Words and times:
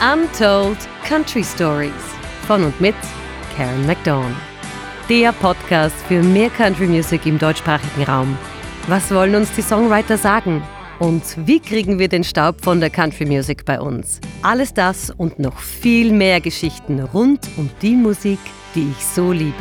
Untold 0.00 0.78
Country 1.06 1.44
Stories 1.44 1.92
von 2.46 2.64
und 2.64 2.80
mit 2.80 2.94
Karen 3.54 3.86
McDawn. 3.86 4.34
Der 5.10 5.30
Podcast 5.30 5.94
für 6.08 6.22
mehr 6.22 6.48
Country 6.48 6.86
Music 6.86 7.26
im 7.26 7.38
deutschsprachigen 7.38 8.04
Raum. 8.04 8.38
Was 8.88 9.10
wollen 9.10 9.34
uns 9.34 9.52
die 9.52 9.60
Songwriter 9.60 10.16
sagen? 10.16 10.62
Und 11.00 11.22
wie 11.46 11.60
kriegen 11.60 11.98
wir 11.98 12.08
den 12.08 12.24
Staub 12.24 12.64
von 12.64 12.80
der 12.80 12.88
Country 12.88 13.26
Music 13.26 13.66
bei 13.66 13.78
uns? 13.78 14.22
Alles 14.40 14.72
das 14.72 15.10
und 15.10 15.38
noch 15.38 15.58
viel 15.58 16.12
mehr 16.12 16.40
Geschichten 16.40 17.00
rund 17.00 17.46
um 17.58 17.68
die 17.82 17.94
Musik, 17.94 18.38
die 18.74 18.90
ich 18.96 19.04
so 19.04 19.32
liebe. 19.32 19.52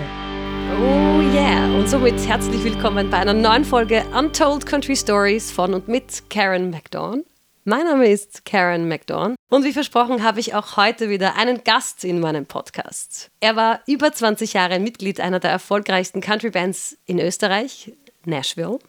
Oh 0.81 1.19
yeah! 1.33 1.65
Und 1.77 1.89
somit 1.89 2.15
herzlich 2.25 2.63
willkommen 2.63 3.09
bei 3.09 3.17
einer 3.17 3.33
neuen 3.33 3.65
Folge 3.65 4.05
Untold 4.17 4.65
Country 4.65 4.95
Stories 4.95 5.51
von 5.51 5.73
und 5.73 5.89
mit 5.89 6.29
Karen 6.29 6.69
McDawn. 6.69 7.25
Mein 7.65 7.83
Name 7.83 8.07
ist 8.07 8.45
Karen 8.45 8.87
McDorn 8.87 9.35
und 9.49 9.65
wie 9.65 9.73
versprochen 9.73 10.23
habe 10.23 10.39
ich 10.39 10.55
auch 10.55 10.77
heute 10.77 11.09
wieder 11.09 11.35
einen 11.35 11.65
Gast 11.65 12.05
in 12.05 12.21
meinem 12.21 12.45
Podcast. 12.45 13.31
Er 13.41 13.57
war 13.57 13.81
über 13.85 14.13
20 14.13 14.53
Jahre 14.53 14.79
Mitglied 14.79 15.19
einer 15.19 15.41
der 15.41 15.51
erfolgreichsten 15.51 16.21
Country-Bands 16.21 16.97
in 17.05 17.19
Österreich, 17.19 17.91
Nashville. 18.23 18.79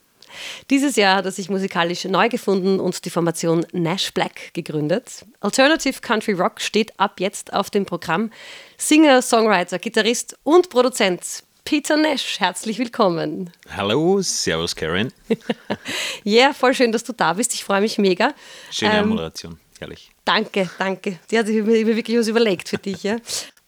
Dieses 0.70 0.94
Jahr 0.94 1.16
hat 1.16 1.24
er 1.24 1.32
sich 1.32 1.50
musikalisch 1.50 2.04
neu 2.04 2.28
gefunden 2.28 2.78
und 2.78 3.04
die 3.04 3.10
Formation 3.10 3.66
Nash 3.72 4.14
Black 4.14 4.54
gegründet. 4.54 5.24
Alternative 5.40 6.00
Country 6.00 6.34
Rock 6.34 6.60
steht 6.60 6.98
ab 7.00 7.18
jetzt 7.18 7.52
auf 7.52 7.70
dem 7.70 7.84
Programm. 7.84 8.30
Singer, 8.76 9.20
Songwriter, 9.20 9.80
Gitarrist 9.80 10.38
und 10.44 10.70
Produzent 10.70 11.42
Peter 11.70 11.96
Nash, 11.96 12.40
herzlich 12.40 12.80
willkommen. 12.80 13.48
Hallo, 13.76 14.20
servus 14.22 14.74
Karen. 14.74 15.12
Ja, 16.24 16.46
yeah, 16.46 16.52
voll 16.52 16.74
schön, 16.74 16.90
dass 16.90 17.04
du 17.04 17.12
da 17.12 17.32
bist. 17.34 17.54
Ich 17.54 17.62
freue 17.62 17.80
mich 17.80 17.96
mega. 17.96 18.34
Schöne 18.72 18.98
ähm, 18.98 19.10
Moderation, 19.10 19.56
herrlich. 19.78 20.10
Danke, 20.24 20.68
danke. 20.80 21.20
Die 21.30 21.38
hat 21.38 21.46
sich 21.46 21.62
mir 21.62 21.86
wirklich 21.86 22.18
was 22.18 22.26
überlegt 22.26 22.68
für 22.68 22.78
dich. 22.78 23.04
Ja. 23.04 23.18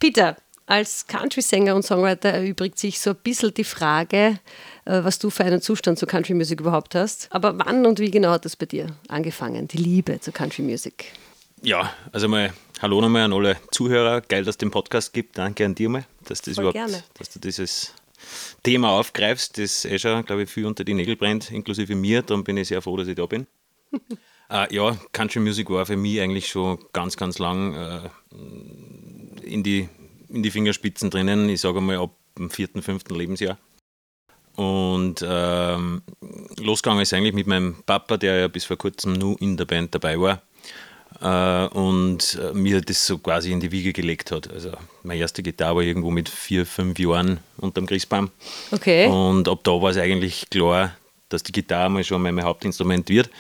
Peter, 0.00 0.36
als 0.66 1.06
Country-Sänger 1.06 1.76
und 1.76 1.84
Songwriter 1.84 2.30
erübrigt 2.30 2.76
sich 2.76 2.98
so 2.98 3.10
ein 3.10 3.16
bisschen 3.22 3.54
die 3.54 3.62
Frage, 3.62 4.40
äh, 4.84 5.04
was 5.04 5.20
du 5.20 5.30
für 5.30 5.44
einen 5.44 5.62
Zustand 5.62 6.00
zur 6.00 6.08
Country 6.08 6.34
Music 6.34 6.58
überhaupt 6.58 6.96
hast. 6.96 7.28
Aber 7.30 7.56
wann 7.56 7.86
und 7.86 8.00
wie 8.00 8.10
genau 8.10 8.30
hat 8.30 8.44
das 8.44 8.56
bei 8.56 8.66
dir 8.66 8.88
angefangen, 9.06 9.68
die 9.68 9.78
Liebe 9.78 10.18
zur 10.18 10.34
Country 10.34 10.62
Music? 10.62 11.04
Ja, 11.62 11.94
also 12.10 12.26
mal 12.26 12.52
Hallo 12.82 13.00
nochmal 13.00 13.22
an 13.22 13.32
alle 13.32 13.58
Zuhörer. 13.70 14.22
Geil, 14.22 14.42
dass 14.42 14.54
es 14.54 14.58
den 14.58 14.72
Podcast 14.72 15.12
gibt. 15.12 15.38
Danke 15.38 15.64
an 15.64 15.76
dir 15.76 15.88
mal, 15.88 16.04
dass, 16.24 16.42
das 16.42 16.54
überhaupt, 16.54 16.74
gerne. 16.74 17.04
dass 17.16 17.30
du 17.30 17.38
dieses 17.38 17.94
Thema 18.62 18.90
aufgreifst, 18.90 19.58
das 19.58 19.84
eh 19.84 19.98
schon, 19.98 20.24
glaube 20.24 20.44
ich, 20.44 20.50
viel 20.50 20.66
unter 20.66 20.84
die 20.84 20.94
Nägel 20.94 21.16
brennt, 21.16 21.50
inklusive 21.50 21.94
mir. 21.94 22.22
Darum 22.22 22.44
bin 22.44 22.56
ich 22.56 22.68
sehr 22.68 22.82
froh, 22.82 22.96
dass 22.96 23.08
ich 23.08 23.16
da 23.16 23.26
bin. 23.26 23.46
äh, 24.50 24.74
ja, 24.74 24.96
Country 25.12 25.40
Music 25.40 25.68
war 25.70 25.86
für 25.86 25.96
mich 25.96 26.20
eigentlich 26.20 26.48
schon 26.48 26.78
ganz, 26.92 27.16
ganz 27.16 27.38
lang 27.38 27.74
äh, 27.74 28.08
in, 29.42 29.62
die, 29.62 29.88
in 30.28 30.42
die 30.42 30.50
Fingerspitzen 30.50 31.10
drinnen. 31.10 31.48
Ich 31.48 31.60
sage 31.60 31.80
mal 31.80 31.98
ab 31.98 32.14
dem 32.38 32.50
vierten, 32.50 32.82
fünften 32.82 33.14
Lebensjahr. 33.14 33.58
Und 34.54 35.24
ähm, 35.26 36.02
losgegangen 36.58 37.02
ist 37.02 37.14
eigentlich 37.14 37.34
mit 37.34 37.46
meinem 37.46 37.82
Papa, 37.86 38.18
der 38.18 38.38
ja 38.38 38.48
bis 38.48 38.64
vor 38.64 38.76
kurzem 38.76 39.14
nur 39.14 39.40
in 39.40 39.56
der 39.56 39.64
Band 39.64 39.94
dabei 39.94 40.20
war 40.20 40.42
äh, 41.22 41.66
und 41.68 42.38
äh, 42.42 42.52
mir 42.52 42.80
das 42.80 43.06
so 43.06 43.18
quasi 43.18 43.52
in 43.52 43.60
die 43.60 43.70
Wiege 43.70 43.92
gelegt 43.92 44.30
hat. 44.32 44.52
Also 44.52 44.72
meine 45.02 45.20
erste 45.20 45.42
Gitarre 45.42 45.76
war 45.76 45.82
irgendwo 45.82 46.10
mit 46.10 46.28
vier, 46.28 46.66
fünf 46.66 46.98
Jahren 46.98 47.38
unterm 47.58 47.86
Christbaum. 47.86 48.30
Okay. 48.70 49.06
Und 49.06 49.48
ab 49.48 49.60
da 49.62 49.70
war 49.70 49.90
es 49.90 49.96
eigentlich 49.96 50.50
klar, 50.50 50.92
dass 51.28 51.42
die 51.42 51.52
Gitarre 51.52 51.90
mal 51.90 52.04
schon 52.04 52.22
mein 52.22 52.42
Hauptinstrument 52.42 53.08
wird. 53.08 53.30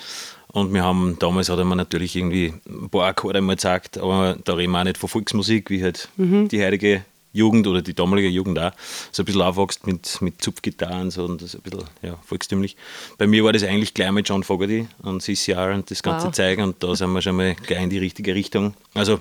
Und 0.52 0.72
wir 0.72 0.84
haben, 0.84 1.16
damals 1.18 1.48
hat 1.48 1.58
er 1.58 1.64
mir 1.64 1.76
natürlich 1.76 2.14
irgendwie 2.14 2.52
ein 2.68 2.90
paar 2.90 3.06
Akkorde 3.06 3.40
mal 3.40 3.54
gezeigt, 3.54 3.96
aber 3.96 4.36
da 4.44 4.52
reden 4.52 4.72
wir 4.72 4.80
auch 4.80 4.84
nicht 4.84 4.98
von 4.98 5.08
Volksmusik, 5.08 5.70
wie 5.70 5.82
halt 5.82 6.08
mhm. 6.16 6.48
die 6.48 6.62
heutige 6.62 7.04
Jugend 7.32 7.66
oder 7.66 7.82
die 7.82 7.94
damalige 7.94 8.28
Jugend 8.28 8.58
auch 8.58 8.72
so 9.10 9.22
ein 9.22 9.26
bisschen 9.26 9.42
aufwächst 9.42 9.86
mit, 9.86 10.20
mit 10.20 10.42
Zupfgitarren 10.42 11.10
so 11.10 11.24
und 11.24 11.42
das 11.42 11.54
ein 11.54 11.62
bisschen 11.62 11.84
ja, 12.02 12.18
volkstümlich. 12.24 12.76
Bei 13.18 13.26
mir 13.26 13.44
war 13.44 13.52
das 13.52 13.62
eigentlich 13.62 13.94
gleich 13.94 14.10
mit 14.12 14.28
John 14.28 14.44
Fogerty 14.44 14.86
und 15.02 15.22
CCR 15.22 15.74
und 15.74 15.90
das 15.90 16.02
ganze 16.02 16.26
wow. 16.26 16.34
Zeug 16.34 16.58
und 16.58 16.82
da 16.82 16.94
sind 16.94 17.12
wir 17.12 17.22
schon 17.22 17.36
mal 17.36 17.54
gleich 17.54 17.82
in 17.82 17.90
die 17.90 17.98
richtige 17.98 18.34
Richtung. 18.34 18.74
Also, 18.94 19.20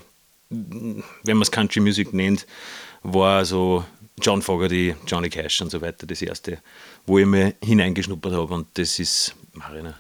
wenn 0.50 1.04
man 1.38 1.42
es 1.42 1.52
Country 1.52 1.80
Music 1.80 2.14
nennt, 2.14 2.46
war 3.04 3.46
so 3.46 3.86
John 4.22 4.42
Fogerty, 4.42 4.96
Johnny 5.08 5.30
Cash 5.30 5.62
und 5.62 5.72
so 5.72 5.82
weiter 5.82 6.06
das 6.06 6.22
erste, 6.22 6.60
wo 7.06 7.18
ich 7.18 7.26
mir 7.26 7.54
hineingeschnuppert 7.64 8.34
habe 8.34 8.54
und 8.54 8.68
das 8.76 9.00
ist, 9.00 9.36
Marina, 9.54 9.96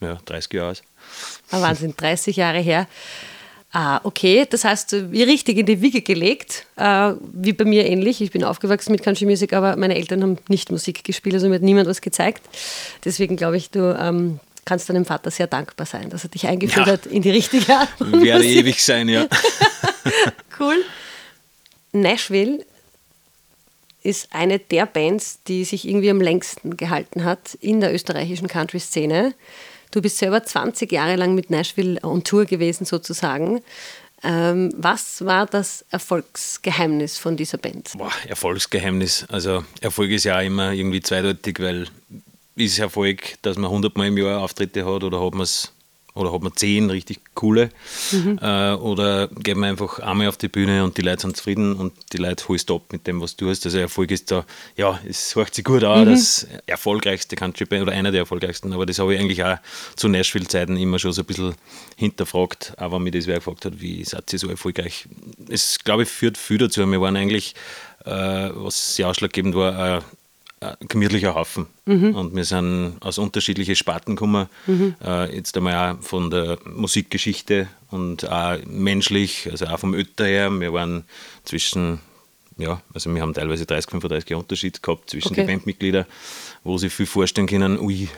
ja, 0.00 0.18
30 0.24 0.52
Jahre 0.52 0.70
aus. 0.70 0.82
Ah, 1.50 1.60
Wahnsinn, 1.60 1.94
30 1.96 2.36
Jahre 2.36 2.60
her. 2.60 2.86
Ah, 3.72 4.00
okay. 4.02 4.46
Das 4.50 4.64
heißt, 4.64 5.12
wie 5.12 5.22
richtig 5.22 5.58
in 5.58 5.66
die 5.66 5.80
Wiege 5.80 6.02
gelegt, 6.02 6.66
äh, 6.76 7.12
wie 7.32 7.52
bei 7.52 7.64
mir 7.64 7.86
ähnlich. 7.86 8.20
Ich 8.20 8.32
bin 8.32 8.42
aufgewachsen 8.42 8.90
mit 8.90 9.02
Country 9.02 9.26
Music, 9.26 9.52
aber 9.52 9.76
meine 9.76 9.94
Eltern 9.94 10.22
haben 10.22 10.38
nicht 10.48 10.72
Musik 10.72 11.04
gespielt, 11.04 11.36
also 11.36 11.48
mir 11.48 11.56
hat 11.56 11.62
niemand 11.62 11.88
was 11.88 12.00
gezeigt. 12.00 12.42
Deswegen 13.04 13.36
glaube 13.36 13.56
ich, 13.56 13.70
du 13.70 13.96
ähm, 13.96 14.40
kannst 14.64 14.88
deinem 14.88 15.04
Vater 15.04 15.30
sehr 15.30 15.46
dankbar 15.46 15.86
sein, 15.86 16.10
dass 16.10 16.24
er 16.24 16.30
dich 16.30 16.48
eingeführt 16.48 16.86
ja. 16.86 16.92
hat 16.94 17.06
in 17.06 17.22
die 17.22 17.30
richtige 17.30 17.72
Art. 17.72 17.88
Werde 17.98 18.44
ewig 18.44 18.82
sein, 18.82 19.08
ja. 19.08 19.26
cool. 20.58 20.84
Nashville 21.92 22.64
ist 24.02 24.28
eine 24.32 24.58
der 24.58 24.86
Bands, 24.86 25.40
die 25.46 25.64
sich 25.64 25.86
irgendwie 25.86 26.10
am 26.10 26.20
längsten 26.20 26.76
gehalten 26.76 27.24
hat 27.24 27.54
in 27.60 27.80
der 27.80 27.94
österreichischen 27.94 28.48
Country-Szene. 28.48 29.34
Du 29.90 30.00
bist 30.00 30.18
selber 30.18 30.44
20 30.44 30.90
Jahre 30.92 31.16
lang 31.16 31.34
mit 31.34 31.50
Nashville 31.50 31.98
on 32.02 32.22
Tour 32.22 32.44
gewesen 32.44 32.84
sozusagen. 32.84 33.60
Ähm, 34.22 34.72
was 34.76 35.24
war 35.24 35.46
das 35.46 35.84
Erfolgsgeheimnis 35.90 37.16
von 37.16 37.36
dieser 37.36 37.58
Band? 37.58 37.90
Boah, 37.96 38.12
Erfolgsgeheimnis. 38.28 39.24
Also 39.28 39.64
Erfolg 39.80 40.10
ist 40.10 40.24
ja 40.24 40.38
auch 40.38 40.44
immer 40.44 40.72
irgendwie 40.72 41.00
zweideutig, 41.00 41.58
weil 41.58 41.86
ist 42.56 42.78
Erfolg, 42.78 43.38
dass 43.42 43.56
man 43.56 43.70
100 43.70 43.96
Mal 43.96 44.08
im 44.08 44.18
Jahr 44.18 44.40
Auftritte 44.42 44.84
hat 44.84 45.02
oder 45.02 45.24
hat 45.24 45.32
man 45.32 45.42
es 45.42 45.72
oder 46.14 46.32
hat 46.32 46.42
man 46.42 46.52
zehn 46.54 46.90
richtig 46.90 47.20
coole 47.34 47.70
mhm. 48.12 48.38
äh, 48.40 48.72
oder 48.74 49.28
geht 49.28 49.56
man 49.56 49.70
einfach 49.70 49.98
einmal 50.00 50.28
auf 50.28 50.36
die 50.36 50.48
Bühne 50.48 50.84
und 50.84 50.96
die 50.96 51.02
Leute 51.02 51.22
sind 51.22 51.36
zufrieden 51.36 51.74
und 51.74 51.92
die 52.12 52.18
Leute 52.18 52.48
holst 52.48 52.70
ab 52.70 52.82
mit 52.92 53.06
dem, 53.06 53.20
was 53.20 53.36
du 53.36 53.48
hast. 53.48 53.64
Also 53.64 53.78
Erfolg 53.78 54.10
ist 54.10 54.30
da, 54.30 54.44
ja, 54.76 54.98
es 55.08 55.34
hört 55.36 55.54
sich 55.54 55.64
gut 55.64 55.84
an, 55.84 56.06
mhm. 56.06 56.12
das 56.12 56.46
erfolgreichste 56.66 57.36
Country 57.36 57.64
Band 57.64 57.82
oder 57.82 57.92
einer 57.92 58.10
der 58.10 58.20
erfolgreichsten, 58.20 58.72
aber 58.72 58.86
das 58.86 58.98
habe 58.98 59.14
ich 59.14 59.20
eigentlich 59.20 59.44
auch 59.44 59.58
zu 59.96 60.08
Nashville-Zeiten 60.08 60.76
immer 60.76 60.98
schon 60.98 61.12
so 61.12 61.22
ein 61.22 61.26
bisschen 61.26 61.54
hinterfragt, 61.96 62.74
auch 62.76 62.92
wenn 62.92 63.02
mich 63.02 63.12
das 63.12 63.26
wer 63.26 63.36
gefragt 63.36 63.64
hat, 63.64 63.80
wie 63.80 64.04
seid 64.04 64.32
ihr 64.32 64.38
so 64.38 64.48
erfolgreich? 64.48 65.06
Es, 65.48 65.78
glaube 65.78 66.02
ich, 66.02 66.08
führt 66.08 66.36
viel 66.36 66.58
dazu. 66.58 66.84
Wir 66.86 67.00
waren 67.00 67.16
eigentlich, 67.16 67.54
äh, 68.04 68.50
was 68.52 68.96
sehr 68.96 69.08
ausschlaggebend 69.08 69.54
war, 69.54 69.78
ein 69.78 70.02
gemütlicher 70.88 71.34
Haufen. 71.34 71.66
Mhm. 71.86 72.14
Und 72.14 72.36
wir 72.36 72.44
sind 72.44 72.96
aus 73.00 73.18
unterschiedlichen 73.18 73.76
Sparten 73.76 74.14
gekommen. 74.14 74.46
Mhm. 74.66 74.94
Äh, 75.02 75.34
jetzt 75.34 75.56
einmal 75.56 75.94
auch 75.94 76.02
von 76.02 76.30
der 76.30 76.58
Musikgeschichte 76.64 77.68
und 77.90 78.30
auch 78.30 78.58
menschlich, 78.66 79.48
also 79.50 79.66
auch 79.66 79.78
vom 79.78 79.94
Ötter 79.94 80.26
her. 80.26 80.50
Wir 80.60 80.72
waren 80.72 81.04
zwischen, 81.44 82.00
ja, 82.58 82.82
also 82.92 83.12
wir 83.14 83.22
haben 83.22 83.32
teilweise 83.32 83.64
30, 83.64 83.90
35 83.90 84.28
Jahre 84.28 84.42
Unterschied 84.42 84.82
gehabt 84.82 85.10
zwischen 85.10 85.32
okay. 85.32 85.42
den 85.42 85.46
Bandmitgliedern, 85.46 86.04
wo 86.62 86.76
sie 86.76 86.90
viel 86.90 87.06
vorstellen 87.06 87.46
können, 87.46 87.78
ui, 87.78 88.08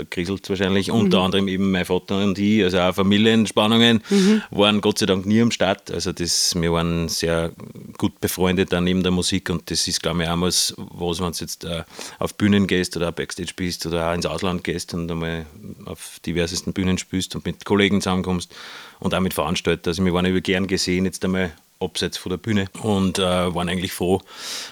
da 0.00 0.06
kriselt 0.08 0.44
es 0.44 0.50
wahrscheinlich. 0.50 0.88
Mhm. 0.88 0.94
Unter 0.94 1.20
anderem 1.20 1.48
eben 1.48 1.70
mein 1.70 1.84
Vater 1.84 2.22
und 2.22 2.38
ich, 2.38 2.62
also 2.64 2.78
auch 2.80 2.94
Familienspannungen, 2.94 4.02
mhm. 4.08 4.42
waren 4.50 4.80
Gott 4.80 4.98
sei 4.98 5.06
Dank 5.06 5.26
nie 5.26 5.40
am 5.42 5.50
Start. 5.50 5.90
Also 5.90 6.12
das, 6.12 6.54
wir 6.58 6.72
waren 6.72 7.08
sehr 7.08 7.52
gut 7.98 8.20
befreundet 8.20 8.72
dann 8.72 8.84
neben 8.84 9.02
der 9.02 9.12
Musik 9.12 9.50
und 9.50 9.70
das 9.70 9.86
ist, 9.86 10.02
glaube 10.02 10.22
ich, 10.22 10.28
auch 10.28 10.40
was, 10.40 10.74
was 10.76 11.20
wenn 11.20 11.32
du 11.32 11.38
jetzt 11.38 11.64
äh, 11.64 11.84
auf 12.18 12.34
Bühnen 12.34 12.66
gehst 12.66 12.96
oder 12.96 13.12
Backstage 13.12 13.52
bist 13.54 13.86
oder 13.86 14.10
auch 14.10 14.14
ins 14.14 14.26
Ausland 14.26 14.64
gehst 14.64 14.94
und 14.94 15.10
einmal 15.10 15.46
auf 15.84 16.18
diversesten 16.24 16.72
Bühnen 16.72 16.98
spielst 16.98 17.34
und 17.34 17.44
mit 17.44 17.64
Kollegen 17.64 18.00
zusammenkommst 18.00 18.54
und 19.00 19.14
auch 19.14 19.20
mit 19.20 19.34
Veranstaltern. 19.34 19.90
Also 19.90 20.04
wir 20.04 20.12
waren 20.12 20.26
über 20.26 20.40
gern 20.40 20.66
gesehen 20.66 21.04
jetzt 21.04 21.24
einmal 21.24 21.52
abseits 21.80 22.18
von 22.18 22.30
der 22.30 22.36
Bühne 22.36 22.66
und 22.82 23.18
äh, 23.18 23.22
waren 23.22 23.68
eigentlich 23.68 23.92
froh, 23.92 24.20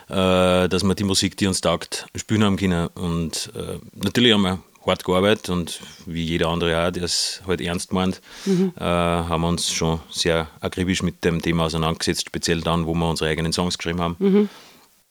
äh, 0.08 0.68
dass 0.68 0.84
wir 0.84 0.94
die 0.94 1.04
Musik, 1.04 1.36
die 1.36 1.46
uns 1.46 1.60
taugt, 1.60 2.06
spielen 2.14 2.44
haben 2.44 2.56
können. 2.56 2.88
Und 2.88 3.50
äh, 3.56 3.78
natürlich 3.94 4.34
haben 4.34 4.42
wir 4.42 4.58
hart 4.88 5.04
gearbeitet 5.04 5.48
und 5.50 5.80
wie 6.06 6.24
jeder 6.24 6.48
andere 6.48 6.86
auch, 6.86 6.90
der 6.90 7.04
es 7.04 7.42
halt 7.46 7.60
ernst 7.60 7.92
meint, 7.92 8.20
mhm. 8.44 8.72
äh, 8.76 8.82
haben 8.82 9.42
wir 9.42 9.48
uns 9.48 9.70
schon 9.72 10.00
sehr 10.10 10.48
akribisch 10.60 11.02
mit 11.02 11.24
dem 11.24 11.40
Thema 11.42 11.64
auseinandergesetzt, 11.66 12.26
speziell 12.26 12.60
dann, 12.60 12.86
wo 12.86 12.94
wir 12.94 13.08
unsere 13.08 13.30
eigenen 13.30 13.52
Songs 13.52 13.78
geschrieben 13.78 14.00
haben. 14.00 14.16
Mhm. 14.18 14.48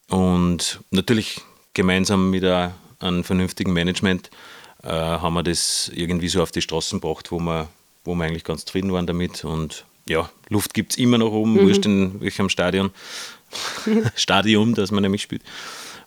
Und 0.09 0.79
natürlich 0.91 1.41
gemeinsam 1.73 2.29
mit 2.29 2.43
einem 2.43 3.23
vernünftigen 3.23 3.73
Management 3.73 4.29
äh, 4.83 4.89
haben 4.89 5.33
wir 5.33 5.43
das 5.43 5.91
irgendwie 5.93 6.29
so 6.29 6.41
auf 6.41 6.51
die 6.51 6.61
Straßen 6.61 6.99
gebracht, 6.99 7.31
wo 7.31 7.39
wir, 7.39 7.67
wo 8.03 8.15
wir 8.15 8.25
eigentlich 8.25 8.43
ganz 8.43 8.65
zufrieden 8.65 8.91
waren 8.93 9.05
damit. 9.05 9.43
Und 9.43 9.85
ja, 10.07 10.29
Luft 10.49 10.73
gibt 10.73 10.93
es 10.93 10.97
immer 10.97 11.17
noch 11.17 11.31
oben, 11.31 11.53
mhm. 11.53 11.67
wurscht 11.67 11.85
in 11.85 12.21
welchem 12.21 12.49
Stadion, 12.49 12.91
Stadium, 14.15 14.75
das 14.75 14.91
man 14.91 15.03
nämlich 15.03 15.21
spielt. 15.21 15.43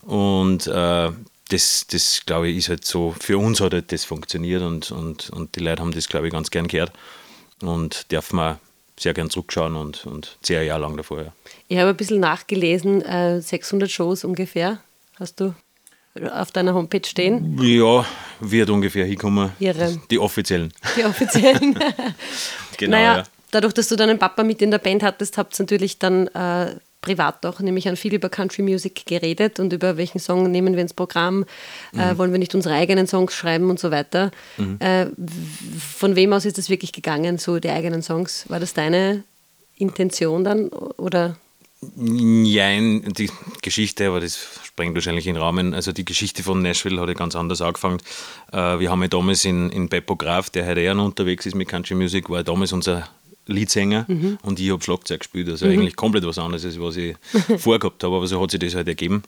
Und 0.03 0.67
äh, 0.67 1.11
das, 1.53 1.87
das 1.91 2.23
glaube 2.25 2.49
ich, 2.49 2.59
ist 2.59 2.69
halt 2.69 2.85
so, 2.85 3.15
für 3.19 3.39
uns 3.39 3.61
hat 3.61 3.73
halt 3.73 3.93
das 3.93 4.05
funktioniert 4.05 4.63
und, 4.63 4.91
und, 4.91 5.31
und 5.31 5.57
die 5.57 5.61
Leute 5.61 5.83
haben 5.83 5.93
das, 5.93 6.09
glaube 6.09 6.27
ich, 6.27 6.33
ganz 6.33 6.51
gern 6.51 6.69
gehört 6.69 6.93
und 7.63 8.11
dürfen 8.11 8.37
wir 8.37 8.59
sehr 8.99 9.15
gern 9.15 9.31
zurückschauen 9.31 9.77
und, 9.77 10.07
und 10.07 10.39
zehn 10.43 10.67
Jahre 10.67 10.83
lang 10.83 10.97
davor. 10.97 11.23
Ja. 11.23 11.33
Ich 11.69 11.79
habe 11.79 11.91
ein 11.91 11.97
bisschen 11.97 12.21
nachgelesen, 12.21 13.03
äh, 13.03 13.41
600 13.41 13.91
Shows 13.91 14.25
ungefähr 14.25 14.81
hast 15.19 15.41
du 15.41 15.55
auf 16.33 16.51
deiner 16.51 16.75
Homepage 16.75 17.07
stehen. 17.07 17.59
Ja, 17.63 18.05
wird 18.41 18.71
ungefähr 18.71 19.07
hinkommen. 19.07 19.53
Ihre. 19.61 20.01
Die 20.11 20.19
offiziellen. 20.19 20.73
Die 20.97 21.05
offiziellen. 21.05 21.79
Genau, 22.77 22.97
naja, 22.97 23.17
ja. 23.19 23.23
dadurch, 23.51 23.75
dass 23.75 23.89
du 23.89 23.97
deinen 23.97 24.19
Papa 24.19 24.43
mit 24.43 24.63
in 24.63 24.71
der 24.71 24.79
Band 24.79 25.03
hattest, 25.03 25.37
habt 25.37 25.61
ihr 25.61 25.65
natürlich 25.65 25.99
dann 25.99 26.29
äh, 26.29 26.77
privat 27.01 27.47
auch 27.47 27.61
nämlich 27.61 27.89
an 27.89 27.97
viel 27.97 28.15
über 28.15 28.29
Country 28.29 28.63
Music 28.63 29.07
geredet 29.07 29.59
und 29.59 29.73
über 29.73 29.97
welchen 29.97 30.19
Song 30.19 30.51
nehmen 30.51 30.75
wir 30.75 30.83
ins 30.83 30.95
Programm, 30.95 31.45
äh, 31.97 32.17
wollen 32.19 32.33
wir 32.33 32.39
nicht 32.39 32.55
unsere 32.55 32.75
eigenen 32.75 33.07
Songs 33.07 33.35
schreiben 33.35 33.71
und 33.71 33.79
so 33.81 33.91
weiter. 33.91 34.31
Äh, 34.81 35.07
w- 35.17 35.79
von 35.97 36.17
wem 36.17 36.33
aus 36.33 36.45
ist 36.45 36.59
das 36.59 36.69
wirklich 36.69 36.93
gegangen, 36.93 37.39
so 37.39 37.59
die 37.59 37.71
eigenen 37.71 38.03
Songs? 38.03 38.45
War 38.49 38.61
das 38.61 38.75
deine 38.75 39.25
Intention 39.77 40.45
dann 40.45 40.69
oder? 40.69 41.37
Nein, 41.97 43.03
die 43.17 43.31
Geschichte, 43.63 44.09
aber 44.09 44.21
das 44.21 44.39
sprengt 44.65 44.95
wahrscheinlich 44.95 45.27
in 45.27 45.35
den 45.35 45.43
Rahmen. 45.43 45.73
Also 45.73 45.93
die 45.93 46.05
Geschichte 46.05 46.43
von 46.43 46.61
Nashville 46.61 47.01
hat 47.01 47.09
ja 47.09 47.15
ganz 47.15 47.35
anders 47.35 47.63
angefangen. 47.63 48.01
Äh, 48.53 48.79
wir 48.79 48.91
haben 48.91 49.01
ja 49.01 49.09
damals 49.09 49.47
in, 49.47 49.71
in 49.71 49.89
Beppo 49.89 50.15
Graf, 50.17 50.51
der 50.51 50.67
heute 50.67 50.81
eher 50.81 50.95
noch 50.95 51.07
unterwegs 51.07 51.47
ist 51.47 51.55
mit 51.55 51.69
Country 51.69 51.95
Music, 51.95 52.29
war 52.29 52.39
ja 52.39 52.43
damals 52.43 52.73
unser 52.75 53.09
Leadsänger 53.53 54.07
und 54.43 54.61
ich 54.61 54.71
habe 54.71 54.83
Schlagzeug 54.83 55.21
gespielt. 55.21 55.49
Also 55.49 55.67
eigentlich 55.67 55.97
komplett 55.97 56.25
was 56.25 56.39
anderes, 56.39 56.65
als 56.65 56.81
was 56.81 56.97
ich 56.97 57.17
vorgehabt 57.59 58.03
habe, 58.05 58.17
aber 58.17 58.27
so 58.27 58.41
hat 58.41 58.51
sich 58.51 58.61
das 58.61 58.75
halt 58.75 58.89
ergeben. 58.89 59.23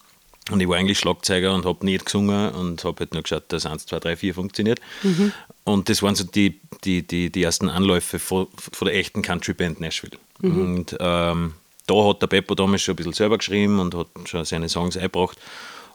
Und 0.51 0.61
ich 0.61 0.69
war 0.69 0.77
eigentlich 0.77 0.99
Schlagzeuger 0.99 1.55
und 1.55 1.65
habe 1.65 1.85
nicht 1.85 2.05
gesungen 2.05 2.51
und 2.53 2.83
habe 2.85 3.01
halt 3.01 3.15
nur 3.15 3.23
geschaut, 3.23 3.45
dass 3.49 3.65
1, 3.65 3.87
2, 3.87 4.01
3, 4.01 4.17
4 4.17 4.35
funktioniert. 4.35 4.81
Und 5.65 5.89
das 5.89 6.03
waren 6.03 6.17
so 6.17 6.25
die, 6.25 6.61
die, 6.85 7.07
die, 7.07 7.31
die 7.31 7.43
ersten 7.43 7.69
Anläufe 7.69 8.19
von, 8.19 8.49
von 8.57 8.87
der 8.87 8.97
echten 8.97 9.23
Country-Band 9.23 9.81
Nashville. 9.81 10.19
Und 10.43 10.97
ähm, 10.99 11.55
da 11.87 12.09
hat 12.09 12.23
der 12.23 12.27
Beppo 12.27 12.57
damals 12.57 12.83
schon 12.83 12.95
ein 12.95 12.97
bisschen 12.97 13.13
selber 13.13 13.39
geschrieben 13.39 13.79
und 13.79 13.95
hat 13.95 14.09
schon 14.25 14.45
seine 14.45 14.69
Songs 14.69 14.97
eingebracht. 14.97 15.39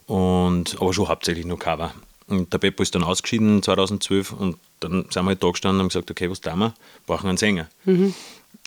Und, 0.05 0.77
aber 0.79 0.93
schon 0.93 1.09
hauptsächlich 1.09 1.45
nur 1.45 1.59
Cover. 1.59 1.93
Und 2.27 2.53
der 2.53 2.57
Beppo 2.57 2.83
ist 2.83 2.95
dann 2.95 3.03
ausgeschieden 3.03 3.61
2012 3.61 4.31
und 4.31 4.57
dann 4.79 5.05
sind 5.09 5.23
wir 5.23 5.29
halt 5.29 5.43
da 5.43 5.49
gestanden 5.49 5.77
und 5.77 5.83
haben 5.83 5.89
gesagt, 5.89 6.11
okay, 6.11 6.29
was 6.29 6.41
tun 6.41 6.59
wir? 6.59 6.73
Brauchen 7.05 7.29
einen 7.29 7.37
Sänger. 7.37 7.67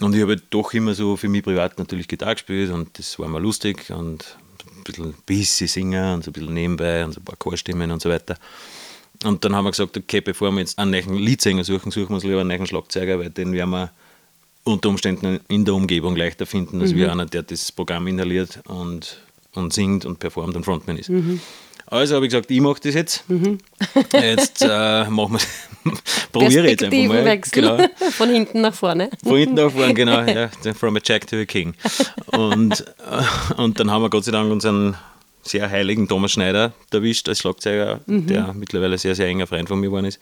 Und 0.00 0.14
ich 0.14 0.22
habe 0.22 0.32
halt 0.32 0.44
doch 0.50 0.72
immer 0.72 0.94
so 0.94 1.16
für 1.16 1.28
mich 1.28 1.42
privat 1.42 1.78
natürlich 1.78 2.08
Gitarre 2.08 2.34
gespielt 2.34 2.70
und 2.70 2.98
das 2.98 3.18
war 3.18 3.28
mir 3.28 3.38
lustig 3.38 3.90
und 3.90 4.36
ein 4.76 4.84
bisschen 4.84 5.14
busy 5.26 5.66
singen 5.66 6.14
und 6.14 6.24
so 6.24 6.30
ein 6.30 6.32
bisschen 6.32 6.54
nebenbei 6.54 7.04
und 7.04 7.12
so 7.12 7.20
ein 7.20 7.24
paar 7.24 7.36
Chorstimmen 7.36 7.90
und 7.90 8.00
so 8.00 8.08
weiter. 8.08 8.36
Und 9.24 9.44
dann 9.44 9.54
haben 9.54 9.64
wir 9.64 9.70
gesagt, 9.70 9.96
okay, 9.96 10.22
bevor 10.22 10.50
wir 10.52 10.60
jetzt 10.60 10.78
einen 10.78 10.92
neuen 10.92 11.14
Leadsänger 11.18 11.64
suchen, 11.64 11.90
suchen 11.92 12.08
wir 12.10 12.14
uns 12.14 12.24
lieber 12.24 12.40
einen 12.40 12.48
neuen 12.48 12.66
Schlagzeuger, 12.66 13.18
weil 13.18 13.28
den 13.30 13.52
werden 13.52 13.70
wir 13.70 13.90
unter 14.64 14.88
Umständen 14.88 15.40
in 15.48 15.64
der 15.64 15.74
Umgebung 15.74 16.16
leichter 16.16 16.46
finden, 16.46 16.80
als 16.80 16.94
wie 16.94 17.06
einer, 17.06 17.26
der 17.26 17.42
das 17.42 17.70
Programm 17.72 18.06
inhaliert 18.06 18.60
und, 18.66 19.20
und 19.54 19.72
singt 19.74 20.06
und 20.06 20.18
performt 20.18 20.56
und 20.56 20.64
Frontman 20.64 20.96
ist. 20.96 21.10
Also 21.90 22.14
habe 22.14 22.26
ich 22.26 22.30
gesagt, 22.30 22.50
ich 22.50 22.60
mache 22.60 22.80
das 22.82 22.94
jetzt. 22.94 23.24
Jetzt 24.12 24.62
äh, 24.62 25.10
machen 25.10 25.38
wir, 25.84 25.92
probiere 26.32 26.66
ich 26.66 26.80
jetzt 26.80 26.84
einfach 26.84 27.08
mal. 27.08 27.40
Genau. 27.50 27.78
von 28.12 28.28
hinten 28.28 28.60
nach 28.60 28.74
vorne. 28.74 29.10
Von 29.24 29.36
hinten 29.36 29.56
nach 29.56 29.72
vorne, 29.72 29.94
genau. 29.94 30.20
Ja, 30.22 30.50
from 30.74 30.96
a 30.96 31.00
Jack 31.04 31.26
to 31.26 31.36
a 31.36 31.44
King. 31.44 31.74
Und, 32.26 32.80
äh, 32.80 33.60
und 33.60 33.80
dann 33.80 33.90
haben 33.90 34.02
wir 34.02 34.10
Gott 34.10 34.24
sei 34.24 34.30
Dank 34.30 34.52
unseren 34.52 34.96
sehr 35.42 35.68
heiligen 35.68 36.06
Thomas 36.06 36.32
Schneider 36.32 36.72
erwischt 36.92 37.28
als 37.28 37.40
Schlagzeuger, 37.40 38.00
der 38.06 38.52
mittlerweile 38.52 38.98
sehr, 38.98 39.14
sehr 39.14 39.26
enger 39.26 39.46
Freund 39.46 39.68
von 39.68 39.80
mir 39.80 39.86
geworden 39.86 40.04
ist. 40.04 40.20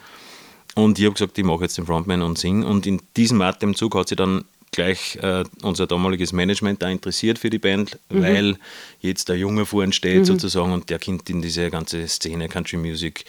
Und 0.74 0.98
ich 0.98 1.04
habe 1.04 1.14
gesagt, 1.14 1.36
ich 1.36 1.44
mache 1.44 1.64
jetzt 1.64 1.76
den 1.76 1.86
Frontman 1.86 2.22
und 2.22 2.38
singe. 2.38 2.64
Und 2.66 2.86
in 2.86 3.02
diesem 3.16 3.42
Atemzug 3.42 3.94
hat 3.94 4.08
sich 4.08 4.16
dann 4.16 4.44
gleich 4.70 5.16
äh, 5.22 5.44
unser 5.62 5.86
damaliges 5.86 6.32
Management 6.32 6.82
da 6.82 6.88
interessiert 6.88 7.38
für 7.38 7.50
die 7.50 7.58
Band, 7.58 7.98
weil 8.08 8.56
jetzt 9.00 9.28
der 9.28 9.36
Junge 9.36 9.66
vor 9.66 9.82
uns 9.82 9.96
steht 9.96 10.26
sozusagen 10.26 10.72
und 10.72 10.90
der 10.90 10.98
Kind 10.98 11.28
in 11.30 11.42
diese 11.42 11.70
ganze 11.70 12.06
Szene 12.08 12.48
Country 12.48 12.76
Music 12.76 13.24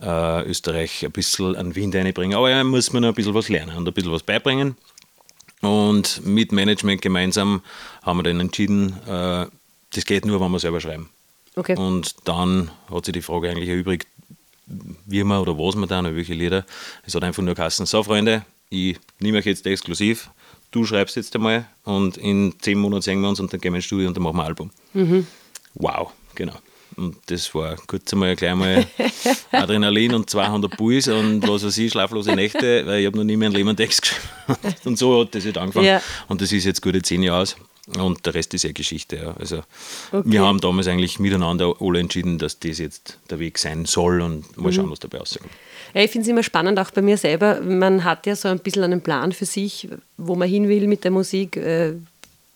äh, 0.00 0.42
Österreich 0.44 1.04
ein 1.04 1.12
bisschen 1.12 1.56
an 1.56 1.74
Wind 1.74 1.94
reinbringen. 1.94 2.36
Aber 2.36 2.50
er 2.50 2.64
muss 2.64 2.92
mir 2.92 3.00
noch 3.00 3.08
ein 3.08 3.14
bisschen 3.14 3.34
was 3.34 3.48
lernen 3.48 3.76
und 3.76 3.86
ein 3.86 3.94
bisschen 3.94 4.12
was 4.12 4.22
beibringen. 4.22 4.76
Und 5.60 6.24
mit 6.24 6.52
Management 6.52 7.02
gemeinsam 7.02 7.62
haben 8.02 8.18
wir 8.18 8.22
dann 8.22 8.40
entschieden, 8.40 8.96
äh, 9.06 9.46
das 9.94 10.04
geht 10.04 10.24
nur, 10.24 10.40
wenn 10.40 10.50
wir 10.50 10.58
selber 10.58 10.80
schreiben. 10.80 11.10
Okay. 11.56 11.76
Und 11.76 12.14
dann 12.24 12.70
hat 12.90 13.04
sich 13.04 13.12
die 13.12 13.22
Frage 13.22 13.50
eigentlich 13.50 13.68
erübrigt, 13.68 14.06
wie 14.66 15.24
wir 15.24 15.40
oder 15.40 15.58
was 15.58 15.74
wir 15.74 15.86
dann, 15.86 16.06
oder 16.06 16.14
welche 16.14 16.34
Lieder. 16.34 16.64
Es 17.04 17.14
hat 17.14 17.24
einfach 17.24 17.42
nur 17.42 17.54
geheißen, 17.54 17.86
so 17.86 18.02
Freunde, 18.02 18.44
ich 18.70 18.98
nehme 19.18 19.38
euch 19.38 19.46
jetzt 19.46 19.66
exklusiv, 19.66 20.30
du 20.70 20.84
schreibst 20.84 21.16
jetzt 21.16 21.34
einmal 21.34 21.66
und 21.84 22.16
in 22.16 22.54
zehn 22.60 22.78
Monaten 22.78 23.02
sehen 23.02 23.20
wir 23.20 23.28
uns 23.28 23.40
und 23.40 23.52
dann 23.52 23.60
gehen 23.60 23.72
wir 23.72 23.76
ins 23.76 23.84
Studio 23.86 24.08
und 24.08 24.16
dann 24.16 24.22
machen 24.22 24.36
wir 24.36 24.42
ein 24.42 24.46
Album. 24.48 24.70
Wow, 25.74 26.12
genau. 26.34 26.54
Und 26.96 27.16
das 27.26 27.54
war 27.54 27.76
kurz 27.86 28.12
einmal 28.12 28.34
gleich 28.34 28.54
mal 28.56 28.84
Adrenalin 29.52 30.14
und 30.14 30.28
200 30.28 30.76
Puls 30.76 31.06
und 31.06 31.46
was 31.46 31.64
weiß 31.64 31.78
ich, 31.78 31.92
schlaflose 31.92 32.34
Nächte, 32.34 32.84
weil 32.86 33.00
ich 33.00 33.06
habe 33.06 33.16
noch 33.16 33.24
nie 33.24 33.36
mehr 33.36 33.46
einen 33.46 33.54
Leben 33.54 33.76
Text 33.76 34.02
geschrieben. 34.02 34.28
Und 34.84 34.98
so 34.98 35.20
hat 35.20 35.34
das 35.34 35.44
halt 35.44 35.58
angefangen. 35.58 35.86
Ja. 35.86 36.02
Und 36.26 36.40
das 36.40 36.50
ist 36.50 36.64
jetzt 36.64 36.82
gute 36.82 37.00
zehn 37.02 37.22
Jahre 37.22 37.42
aus. 37.42 37.56
Und 37.96 38.26
der 38.26 38.34
Rest 38.34 38.52
ist 38.54 38.64
ja 38.64 38.72
Geschichte. 38.72 39.16
Ja. 39.16 39.34
Also 39.38 39.62
Okay. 40.10 40.22
wir 40.24 40.42
haben 40.42 40.60
damals 40.60 40.88
eigentlich 40.88 41.18
miteinander 41.20 41.74
alle 41.80 42.00
entschieden, 42.00 42.38
dass 42.38 42.58
das 42.58 42.78
jetzt 42.78 43.18
der 43.30 43.38
Weg 43.38 43.58
sein 43.58 43.84
soll 43.84 44.20
und 44.22 44.56
mal 44.56 44.72
schauen, 44.72 44.90
was 44.90 44.98
dabei 44.98 45.18
rauskommt. 45.18 45.50
Ja, 45.94 46.02
ich 46.02 46.10
finde 46.10 46.22
es 46.24 46.28
immer 46.28 46.42
spannend, 46.42 46.78
auch 46.78 46.90
bei 46.90 47.02
mir 47.02 47.16
selber. 47.16 47.60
Man 47.60 48.04
hat 48.04 48.26
ja 48.26 48.36
so 48.36 48.48
ein 48.48 48.58
bisschen 48.58 48.84
einen 48.84 49.00
Plan 49.00 49.32
für 49.32 49.46
sich, 49.46 49.88
wo 50.16 50.34
man 50.34 50.48
hin 50.48 50.68
will 50.68 50.86
mit 50.86 51.04
der 51.04 51.10
Musik, 51.10 51.56
äh, 51.56 51.94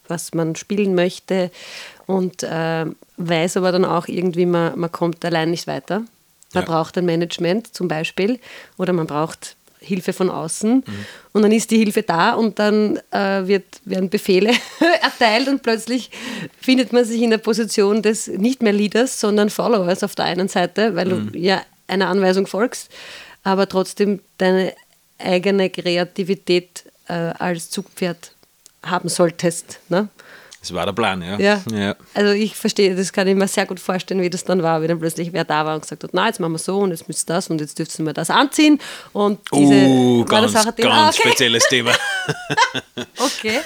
was 0.09 0.35
man 0.35 0.55
spielen 0.57 0.95
möchte 0.95 1.51
und 2.07 2.43
äh, 2.43 2.85
weiß 3.17 3.57
aber 3.57 3.73
dann 3.73 3.85
auch 3.85 4.09
irgendwie, 4.09 4.47
man, 4.47 4.79
man 4.79 4.93
kommt 4.93 5.25
allein 5.25 5.51
nicht 5.51 5.67
weiter. 5.67 6.01
Man 6.55 6.65
Ja. 6.65 6.69
braucht 6.69 6.99
ein 6.99 7.07
Management 7.07 7.75
zum 7.75 7.89
Beispiel 7.89 8.39
oder 8.77 8.93
man 8.93 9.07
braucht 9.07 9.57
Hilfe 9.81 10.13
von 10.13 10.31
außen 10.31 10.85
und 11.33 11.43
dann 11.43 11.51
ist 11.51 11.71
die 11.73 11.79
Hilfe 11.79 12.03
da 12.03 12.35
und 12.35 12.59
dann 12.61 12.99
äh, 13.11 13.47
wird, 13.49 13.65
werden 13.85 14.11
Befehle 14.11 14.53
erteilt 15.03 15.49
und 15.49 15.63
plötzlich 15.63 16.11
findet 16.61 16.93
man 16.93 17.05
sich 17.05 17.21
in 17.23 17.31
der 17.31 17.39
Position 17.39 18.01
des 18.03 18.29
nicht 18.29 18.63
mehr 18.63 18.73
Leaders, 18.73 19.19
sondern 19.19 19.51
Followers 19.51 20.05
auf 20.05 20.15
der 20.15 20.27
einen 20.27 20.47
Seite, 20.49 20.95
weil 20.95 21.09
du 21.09 21.37
ja 21.39 21.63
einer 21.93 22.09
Anweisung 22.09 22.47
folgst, 22.47 22.89
aber 23.45 23.69
trotzdem 23.69 24.21
deine 24.39 24.75
eigene 25.19 25.71
Kreativität 25.71 26.85
äh, 27.09 27.13
als 27.13 27.71
Zugpferd 27.71 28.33
haben 28.85 29.09
solltest. 29.09 29.79
Ne? 29.89 30.09
Das 30.61 30.73
war 30.73 30.87
der 30.87 30.93
Plan, 30.93 31.21
ja. 31.23 31.39
Ja. 31.41 31.63
ja. 31.73 31.97
Also 32.15 32.31
ich 32.33 32.55
verstehe, 32.55 32.95
das 32.95 33.13
kann 33.13 33.27
ich 33.27 33.35
mir 33.35 33.49
sehr 33.49 33.67
gut 33.67 33.81
vorstellen, 33.81 34.21
wie 34.23 34.31
das 34.31 34.45
dann 34.45 34.63
war, 34.63 34.81
wie 34.81 34.87
dann 34.87 35.01
plötzlich 35.01 35.33
wer 35.33 35.45
da 35.45 35.67
war 35.67 35.75
und 35.75 35.81
gesagt 35.83 36.05
hat, 36.05 36.11
na, 36.13 36.27
jetzt 36.29 36.39
machen 36.39 36.53
wir 36.53 36.59
so 36.59 36.79
und 36.79 36.91
jetzt 36.93 37.09
müsst 37.09 37.29
ihr 37.29 37.35
das 37.35 37.51
und 37.51 37.61
jetzt 37.61 37.79
dürft 37.81 37.99
ihr 37.99 38.05
mir 38.05 38.13
das 38.15 38.31
anziehen 38.31 38.79
und 39.13 39.41
diese 39.53 39.75
Uh, 39.75 40.25
ganz, 40.25 40.53
das 40.53 40.63
auch 40.63 40.69
ein 40.69 40.77
Thema. 40.77 40.89
ganz 40.89 41.17
Ah, 41.17 41.21
okay. 41.21 41.29
spezielles 41.31 41.65
Thema. 41.69 41.93
okay. 43.19 43.59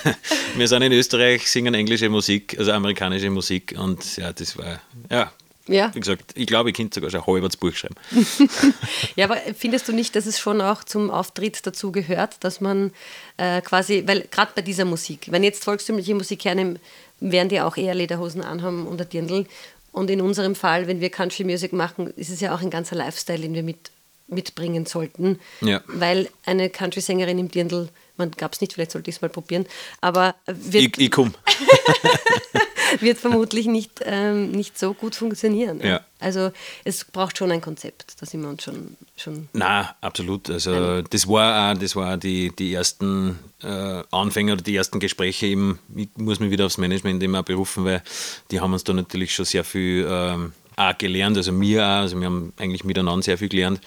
Wir 0.57 0.69
sind 0.69 0.83
in 0.83 0.93
Österreich, 0.93 1.51
singen 1.51 1.75
englische 1.75 2.09
Musik, 2.09 2.57
also 2.59 2.73
amerikanische 2.73 3.29
Musik 3.31 3.75
und 3.79 4.17
ja, 4.17 4.33
das 4.33 4.57
war, 4.57 4.81
ja, 5.11 5.31
Ja. 5.69 5.93
wie 5.95 6.01
gesagt, 6.01 6.33
ich 6.35 6.47
glaube, 6.47 6.71
ich 6.71 6.77
könnte 6.77 6.95
sogar 6.95 7.11
schon 7.11 7.27
halb 7.27 7.43
das 7.43 7.57
Buch 7.57 7.73
schreiben. 7.75 7.97
ja, 9.17 9.25
aber 9.25 9.37
findest 9.57 9.89
du 9.89 9.93
nicht, 9.93 10.15
dass 10.15 10.27
es 10.27 10.39
schon 10.39 10.61
auch 10.61 10.85
zum 10.85 11.11
Auftritt 11.11 11.67
dazu 11.67 11.91
gehört, 11.91 12.37
dass 12.45 12.61
man 12.61 12.93
äh, 13.37 13.61
quasi, 13.63 14.05
weil 14.07 14.23
gerade 14.31 14.53
bei 14.55 14.63
dieser 14.63 14.85
Musik, 14.85 15.27
wenn 15.31 15.43
jetzt 15.43 15.65
volkstümliche 15.65 16.15
Musik 16.15 16.45
hernehmen, 16.45 16.79
werden 17.21 17.49
die 17.49 17.61
auch 17.61 17.77
eher 17.77 17.95
Lederhosen 17.95 18.43
anhaben 18.43 18.87
und 18.87 19.01
ein 19.01 19.09
Dirndl. 19.09 19.47
Und 19.93 20.11
in 20.11 20.21
unserem 20.21 20.55
Fall, 20.55 20.87
wenn 20.87 21.01
wir 21.01 21.11
Country 21.11 21.45
Music 21.45 21.73
machen, 21.73 22.13
ist 22.17 22.31
es 22.31 22.41
ja 22.41 22.55
auch 22.55 22.61
ein 22.61 22.71
ganzer 22.71 22.97
Lifestyle, 22.97 23.39
den 23.39 23.55
wir 23.55 23.63
mit, 23.63 23.91
mitbringen 24.29 24.85
sollten. 24.85 25.41
Ja. 25.63 25.81
Weil 25.87 26.29
eine 26.45 26.69
Country-Sängerin 26.69 27.39
im 27.39 27.51
Dirndl, 27.51 27.89
man 28.19 28.31
gab 28.33 28.53
es 28.53 28.61
nicht, 28.61 28.75
vielleicht 28.75 28.91
sollte 28.91 29.09
ich 29.09 29.17
es 29.17 29.23
mal 29.23 29.31
probieren, 29.31 29.67
aber 30.01 30.35
wird, 30.47 30.99
Ich, 30.99 31.05
ich 31.07 31.11
komme. 31.11 31.33
wird 33.01 33.19
vermutlich 33.19 33.67
nicht, 33.67 34.01
ähm, 34.05 34.51
nicht 34.51 34.79
so 34.79 34.95
gut 34.95 35.15
funktionieren. 35.15 35.81
Ja. 35.83 36.01
Also 36.19 36.51
es 36.85 37.05
braucht 37.05 37.37
schon 37.37 37.51
ein 37.51 37.61
Konzept, 37.61 38.15
da 38.21 38.27
sind 38.27 38.41
wir 38.41 38.49
uns 38.49 38.63
schon, 38.63 38.97
schon 39.17 39.49
Na, 39.53 39.95
absolut. 40.01 40.49
Also 40.49 41.03
das 41.03 41.29
war 41.29 41.73
auch, 41.73 41.79
das 41.79 41.95
war 41.95 42.17
die, 42.17 42.51
die 42.57 42.73
ersten 42.73 43.39
äh, 43.63 44.03
Anfänge 44.11 44.55
oder 44.55 44.63
die 44.63 44.75
ersten 44.75 44.99
Gespräche 44.99 45.47
eben, 45.47 45.79
ich 45.95 46.09
muss 46.17 46.41
mich 46.41 46.51
wieder 46.51 46.67
aufs 46.67 46.79
Management 46.79 47.23
immer 47.23 47.43
berufen, 47.43 47.85
weil 47.85 48.03
die 48.51 48.61
haben 48.61 48.73
uns 48.73 48.85
da 48.85 48.95
natürlich 48.95 49.35
schon 49.35 49.45
sehr 49.45 49.65
viel 49.65 50.07
ähm, 50.09 50.53
auch 50.77 50.97
gelernt, 50.99 51.37
also 51.37 51.53
mir 51.53 51.83
auch, 51.83 52.01
also 52.03 52.19
wir 52.19 52.27
haben 52.27 52.53
eigentlich 52.59 52.85
miteinander 52.85 53.23
sehr 53.23 53.39
viel 53.39 53.49
gelernt, 53.49 53.81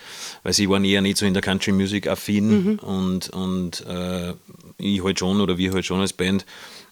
weil 0.43 0.53
sie 0.53 0.69
waren 0.69 0.83
eher 0.83 1.01
nicht 1.01 1.17
so 1.17 1.25
in 1.25 1.33
der 1.33 1.43
Country 1.43 1.71
Music 1.71 2.07
affin 2.07 2.79
und, 2.79 3.29
und 3.29 3.85
äh, 3.85 4.33
ich 4.77 5.03
halt 5.03 5.19
schon 5.19 5.39
oder 5.39 5.57
wir 5.57 5.71
halt 5.71 5.85
schon 5.85 6.01
als 6.01 6.13
Band 6.13 6.45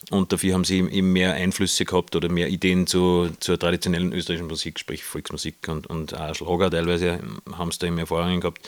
und 0.10 0.32
dafür 0.32 0.54
haben 0.54 0.64
sie 0.64 0.78
eben 0.78 1.12
mehr 1.12 1.34
Einflüsse 1.34 1.84
gehabt 1.84 2.16
oder 2.16 2.30
mehr 2.30 2.48
Ideen 2.48 2.88
zu, 2.88 3.30
zur 3.40 3.60
traditionellen 3.60 4.14
österreichischen 4.14 4.48
Musik, 4.48 4.80
sprich 4.80 5.04
Volksmusik 5.04 5.68
und, 5.68 5.88
und 5.88 6.18
auch 6.18 6.34
Schlager 6.34 6.72
teilweise 6.72 7.20
haben 7.52 7.72
sie 7.72 7.80
da 7.80 7.88
immer 7.88 8.02
Erfahrungen 8.02 8.40
gehabt. 8.40 8.68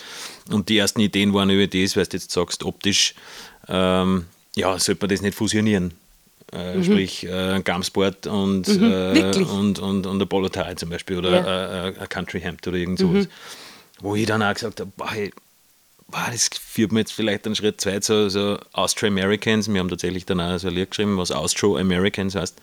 Und 0.51 0.67
die 0.67 0.77
ersten 0.77 1.00
Ideen 1.00 1.34
waren 1.34 1.50
über 1.50 1.67
das, 1.67 1.96
weil 1.96 2.05
du 2.05 2.17
jetzt 2.17 2.31
sagst, 2.31 2.63
optisch 2.65 3.15
ähm, 3.69 4.25
ja, 4.55 4.77
sollte 4.79 5.01
man 5.01 5.10
das 5.10 5.22
nicht 5.22 5.36
fusionieren. 5.36 5.93
Äh, 6.51 6.77
mhm. 6.77 6.84
Sprich, 6.84 7.25
äh, 7.25 7.62
Gamsport 7.63 8.27
und, 8.27 8.67
mhm, 8.67 8.91
äh, 8.91 9.36
und, 9.43 9.79
und, 9.79 10.08
und 10.08 10.22
Apollo 10.22 10.50
Tie 10.50 10.75
zum 10.75 10.89
Beispiel 10.89 11.19
oder 11.19 11.31
ja. 11.31 11.88
äh, 11.88 12.08
Country 12.08 12.41
Hemd 12.41 12.67
oder 12.67 12.77
irgend 12.77 13.00
sowas. 13.00 13.25
Mhm. 13.25 13.29
Wo 14.01 14.15
ich 14.15 14.25
dann 14.25 14.41
auch 14.41 14.53
gesagt 14.53 14.79
habe, 14.79 14.91
boah, 14.98 15.12
hey, 15.12 15.31
boah, 16.12 16.28
das 16.32 16.50
führt 16.50 16.92
mir 16.92 17.00
jetzt 17.00 17.13
vielleicht 17.13 17.46
einen 17.46 17.56
Schritt 17.56 17.82
zwei 17.82 18.00
so, 18.01 18.30
so 18.30 18.58
Austro-Americans. 18.74 19.72
Wir 19.72 19.80
haben 19.80 19.89
tatsächlich 19.89 20.25
dann 20.25 20.39
auch 20.39 20.58
so 20.58 20.68
ein 20.68 20.74
Lied 20.74 20.89
geschrieben, 20.89 21.18
was 21.18 21.32
Austro-Americans 21.32 22.36
heißt. 22.36 22.56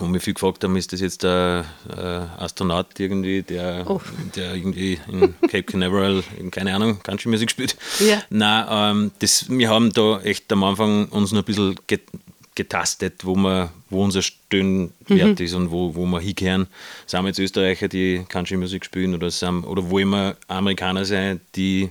Und 0.00 0.12
wir 0.14 0.20
viel 0.20 0.32
gefragt 0.32 0.64
haben, 0.64 0.74
ist 0.76 0.92
das 0.92 1.00
jetzt 1.00 1.22
der 1.22 1.66
äh, 1.94 2.42
Astronaut 2.42 2.98
irgendwie, 2.98 3.42
der, 3.42 3.84
oh. 3.86 4.00
der 4.34 4.54
irgendwie 4.54 4.98
in 5.06 5.34
Cape 5.42 5.64
Canaveral, 5.64 6.24
keine 6.50 6.74
Ahnung, 6.74 7.02
Country 7.02 7.28
Music 7.28 7.50
spielt? 7.50 7.76
Ja. 8.00 8.22
Nein, 8.30 8.66
ähm, 8.70 9.10
das, 9.18 9.50
wir 9.50 9.68
haben 9.68 9.92
da 9.92 10.20
echt 10.22 10.50
am 10.50 10.64
Anfang 10.64 11.06
uns 11.08 11.32
noch 11.32 11.42
ein 11.42 11.44
bisschen 11.44 11.76
getastet, 12.54 13.24
wo, 13.24 13.34
wir, 13.36 13.70
wo 13.90 14.02
unser 14.04 14.22
Stöhnwert 14.22 15.38
mhm. 15.38 15.44
ist 15.44 15.54
und 15.54 15.70
wo, 15.70 15.94
wo 15.94 16.06
wir 16.06 16.20
hinkehren. 16.20 16.66
Sind 17.06 17.22
wir 17.22 17.28
jetzt 17.28 17.38
Österreicher, 17.38 17.88
die 17.88 18.24
Country 18.28 18.56
Music 18.56 18.84
spielen 18.84 19.14
oder, 19.14 19.30
sind, 19.30 19.64
oder 19.64 19.90
wollen 19.90 20.10
wir 20.10 20.36
Amerikaner 20.48 21.04
sein, 21.04 21.40
die, 21.54 21.90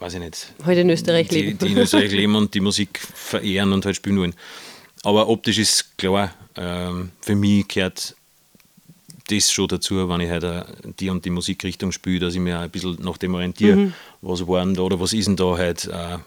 weiß 0.00 0.14
ich 0.14 0.20
nicht, 0.20 0.52
heute 0.64 0.80
in 0.80 0.90
Österreich 0.90 1.28
die, 1.28 1.42
leben. 1.42 1.58
Die 1.58 1.72
in 1.72 1.78
Österreich 1.78 2.10
leben 2.20 2.34
und 2.34 2.54
die 2.54 2.60
Musik 2.60 2.98
verehren 2.98 3.72
und 3.72 3.84
halt 3.84 3.96
spielen 3.96 4.18
wollen. 4.18 4.34
Aber 5.02 5.28
optisch 5.28 5.58
ist 5.58 5.96
klar, 5.96 6.34
ähm, 6.56 7.10
für 7.20 7.36
mich 7.36 7.68
gehört 7.68 8.14
das 9.28 9.52
schon 9.52 9.68
dazu, 9.68 10.08
wenn 10.08 10.20
ich 10.20 10.30
halt 10.30 10.66
die 10.98 11.08
und 11.10 11.24
die 11.24 11.30
Musikrichtung 11.30 11.92
spiele, 11.92 12.20
dass 12.20 12.34
ich 12.34 12.40
mir 12.40 12.58
ein 12.58 12.70
bisschen 12.70 12.98
nach 13.00 13.16
dem 13.16 13.34
orientiere, 13.34 13.76
mhm. 13.76 13.94
was 14.22 14.46
waren 14.46 14.74
da 14.74 14.82
oder 14.82 14.98
was 14.98 15.12
ist 15.12 15.28
denn 15.28 15.36
da 15.36 15.56
halt 15.56 15.86
äh, 15.86 16.18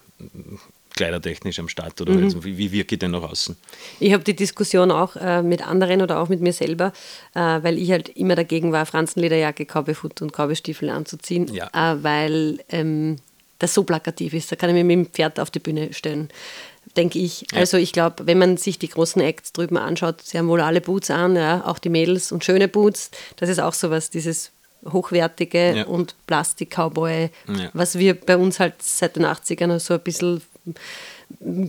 kleidertechnisch 0.95 1.59
am 1.59 1.67
Start 1.67 1.99
oder 2.01 2.13
mhm. 2.13 2.23
also 2.23 2.43
wie, 2.45 2.57
wie 2.57 2.71
wirke 2.71 2.95
ich 2.95 2.99
denn 2.99 3.11
nach 3.11 3.23
außen? 3.23 3.57
Ich 3.99 4.13
habe 4.13 4.23
die 4.23 4.35
Diskussion 4.35 4.91
auch 4.91 5.15
äh, 5.15 5.41
mit 5.41 5.67
anderen 5.67 6.01
oder 6.01 6.19
auch 6.19 6.29
mit 6.29 6.41
mir 6.41 6.53
selber, 6.53 6.93
äh, 7.33 7.39
weil 7.39 7.77
ich 7.77 7.91
halt 7.91 8.09
immer 8.09 8.35
dagegen 8.35 8.71
war, 8.71 8.85
Franzenlederjacke, 8.85 9.65
Cowboyfoot 9.65 10.21
und 10.21 10.31
Cowboystiefel 10.31 10.89
anzuziehen, 10.89 11.53
ja. 11.53 11.67
äh, 11.73 12.03
weil 12.03 12.59
ähm, 12.69 13.17
das 13.63 13.73
so 13.73 13.83
plakativ 13.83 14.33
ist. 14.33 14.51
Da 14.51 14.55
kann 14.55 14.69
ich 14.69 14.75
mich 14.75 14.83
mit 14.83 14.95
dem 14.95 15.05
Pferd 15.11 15.39
auf 15.39 15.49
die 15.49 15.59
Bühne 15.59 15.93
stellen 15.93 16.29
denke 16.97 17.19
ich. 17.19 17.45
Ja. 17.51 17.59
Also 17.59 17.77
ich 17.77 17.91
glaube, 17.91 18.27
wenn 18.27 18.37
man 18.37 18.57
sich 18.57 18.79
die 18.79 18.89
großen 18.89 19.21
Acts 19.21 19.53
drüben 19.53 19.77
anschaut, 19.77 20.21
sie 20.21 20.37
haben 20.37 20.47
wohl 20.47 20.61
alle 20.61 20.81
Boots 20.81 21.09
an, 21.09 21.35
ja, 21.35 21.65
auch 21.65 21.79
die 21.79 21.89
Mädels 21.89 22.31
und 22.31 22.43
schöne 22.43 22.67
Boots. 22.67 23.11
Das 23.37 23.49
ist 23.49 23.59
auch 23.59 23.73
sowas, 23.73 24.09
dieses 24.09 24.51
hochwertige 24.91 25.77
ja. 25.77 25.83
und 25.85 26.15
Plastik-Cowboy, 26.27 27.29
was 27.73 27.97
wir 27.97 28.19
bei 28.19 28.35
uns 28.35 28.59
halt 28.59 28.75
seit 28.81 29.15
den 29.15 29.25
80ern 29.25 29.79
so 29.79 29.93
ein 29.93 30.01
bisschen 30.01 30.41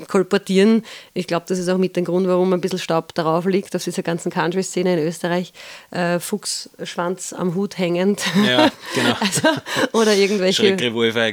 kolportieren. 0.09 0.85
Ich 1.15 1.27
glaube, 1.27 1.47
das 1.49 1.59
ist 1.59 1.69
auch 1.69 1.79
mit 1.79 1.97
dem 1.97 2.05
Grund, 2.05 2.27
warum 2.27 2.53
ein 2.53 2.61
bisschen 2.61 2.79
Staub 2.79 3.15
darauf 3.15 3.47
liegt, 3.47 3.75
auf 3.75 3.85
dieser 3.85 4.03
ganzen 4.03 4.31
Country-Szene 4.31 4.99
in 4.99 5.07
Österreich. 5.07 5.53
Äh, 5.91 6.19
Fuchsschwanz 6.19 7.33
am 7.33 7.55
Hut 7.55 7.79
hängend. 7.79 8.23
Ja, 8.47 8.71
genau. 8.95 9.17
also, 9.21 9.49
oder 9.93 10.15
irgendwelche. 10.15 10.63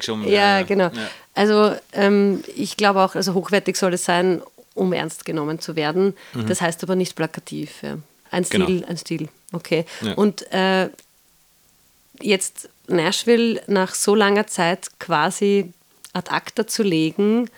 schon. 0.03 0.23
Ja, 0.27 0.59
ja, 0.59 0.61
genau. 0.63 0.85
Ja. 0.85 1.09
Also 1.33 1.75
ähm, 1.93 2.43
ich 2.55 2.77
glaube 2.77 3.01
auch, 3.01 3.15
also 3.15 3.33
hochwertig 3.33 3.77
soll 3.77 3.93
es 3.93 4.05
sein, 4.05 4.41
um 4.73 4.93
ernst 4.93 5.25
genommen 5.25 5.59
zu 5.59 5.75
werden. 5.75 6.15
Mhm. 6.33 6.47
Das 6.47 6.61
heißt 6.61 6.83
aber 6.83 6.95
nicht 6.95 7.15
plakativ. 7.15 7.83
Ja. 7.83 7.97
Ein 8.31 8.45
Stil, 8.45 8.65
genau. 8.65 8.87
ein 8.87 8.97
Stil. 8.97 9.29
Okay. 9.51 9.85
Ja. 10.01 10.13
Und 10.13 10.51
äh, 10.51 10.89
jetzt 12.21 12.69
Nashville 12.87 13.61
nach 13.67 13.93
so 13.93 14.15
langer 14.15 14.47
Zeit 14.47 14.87
quasi 14.99 15.73
ad 16.13 16.29
acta 16.29 16.67
zu 16.67 16.83
legen 16.83 17.49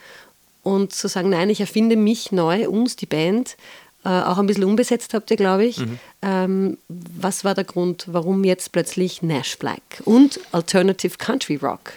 und 0.64 0.94
zu 0.94 1.08
sagen, 1.08 1.30
nein, 1.30 1.50
ich 1.50 1.60
erfinde 1.60 1.96
mich 1.96 2.32
neu, 2.32 2.68
uns, 2.68 2.96
die 2.96 3.06
Band, 3.06 3.58
äh, 4.06 4.10
auch 4.10 4.38
ein 4.38 4.48
bisschen 4.48 4.66
unbesetzt 4.66 5.14
habt 5.14 5.32
ihr, 5.32 5.38
glaube 5.38 5.66
ich. 5.66 5.78
Mhm. 5.78 6.00
Ähm, 6.22 6.78
was 6.90 7.46
war 7.46 7.54
der 7.54 7.64
Grund, 7.64 8.06
warum 8.08 8.44
jetzt 8.44 8.72
plötzlich 8.72 9.22
Nash 9.22 9.58
Black 9.58 9.82
und 10.06 10.40
Alternative 10.52 11.18
Country 11.18 11.56
Rock? 11.56 11.94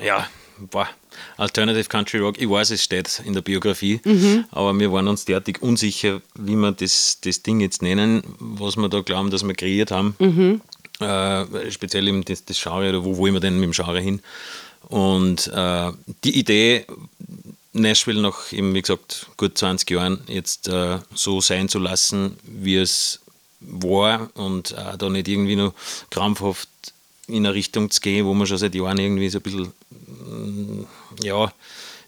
Ja, 0.00 0.28
boah, 0.70 0.88
Alternative 1.36 1.88
Country 1.88 2.18
Rock, 2.18 2.40
ich 2.40 2.48
weiß, 2.48 2.70
es 2.70 2.84
steht 2.84 3.22
in 3.24 3.34
der 3.34 3.42
Biografie, 3.42 4.00
mhm. 4.04 4.44
aber 4.50 4.78
wir 4.78 4.92
waren 4.92 5.08
uns 5.08 5.24
derartig 5.24 5.62
unsicher, 5.62 6.20
wie 6.34 6.56
wir 6.56 6.72
das, 6.72 7.18
das 7.22 7.42
Ding 7.42 7.60
jetzt 7.60 7.82
nennen, 7.82 8.22
was 8.38 8.76
wir 8.76 8.88
da 8.88 9.00
glauben, 9.00 9.30
dass 9.30 9.44
wir 9.44 9.54
kreiert 9.54 9.90
haben. 9.90 10.14
Mhm. 10.18 10.60
Äh, 11.00 11.70
speziell 11.70 12.06
im 12.06 12.24
das, 12.24 12.44
das 12.44 12.60
Genre, 12.60 12.88
oder 12.88 13.04
wo 13.04 13.16
wollen 13.16 13.34
wir 13.34 13.40
denn 13.40 13.58
mit 13.58 13.64
dem 13.64 13.72
Genre 13.72 14.00
hin? 14.00 14.20
Und 14.88 15.48
äh, 15.48 15.92
die 16.22 16.38
Idee, 16.38 16.86
Nashville 17.72 18.20
nach 18.20 18.52
wie 18.52 18.80
gesagt, 18.80 19.28
gut 19.36 19.56
20 19.56 19.90
Jahren 19.90 20.22
jetzt 20.26 20.68
äh, 20.68 20.98
so 21.14 21.40
sein 21.40 21.68
zu 21.68 21.78
lassen, 21.78 22.36
wie 22.42 22.76
es 22.76 23.20
war 23.60 24.30
und 24.34 24.72
äh, 24.72 24.98
da 24.98 25.08
nicht 25.08 25.28
irgendwie 25.28 25.56
nur 25.56 25.74
krampfhaft 26.10 26.68
in 27.28 27.46
eine 27.46 27.54
Richtung 27.54 27.90
zu 27.90 28.00
gehen, 28.00 28.26
wo 28.26 28.34
wir 28.34 28.46
schon 28.46 28.58
seit 28.58 28.74
Jahren 28.74 28.98
irgendwie 28.98 29.28
so 29.28 29.38
ein 29.38 29.42
bisschen, 29.42 29.72
mm, 29.90 30.84
ja, 31.22 31.52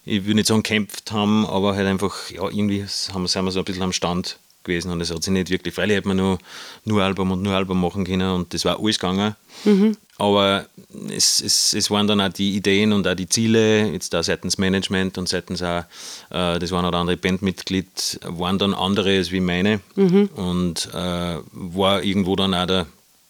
ich 0.05 0.25
würde 0.25 0.35
nicht 0.35 0.49
sagen 0.49 0.63
kämpft 0.63 1.13
haben, 1.13 1.47
aber 1.47 1.75
halt 1.75 1.87
einfach, 1.87 2.31
ja, 2.31 2.43
irgendwie 2.45 2.85
haben, 3.13 3.27
sind 3.27 3.45
wir 3.45 3.53
so 3.53 3.61
ein 3.61 3.65
bisschen 3.65 3.83
am 3.83 3.93
Stand 3.93 4.39
gewesen 4.65 4.91
und 4.91 5.01
es 5.01 5.11
hat 5.11 5.23
sich 5.23 5.33
nicht 5.33 5.51
wirklich, 5.51 5.75
freilich 5.75 5.97
hätte 5.97 6.09
man 6.09 6.17
nur, 6.17 6.39
nur 6.85 7.03
Album 7.03 7.33
und 7.33 7.43
nur 7.43 7.55
Album 7.55 7.81
machen 7.81 8.05
können 8.05 8.31
und 8.31 8.53
das 8.55 8.65
war 8.65 8.81
alles 8.81 8.99
gegangen. 8.99 9.37
Mhm. 9.65 9.97
Aber 10.17 10.67
es, 11.11 11.41
es, 11.41 11.75
es 11.75 11.91
waren 11.91 12.07
dann 12.07 12.21
auch 12.21 12.29
die 12.29 12.55
Ideen 12.57 12.93
und 12.93 13.07
auch 13.09 13.15
die 13.15 13.29
Ziele, 13.29 13.91
jetzt 13.91 14.15
da 14.15 14.23
seitens 14.23 14.59
Management 14.59 15.19
und 15.19 15.29
seitens 15.29 15.63
auch 15.63 15.85
äh, 16.31 16.59
das 16.59 16.73
ein 16.73 16.85
oder 16.85 16.99
andere 16.99 17.17
Bandmitglied, 17.17 18.21
waren 18.23 18.59
dann 18.59 18.75
andere 18.75 19.17
als 19.17 19.33
wie 19.33 19.41
meine. 19.41 19.81
Mhm. 19.97 20.27
Und 20.37 20.89
äh, 20.95 21.39
war 21.53 22.03
irgendwo 22.03 22.37
dann 22.37 22.55
auch 22.55 22.67
der, 22.67 22.87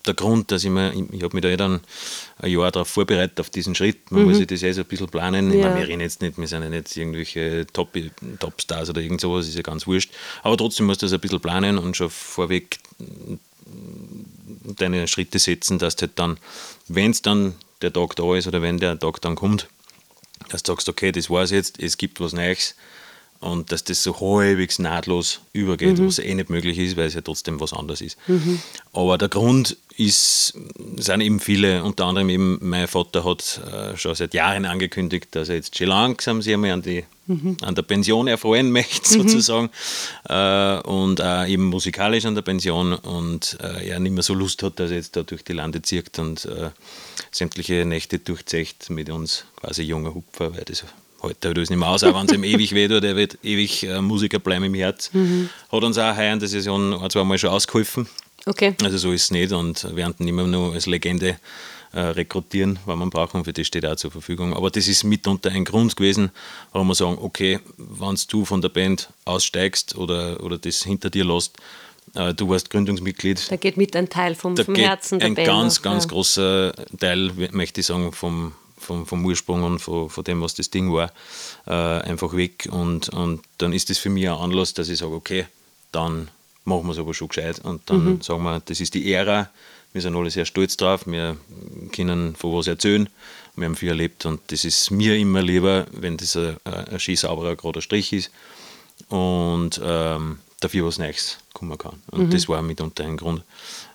der 0.06 0.14
Grund, 0.14 0.50
dass 0.50 0.64
ich 0.64 0.70
mir, 0.70 0.92
ich, 0.92 1.22
habe 1.22 1.34
mich 1.34 1.42
da 1.42 1.48
eh 1.48 1.56
dann 1.56 1.80
ein 2.38 2.50
Jahr 2.50 2.70
darauf 2.70 2.88
vorbereitet, 2.88 3.40
auf 3.40 3.50
diesen 3.50 3.74
Schritt. 3.74 4.10
Man 4.10 4.22
mhm. 4.22 4.28
muss 4.28 4.38
sich 4.38 4.46
das 4.46 4.62
eh 4.62 4.72
so 4.72 4.82
ein 4.82 4.86
bisschen 4.86 5.08
planen. 5.08 5.50
Ja. 5.50 5.56
Ich 5.56 5.64
meine, 5.64 5.76
wir 5.80 5.88
reden 5.88 6.00
jetzt 6.00 6.20
nicht, 6.20 6.38
wir 6.38 6.46
sind 6.46 6.62
ja 6.62 6.68
nicht 6.68 6.96
irgendwelche 6.96 7.66
Top, 7.72 7.96
Topstars 8.38 8.90
oder 8.90 9.00
irgend 9.00 9.20
sowas, 9.20 9.48
ist 9.48 9.56
ja 9.56 9.62
ganz 9.62 9.86
wurscht. 9.86 10.12
Aber 10.42 10.56
trotzdem 10.56 10.86
musst 10.86 11.02
du 11.02 11.06
das 11.06 11.12
ein 11.12 11.20
bisschen 11.20 11.40
planen 11.40 11.78
und 11.78 11.96
schon 11.96 12.10
vorweg 12.10 12.78
deine 14.76 15.08
Schritte 15.08 15.38
setzen, 15.38 15.78
dass 15.78 15.96
du 15.96 16.02
halt 16.02 16.18
dann, 16.18 16.38
wenn 16.88 17.10
es 17.10 17.22
dann 17.22 17.54
der 17.82 17.92
Tag 17.92 18.16
da 18.16 18.36
ist 18.36 18.46
oder 18.46 18.62
wenn 18.62 18.78
der 18.78 18.98
Tag 18.98 19.20
dann 19.20 19.34
kommt, 19.34 19.68
dass 20.50 20.62
du 20.62 20.72
sagst, 20.72 20.88
okay, 20.88 21.12
das 21.12 21.30
war 21.30 21.42
es 21.42 21.50
jetzt, 21.50 21.80
es 21.80 21.96
gibt 21.96 22.20
was 22.20 22.32
Neues 22.32 22.74
und 23.40 23.72
dass 23.72 23.84
das 23.84 24.02
so 24.02 24.18
halbwegs 24.20 24.78
nahtlos 24.78 25.40
übergeht, 25.52 25.98
mhm. 25.98 26.06
was 26.06 26.18
eh 26.18 26.34
nicht 26.34 26.50
möglich 26.50 26.78
ist, 26.78 26.96
weil 26.96 27.06
es 27.06 27.14
ja 27.14 27.20
trotzdem 27.20 27.60
was 27.60 27.72
anderes 27.72 28.00
ist. 28.00 28.16
Mhm. 28.26 28.60
Aber 28.92 29.18
der 29.18 29.28
Grund 29.28 29.76
ist, 29.96 30.54
sind 30.96 31.20
eben 31.20 31.40
viele, 31.40 31.84
unter 31.84 32.06
anderem 32.06 32.28
eben 32.28 32.58
mein 32.60 32.88
Vater 32.88 33.24
hat 33.24 33.60
äh, 33.72 33.96
schon 33.96 34.14
seit 34.14 34.34
Jahren 34.34 34.64
angekündigt, 34.64 35.28
dass 35.32 35.48
er 35.48 35.56
jetzt 35.56 35.76
schon 35.76 35.88
langsam 35.88 36.42
sich 36.42 36.54
einmal 36.54 36.72
an, 36.72 36.82
die, 36.82 37.04
mhm. 37.26 37.56
an 37.62 37.74
der 37.74 37.82
Pension 37.82 38.26
erfreuen 38.26 38.70
möchte, 38.72 39.18
mhm. 39.18 39.28
sozusagen, 39.28 39.70
äh, 40.28 40.80
und 40.88 41.20
auch 41.20 41.46
eben 41.46 41.64
musikalisch 41.66 42.24
an 42.24 42.34
der 42.34 42.42
Pension 42.42 42.92
und 42.92 43.56
äh, 43.62 43.88
er 43.88 44.00
nicht 44.00 44.12
mehr 44.12 44.22
so 44.22 44.34
Lust 44.34 44.62
hat, 44.62 44.80
dass 44.80 44.90
er 44.90 44.96
jetzt 44.96 45.16
da 45.16 45.22
durch 45.22 45.44
die 45.44 45.52
Lande 45.52 45.82
zieht 45.82 46.18
und 46.18 46.44
äh, 46.46 46.70
sämtliche 47.30 47.84
Nächte 47.84 48.18
durchzecht 48.18 48.90
mit 48.90 49.10
uns 49.10 49.44
quasi 49.56 49.82
junger 49.82 50.14
Hupfer, 50.14 50.54
weil 50.54 50.64
das 50.64 50.84
heute 51.24 51.48
halt 51.48 51.58
alles 51.58 51.70
nicht 51.70 51.78
mehr 51.78 51.88
aus, 51.88 52.04
auch 52.04 52.18
wenn 52.18 52.26
es 52.26 52.32
ihm 52.32 52.44
ewig 52.44 52.72
weht, 52.72 52.90
der 52.90 53.16
wird 53.16 53.38
ewig 53.42 53.84
äh, 53.84 54.00
Musiker 54.00 54.38
bleiben 54.38 54.64
im 54.64 54.74
Herz. 54.74 55.10
Mhm. 55.12 55.48
Hat 55.70 55.82
uns 55.82 55.98
auch 55.98 56.16
heuer 56.16 56.32
in 56.32 56.40
der 56.40 56.48
Saison 56.48 57.02
ein, 57.02 57.10
zwei 57.10 57.24
Mal 57.24 57.38
schon 57.38 57.50
ausgeholfen. 57.50 58.06
Okay. 58.46 58.74
Also 58.82 58.98
so 58.98 59.12
ist 59.12 59.24
es 59.24 59.30
nicht 59.30 59.52
und 59.52 59.84
wir 59.84 59.96
werden 59.96 60.16
ihn 60.18 60.28
immer 60.28 60.44
nur 60.44 60.74
als 60.74 60.86
Legende 60.86 61.38
äh, 61.92 62.00
rekrutieren, 62.00 62.78
wenn 62.86 62.98
man 62.98 63.10
braucht 63.10 63.34
und 63.34 63.44
für 63.44 63.52
das 63.52 63.66
steht 63.66 63.86
auch 63.86 63.96
zur 63.96 64.10
Verfügung. 64.10 64.54
Aber 64.54 64.70
das 64.70 64.88
ist 64.88 65.04
mitunter 65.04 65.50
ein 65.50 65.64
Grund 65.64 65.96
gewesen, 65.96 66.30
warum 66.72 66.88
wir 66.88 66.94
sagen, 66.94 67.18
okay, 67.20 67.60
wenn 67.76 68.18
du 68.28 68.44
von 68.44 68.60
der 68.60 68.68
Band 68.68 69.10
aussteigst 69.24 69.96
oder, 69.96 70.42
oder 70.42 70.58
das 70.58 70.82
hinter 70.82 71.08
dir 71.08 71.24
lässt, 71.24 71.56
äh, 72.14 72.34
du 72.34 72.48
warst 72.48 72.70
Gründungsmitglied. 72.70 73.50
Da 73.50 73.56
geht 73.56 73.76
mit 73.76 73.96
ein 73.96 74.08
Teil 74.08 74.34
vom, 74.34 74.56
vom 74.56 74.74
Herzen 74.74 75.18
der 75.18 75.28
ein 75.28 75.34
Band. 75.34 75.48
Ein 75.48 75.54
ganz, 75.54 75.76
auf, 75.78 75.82
ganz 75.82 76.04
ja. 76.04 76.10
großer 76.10 76.74
Teil, 76.98 77.32
möchte 77.52 77.80
ich 77.80 77.86
sagen, 77.86 78.12
vom, 78.12 78.52
vom, 78.76 79.06
vom 79.06 79.24
Ursprung 79.24 79.62
und 79.62 79.78
von, 79.78 80.10
von 80.10 80.24
dem, 80.24 80.42
was 80.42 80.54
das 80.54 80.70
Ding 80.70 80.92
war, 80.92 81.12
äh, 81.66 81.70
einfach 81.70 82.34
weg. 82.36 82.68
Und, 82.70 83.08
und 83.08 83.42
dann 83.58 83.72
ist 83.72 83.90
das 83.90 83.98
für 83.98 84.10
mich 84.10 84.28
ein 84.28 84.36
Anlass, 84.36 84.74
dass 84.74 84.88
ich 84.88 84.98
sage, 84.98 85.14
okay, 85.14 85.46
dann 85.92 86.28
machen 86.64 86.86
wir 86.86 86.92
es 86.92 86.98
aber 86.98 87.14
schon 87.14 87.28
gescheit. 87.28 87.60
Und 87.60 87.82
dann 87.90 88.04
mhm. 88.04 88.20
sagen 88.20 88.42
wir, 88.42 88.60
das 88.60 88.80
ist 88.80 88.94
die 88.94 89.12
Ära, 89.12 89.50
wir 89.92 90.02
sind 90.02 90.16
alle 90.16 90.30
sehr 90.30 90.44
stolz 90.44 90.76
drauf, 90.76 91.06
wir 91.06 91.36
können 91.92 92.34
von 92.34 92.52
was 92.52 92.66
erzählen, 92.66 93.08
wir 93.54 93.66
haben 93.66 93.76
viel 93.76 93.90
erlebt 93.90 94.26
und 94.26 94.40
das 94.48 94.64
ist 94.64 94.90
mir 94.90 95.16
immer 95.16 95.40
lieber, 95.40 95.86
wenn 95.92 96.16
das 96.16 96.36
ein, 96.36 96.56
ein 96.64 96.98
skisauberer 96.98 97.54
gerader 97.54 97.80
Strich 97.80 98.12
ist 98.12 98.32
und 99.08 99.80
ähm, 99.84 100.38
dafür 100.58 100.86
was 100.86 100.98
Neues 100.98 101.38
kommen 101.52 101.78
kann. 101.78 102.02
Und 102.10 102.26
mhm. 102.26 102.30
das 102.30 102.48
war 102.48 102.60
mitunter 102.62 103.04
ein 103.04 103.16
Grund, 103.16 103.42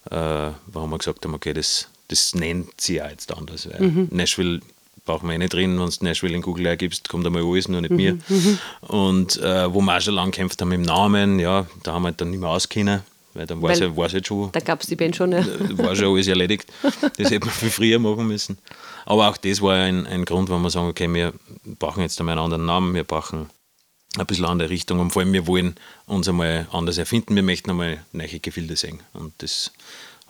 äh, 0.10 0.52
warum 0.68 0.92
wir 0.92 0.98
gesagt 0.98 1.26
haben, 1.26 1.34
okay, 1.34 1.52
das, 1.52 1.90
das 2.08 2.34
nennt 2.34 2.80
sie 2.80 2.96
ja 2.96 3.10
jetzt 3.10 3.36
anders. 3.36 3.70
Weil 3.70 3.82
mhm. 3.82 4.08
Nashville 4.12 4.62
brauchen 5.10 5.28
wir 5.28 5.34
eh 5.34 5.38
nicht 5.40 5.54
drin, 5.54 5.80
wenn 5.80 5.90
du 5.90 6.06
Nashville 6.06 6.36
in 6.36 6.44
Google 6.44 6.68
eingibst, 6.68 7.10
kommt 7.10 7.26
einmal 7.26 7.44
alles, 7.44 7.68
nur 7.68 7.82
nicht 7.82 7.90
Mhm, 7.90 7.98
mir. 7.98 8.18
Und 8.82 9.38
äh, 9.38 9.74
wo 9.74 9.82
wir 9.82 9.98
auch 9.98 10.02
schon 10.02 10.14
lange 10.14 10.30
gekämpft 10.30 10.62
haben 10.62 10.72
im 10.72 10.84
Namen, 10.84 11.40
ja, 11.40 11.66
da 11.82 11.94
haben 11.94 12.04
wir 12.04 12.10
halt 12.10 12.22
dann 12.22 12.30
nicht 12.30 12.40
mehr 12.40 12.50
auskennen, 12.50 13.02
weil 13.34 13.48
dann 13.48 13.60
war 13.60 13.72
es 13.72 13.80
ja, 13.80 13.98
war's 13.98 14.14
schon, 14.24 14.52
Da 14.52 14.60
gab 14.60 14.82
es 14.82 14.88
die 14.88 14.96
Band 14.96 15.16
schon, 15.16 15.32
ja. 15.32 15.44
war 15.80 15.96
schon 15.96 16.14
alles 16.14 16.28
erledigt. 16.28 16.72
Das 17.18 17.32
hätte 17.32 17.48
man 17.48 17.56
viel 17.56 17.72
früher 17.72 17.98
machen 17.98 18.28
müssen. 18.28 18.60
Aber 19.06 19.30
auch 19.30 19.38
das 19.38 19.62
war 19.64 19.74
ein, 19.74 20.06
ein 20.06 20.26
Grund, 20.26 20.50
warum 20.50 20.62
wir 20.62 20.70
sagen, 20.70 20.88
okay, 20.88 21.12
wir 21.12 21.34
brauchen 21.80 22.04
jetzt 22.04 22.20
einmal 22.20 22.34
einen 22.34 22.44
anderen 22.46 22.66
Namen, 22.68 22.94
wir 22.94 23.04
brauchen 23.04 23.50
ein 24.18 24.26
bisschen 24.28 24.46
andere 24.46 24.70
Richtung 24.70 25.00
und 25.00 25.10
vor 25.12 25.24
allem 25.24 25.34
wir 25.34 25.48
wollen 25.48 25.76
uns 26.06 26.28
einmal 26.30 26.68
anders 26.72 27.00
erfinden, 27.00 27.36
wir 27.36 27.44
möchten 27.44 27.72
einmal 27.72 28.04
neue 28.12 28.40
Gefilde 28.40 28.76
sehen 28.76 29.00
und 29.14 29.34
das 29.40 29.72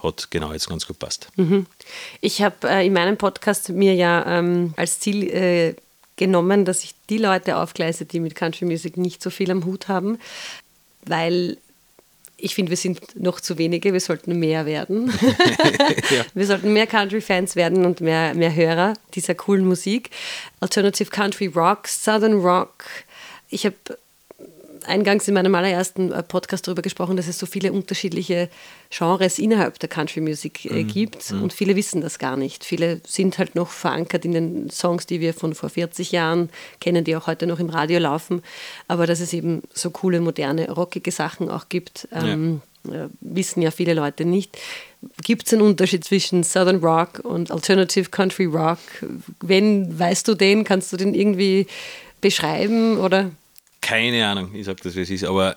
hat 0.01 0.31
genau 0.31 0.53
jetzt 0.53 0.69
ganz 0.69 0.87
gut 0.87 0.99
passt. 0.99 1.29
Ich 2.21 2.41
habe 2.41 2.69
äh, 2.69 2.85
in 2.85 2.93
meinem 2.93 3.17
Podcast 3.17 3.69
mir 3.69 3.93
ja 3.95 4.39
ähm, 4.39 4.73
als 4.77 4.99
Ziel 4.99 5.29
äh, 5.29 5.75
genommen, 6.15 6.65
dass 6.65 6.83
ich 6.83 6.95
die 7.09 7.17
Leute 7.17 7.57
aufgleise, 7.57 8.05
die 8.05 8.19
mit 8.19 8.35
Country 8.35 8.65
Music 8.65 8.97
nicht 8.97 9.21
so 9.21 9.29
viel 9.29 9.51
am 9.51 9.65
Hut 9.65 9.87
haben, 9.87 10.19
weil 11.05 11.57
ich 12.41 12.55
finde, 12.55 12.69
wir 12.69 12.77
sind 12.77 13.19
noch 13.19 13.39
zu 13.41 13.57
wenige, 13.57 13.93
wir 13.93 13.99
sollten 13.99 14.39
mehr 14.39 14.65
werden. 14.65 15.11
Ja. 16.09 16.25
Wir 16.33 16.47
sollten 16.47 16.73
mehr 16.73 16.87
Country-Fans 16.87 17.55
werden 17.55 17.85
und 17.85 18.01
mehr, 18.01 18.33
mehr 18.33 18.55
Hörer 18.55 18.95
dieser 19.13 19.35
coolen 19.35 19.67
Musik. 19.67 20.09
Alternative 20.59 21.09
Country 21.09 21.47
Rock, 21.47 21.87
Southern 21.87 22.41
Rock. 22.41 22.85
Ich 23.49 23.65
habe 23.65 23.75
eingangs 24.85 25.27
in 25.27 25.33
meinem 25.33 25.53
allerersten 25.55 26.11
äh, 26.11 26.23
Podcast 26.23 26.67
darüber 26.67 26.81
gesprochen, 26.81 27.17
dass 27.17 27.27
es 27.27 27.39
so 27.39 27.45
viele 27.45 27.71
unterschiedliche 27.71 28.49
Genres 28.89 29.39
innerhalb 29.39 29.79
der 29.79 29.89
Country 29.89 30.21
Music 30.21 30.65
äh, 30.65 30.83
gibt 30.83 31.31
und 31.31 31.53
viele 31.53 31.75
wissen 31.75 32.01
das 32.01 32.19
gar 32.19 32.37
nicht. 32.37 32.63
Viele 32.63 33.01
sind 33.05 33.37
halt 33.37 33.55
noch 33.55 33.69
verankert 33.69 34.25
in 34.25 34.31
den 34.31 34.69
Songs, 34.69 35.05
die 35.05 35.21
wir 35.21 35.33
von 35.33 35.53
vor 35.53 35.69
40 35.69 36.11
Jahren 36.11 36.49
kennen, 36.79 37.03
die 37.03 37.15
auch 37.15 37.27
heute 37.27 37.47
noch 37.47 37.59
im 37.59 37.69
Radio 37.69 37.99
laufen, 37.99 38.41
aber 38.87 39.07
dass 39.07 39.19
es 39.19 39.33
eben 39.33 39.63
so 39.73 39.89
coole, 39.91 40.21
moderne, 40.21 40.71
rockige 40.71 41.11
Sachen 41.11 41.49
auch 41.49 41.69
gibt, 41.69 42.07
ähm, 42.11 42.61
äh, 42.87 43.09
wissen 43.21 43.61
ja 43.61 43.71
viele 43.71 43.93
Leute 43.93 44.25
nicht. 44.25 44.57
Gibt 45.23 45.47
es 45.47 45.53
einen 45.53 45.61
Unterschied 45.61 46.03
zwischen 46.03 46.43
Southern 46.43 46.77
Rock 46.77 47.19
und 47.23 47.51
Alternative 47.51 48.09
Country 48.09 48.45
Rock? 48.45 48.79
Wenn, 49.41 49.97
weißt 49.97 50.27
du 50.27 50.35
den, 50.35 50.63
kannst 50.63 50.91
du 50.93 50.97
den 50.97 51.13
irgendwie 51.13 51.67
beschreiben 52.21 52.97
oder 52.97 53.31
Keine 53.81 54.27
Ahnung, 54.27 54.53
ich 54.53 54.65
sage 54.65 54.79
das, 54.83 54.95
wie 54.95 55.01
es 55.01 55.09
ist, 55.09 55.23
aber 55.23 55.55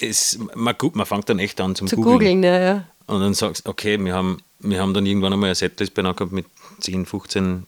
es, 0.00 0.38
man, 0.54 0.74
gu- 0.76 0.90
man 0.94 1.06
fängt 1.06 1.28
dann 1.28 1.38
echt 1.38 1.60
an 1.60 1.74
zum 1.74 1.86
zu 1.88 1.96
Googlen. 1.96 2.12
googeln? 2.18 2.42
Ja, 2.42 2.58
ja. 2.60 2.84
Und 3.06 3.20
dann 3.20 3.34
sagst 3.34 3.66
du, 3.66 3.70
okay, 3.70 4.02
wir 4.02 4.14
haben, 4.14 4.38
wir 4.60 4.80
haben 4.80 4.94
dann 4.94 5.04
irgendwann 5.06 5.32
einmal 5.32 5.50
ein 5.50 5.54
Setlist 5.54 5.92
benannt 5.94 6.16
gehabt 6.16 6.32
mit 6.32 6.46
10, 6.80 7.04
15 7.06 7.66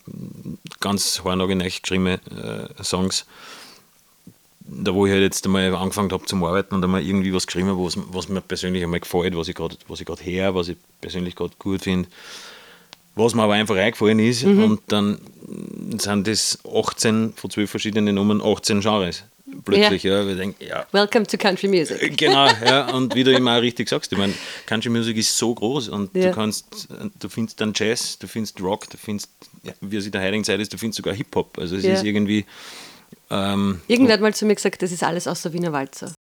ganz 0.80 1.20
hornagenreich 1.22 1.82
geschriebene 1.82 2.20
äh, 2.78 2.82
Songs. 2.82 3.26
Da 4.68 4.92
wo 4.94 5.06
ich 5.06 5.12
halt 5.12 5.22
jetzt 5.22 5.44
einmal 5.46 5.72
angefangen 5.76 6.10
habe 6.10 6.24
zum 6.24 6.42
Arbeiten 6.42 6.74
und 6.74 6.82
einmal 6.82 7.02
irgendwie 7.02 7.32
was 7.32 7.46
geschrieben 7.46 7.68
habe, 7.68 7.84
was, 7.84 7.96
was 8.10 8.28
mir 8.28 8.40
persönlich 8.40 8.82
einmal 8.82 8.98
gefällt, 9.00 9.36
was 9.36 9.46
ich 9.48 9.54
gerade 9.54 9.76
was 9.86 10.00
ich 10.00 10.06
gerade 10.06 10.22
her, 10.24 10.54
was 10.56 10.68
ich 10.68 10.76
persönlich 11.00 11.36
gerade 11.36 11.52
gut 11.58 11.82
finde. 11.82 12.08
Was 13.14 13.34
mir 13.34 13.42
aber 13.44 13.52
einfach 13.54 13.76
eingefallen 13.76 14.18
ist 14.18 14.42
und 14.44 14.80
dann 14.88 15.18
sind 15.98 16.26
das 16.26 16.58
18 16.70 17.34
von 17.34 17.50
12 17.50 17.70
verschiedenen 17.70 18.14
Nummern, 18.16 18.42
18 18.42 18.80
Genres. 18.80 19.22
Plötzlich, 19.64 20.02
ja. 20.02 20.26
Wir 20.26 20.34
denken, 20.34 20.62
ja, 20.64 20.86
Welcome 20.92 21.26
to 21.26 21.36
Country 21.36 21.68
Music. 21.68 22.16
Genau, 22.18 22.48
ja, 22.64 22.88
und 22.90 23.14
wie 23.14 23.22
du 23.24 23.32
immer 23.32 23.56
auch 23.56 23.60
richtig 23.62 23.88
sagst, 23.88 24.10
ich 24.12 24.18
meine, 24.18 24.34
Country 24.66 24.90
Music 24.90 25.16
ist 25.16 25.36
so 25.36 25.54
groß 25.54 25.88
und 25.88 26.14
Ja. 26.16 26.28
du 26.28 26.34
kannst, 26.34 26.88
du 27.20 27.28
findest 27.28 27.60
dann 27.60 27.72
Jazz, 27.74 28.18
du 28.18 28.26
findest 28.26 28.60
Rock, 28.60 28.90
du 28.90 28.96
findest, 28.96 29.30
ja, 29.62 29.72
wie 29.80 29.96
es 29.96 30.06
in 30.06 30.12
der 30.12 30.22
heutigen 30.22 30.42
Zeit 30.44 30.58
ist, 30.60 30.72
du 30.72 30.78
findest 30.78 30.96
sogar 30.96 31.14
Hip-Hop. 31.14 31.58
Also 31.58 31.76
es 31.76 31.84
Ja. 31.84 31.94
ist 31.94 32.02
irgendwie, 32.02 32.44
ähm, 33.30 33.80
Irgendwer 33.86 34.14
hat 34.14 34.20
mal 34.20 34.34
zu 34.34 34.46
mir 34.46 34.54
gesagt, 34.56 34.82
das 34.82 34.90
ist 34.92 35.02
alles 35.04 35.26
außer 35.28 35.52
Wiener 35.52 35.72
Walzer. 35.72 36.12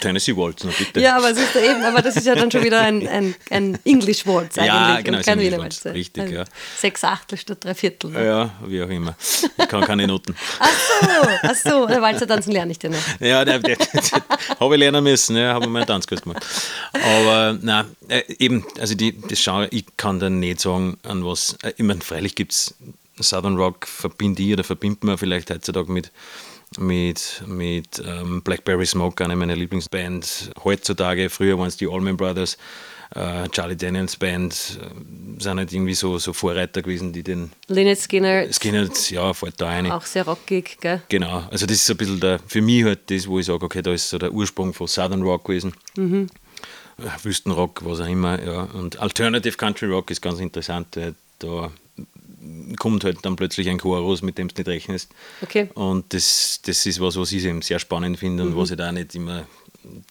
Tennessee 0.00 0.36
Waltz, 0.36 0.62
na 0.64 0.70
bitte. 0.78 1.00
Ja, 1.00 1.16
aber, 1.16 1.30
ist 1.30 1.54
ja 1.54 1.60
eben, 1.60 1.82
aber 1.82 2.00
das 2.02 2.16
ist 2.16 2.26
ja 2.26 2.34
dann 2.34 2.50
schon 2.50 2.62
wieder 2.62 2.80
ein, 2.80 3.06
ein, 3.08 3.34
ein 3.50 3.78
English 3.84 4.26
Waltz 4.26 4.58
eigentlich. 4.58 4.68
Ja, 4.68 5.00
genau, 5.00 5.20
kein 5.22 5.40
Wiener 5.40 5.58
Waltz, 5.58 5.84
richtig, 5.86 6.22
Ein 6.22 6.32
ja. 6.32 6.44
Sechs 6.78 7.02
Achtel 7.02 7.36
statt 7.36 7.58
drei 7.64 7.74
Viertel. 7.74 8.10
ne? 8.10 8.24
Ja, 8.24 8.50
wie 8.64 8.82
auch 8.82 8.88
immer. 8.88 9.16
Ich 9.58 9.68
kann 9.68 9.80
keine 9.82 10.06
Noten. 10.06 10.36
Ach 10.60 10.68
so, 10.68 11.28
ach 11.42 11.54
so, 11.54 11.86
der 11.86 12.00
Walzer 12.00 12.28
tanzen 12.28 12.52
lerne 12.52 12.72
ich 12.72 12.78
dir 12.78 12.90
noch. 12.90 13.20
Ja, 13.20 13.44
der, 13.44 13.58
der, 13.58 13.76
der, 13.76 14.22
habe 14.60 14.74
ich 14.74 14.78
lernen 14.78 15.02
müssen, 15.02 15.36
ja, 15.36 15.54
habe 15.54 15.64
ich 15.64 15.70
meinen 15.70 15.86
Tanzkurs 15.86 16.22
gemacht. 16.22 16.46
Aber 16.92 17.58
nein, 17.60 17.86
äh, 18.08 18.22
eben, 18.38 18.64
also 18.78 18.94
die, 18.94 19.20
das 19.20 19.42
Genre, 19.42 19.68
ich 19.72 19.86
kann 19.96 20.20
da 20.20 20.30
nicht 20.30 20.60
sagen, 20.60 20.98
an 21.02 21.24
was, 21.24 21.56
äh, 21.62 21.72
ich 21.76 21.84
meine, 21.84 22.02
freilich 22.02 22.36
gibt 22.36 22.52
es 22.52 22.74
Southern 23.18 23.56
Rock, 23.56 23.86
verbinde 23.86 24.42
ich 24.42 24.52
oder 24.52 24.64
verbindet 24.64 25.02
man 25.02 25.18
vielleicht 25.18 25.50
heutzutage 25.50 25.90
mit, 25.90 26.12
mit, 26.78 27.42
mit 27.46 28.02
ähm, 28.06 28.42
Blackberry 28.42 28.86
Smoke, 28.86 29.24
eine 29.24 29.36
meiner 29.36 29.56
Lieblingsbands 29.56 30.50
heutzutage. 30.64 31.30
Früher 31.30 31.58
waren 31.58 31.68
es 31.68 31.76
die 31.76 31.86
Allman 31.86 32.16
Brothers, 32.16 32.56
äh, 33.14 33.48
Charlie 33.50 33.76
Daniels 33.76 34.16
Band, 34.16 34.78
äh, 34.80 35.40
sind 35.42 35.58
halt 35.58 35.72
irgendwie 35.72 35.94
so, 35.94 36.18
so 36.18 36.32
Vorreiter 36.32 36.82
gewesen, 36.82 37.12
die 37.12 37.22
den 37.22 37.52
Lynyrd 37.68 37.98
Skinner, 37.98 38.52
Skinner, 38.52 38.88
ja, 39.10 39.32
fällt 39.32 39.60
da 39.60 39.66
rein. 39.66 39.90
auch 39.90 40.04
sehr 40.04 40.24
rockig, 40.24 40.78
gell? 40.80 41.02
Genau, 41.08 41.44
also 41.50 41.66
das 41.66 41.76
ist 41.76 41.86
so 41.86 41.94
ein 41.94 41.96
bisschen 41.96 42.20
der, 42.20 42.40
für 42.46 42.60
mich 42.60 42.84
halt 42.84 43.10
das, 43.10 43.26
wo 43.26 43.38
ich 43.38 43.46
sage, 43.46 43.64
okay, 43.64 43.82
da 43.82 43.92
ist 43.92 44.08
so 44.08 44.18
der 44.18 44.32
Ursprung 44.32 44.74
von 44.74 44.86
Southern 44.86 45.22
Rock 45.22 45.44
gewesen. 45.44 45.74
Äh, 45.96 47.24
Wüstenrock, 47.24 47.84
was 47.84 48.00
auch 48.00 48.08
immer, 48.08 48.42
ja. 48.42 48.62
Und 48.72 48.98
Alternative 48.98 49.56
Country 49.56 49.86
Rock 49.86 50.10
ist 50.10 50.22
ganz 50.22 50.40
interessant, 50.40 50.88
weil 50.96 51.14
da 51.38 51.70
kommt 52.78 53.04
halt 53.04 53.18
dann 53.22 53.36
plötzlich 53.36 53.68
ein 53.68 53.78
Chorus, 53.78 54.22
mit 54.22 54.38
dem 54.38 54.48
du 54.48 54.54
nicht 54.56 54.68
rechnest. 54.68 55.10
Okay. 55.42 55.68
Und 55.74 56.12
das, 56.12 56.60
das 56.64 56.86
ist 56.86 57.00
was, 57.00 57.16
was 57.16 57.32
ich 57.32 57.44
eben 57.44 57.62
sehr 57.62 57.78
spannend 57.78 58.18
finde 58.18 58.42
und 58.44 58.56
was 58.56 58.70
ich 58.70 58.76
da 58.76 58.92
nicht 58.92 59.14
immer 59.14 59.46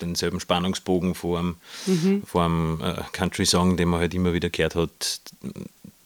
denselben 0.01 0.39
Spannungsbogen 0.39 1.15
vor 1.15 1.39
einem, 1.39 1.55
vor 2.25 2.45
einem 2.45 2.81
äh, 2.81 3.01
Country-Song, 3.11 3.77
den 3.77 3.89
man 3.89 3.99
halt 3.99 4.13
immer 4.13 4.33
wieder 4.33 4.49
gehört 4.49 4.75
hat, 4.75 5.19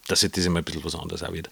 dass 0.07 0.23
halt 0.23 0.37
das 0.37 0.45
immer 0.45 0.59
ein 0.59 0.63
bisschen 0.65 0.83
was 0.83 0.95
anderes 0.95 1.23
auch 1.23 1.33
wird. 1.33 1.49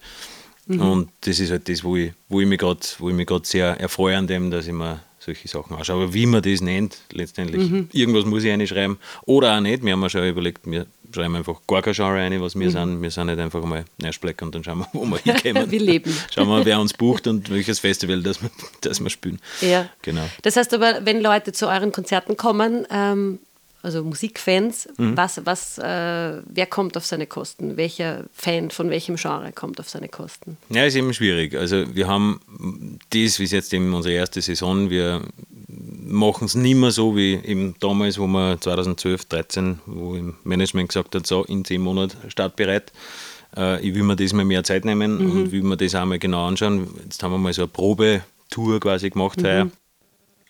Und 0.69 1.09
das 1.21 1.39
ist 1.39 1.49
halt 1.49 1.69
das, 1.69 1.83
wo 1.83 1.95
ich, 1.95 2.11
wo 2.27 2.41
ich 2.41 2.47
mich 2.47 2.57
gerade 2.59 3.45
sehr 3.45 3.79
erfreue 3.79 4.17
an 4.17 4.27
dem, 4.27 4.51
dass 4.51 4.67
ich 4.67 4.73
mir 4.73 4.99
solche 5.19 5.47
Sachen 5.47 5.75
anschaue. 5.75 6.03
Aber 6.03 6.13
wie 6.13 6.25
man 6.25 6.41
das 6.41 6.61
nennt, 6.61 6.97
letztendlich, 7.11 7.71
irgendwas 7.93 8.25
muss 8.25 8.43
ich 8.43 8.51
reinschreiben 8.51 8.97
oder 9.25 9.55
auch 9.55 9.61
nicht. 9.61 9.83
Wir 9.83 9.93
haben 9.93 10.01
ja 10.01 10.09
schon 10.09 10.27
überlegt, 10.27 10.61
wir 10.69 10.85
schreiben 11.13 11.35
einfach 11.35 11.61
gar 11.67 11.81
kein 11.81 11.93
Genre 11.93 12.15
rein, 12.15 12.41
was 12.41 12.57
wir 12.57 12.71
sind. 12.71 13.01
Wir 13.01 13.11
sind 13.11 13.27
nicht 13.27 13.39
einfach 13.39 13.63
mal 13.63 13.85
Nashblack 14.01 14.41
und 14.41 14.53
dann 14.55 14.63
schauen 14.63 14.79
wir, 14.79 14.87
wo 14.93 15.05
wir 15.05 15.17
hinkommen. 15.23 15.71
Wir 15.71 15.79
leben. 15.79 16.15
Schauen 16.33 16.47
wir, 16.47 16.65
wer 16.65 16.79
uns 16.79 16.93
bucht 16.93 17.27
und 17.27 17.49
welches 17.49 17.79
Festival 17.79 18.21
das 18.21 18.41
wir, 18.41 18.49
das 18.81 18.99
wir 18.99 19.09
spielen. 19.09 19.39
Ja. 19.61 19.89
Genau. 20.01 20.23
Das 20.41 20.55
heißt 20.55 20.73
aber, 20.73 21.05
wenn 21.05 21.21
Leute 21.21 21.53
zu 21.53 21.67
euren 21.67 21.91
Konzerten 21.91 22.37
kommen, 22.37 22.85
ähm, 22.91 23.39
also 23.83 24.03
Musikfans, 24.03 24.89
Mhm. 24.97 25.15
was, 25.15 25.45
was, 25.45 25.77
äh, 25.77 26.41
wer 26.45 26.65
kommt 26.65 26.97
auf 26.97 27.05
seine 27.05 27.27
Kosten? 27.27 27.77
Welcher 27.77 28.23
Fan 28.33 28.71
von 28.71 28.89
welchem 28.89 29.15
Genre 29.15 29.51
kommt 29.53 29.79
auf 29.79 29.87
seine 29.89 30.09
Kosten? 30.09 30.57
Ja, 30.69 30.83
ist 30.85 30.95
eben 30.95 31.13
schwierig. 31.13 31.55
Also 31.55 31.83
wir 31.95 32.07
haben 32.07 32.39
das, 33.11 33.39
wie 33.39 33.43
es 33.43 33.51
jetzt 33.51 33.73
eben 33.73 33.93
unsere 33.93 34.13
erste 34.15 34.41
Saison, 34.41 34.89
wir 34.89 35.21
machen 35.69 36.45
es 36.45 36.55
nicht 36.55 36.75
mehr 36.75 36.91
so 36.91 37.15
wie 37.15 37.35
eben 37.35 37.75
damals, 37.79 38.17
wo 38.17 38.27
wir 38.27 38.57
2012, 38.59 39.25
13, 39.25 39.79
wo 39.85 40.15
im 40.15 40.35
Management 40.43 40.89
gesagt 40.89 41.15
hat, 41.15 41.27
so 41.27 41.43
in 41.43 41.63
zehn 41.65 41.81
Monaten 41.81 42.17
startbereit. 42.29 42.91
Äh, 43.55 43.81
ich 43.87 43.93
will 43.95 44.03
mir 44.03 44.15
das 44.15 44.33
mal 44.33 44.45
mehr 44.45 44.63
Zeit 44.63 44.85
nehmen 44.85 45.17
und 45.19 45.51
will 45.51 45.63
mir 45.63 45.77
das 45.77 45.95
auch 45.95 46.05
mal 46.05 46.19
genau 46.19 46.47
anschauen. 46.47 46.87
Jetzt 47.03 47.21
haben 47.23 47.31
wir 47.31 47.37
mal 47.37 47.53
so 47.53 47.63
eine 47.63 47.67
Probetour 47.69 48.79
quasi 48.79 49.09
gemacht 49.09 49.41
heuer 49.43 49.69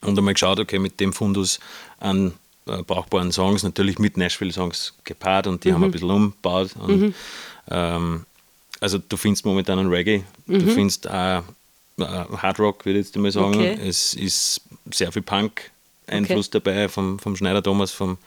und 0.02 0.18
einmal 0.18 0.34
geschaut, 0.34 0.60
okay, 0.60 0.78
mit 0.78 0.98
dem 1.00 1.12
Fundus 1.12 1.58
an 2.00 2.32
äh, 2.68 2.82
brauchbaren 2.82 3.32
Songs, 3.32 3.62
natürlich 3.62 3.98
mit 3.98 4.16
Nashville-Songs 4.16 4.94
gepaart 5.04 5.46
und 5.46 5.64
die 5.64 5.72
haben 5.72 5.80
wir 5.80 5.88
ein 5.88 5.92
bisschen 5.92 6.10
umgebaut. 6.10 6.70
Und, 6.78 7.14
ähm, 7.70 8.24
also 8.80 8.98
du 8.98 9.16
findest 9.16 9.44
momentan 9.44 9.78
einen 9.78 9.90
Reggae, 9.90 10.22
du 10.46 10.60
findest 10.60 11.08
auch 11.08 11.42
äh, 11.98 12.04
Hard 12.04 12.58
Rock, 12.60 12.84
würde 12.84 13.00
ich 13.00 13.06
jetzt 13.06 13.16
mal 13.16 13.30
sagen. 13.30 13.54
Okay. 13.56 13.78
Es 13.84 14.14
ist 14.14 14.60
sehr 14.92 15.12
viel 15.12 15.22
Punk-Einfluss 15.22 16.50
dabei 16.50 16.88
vom, 16.88 17.18
vom 17.18 17.36
Schneider 17.36 17.62
Thomas, 17.62 17.90
vom, 17.90 18.18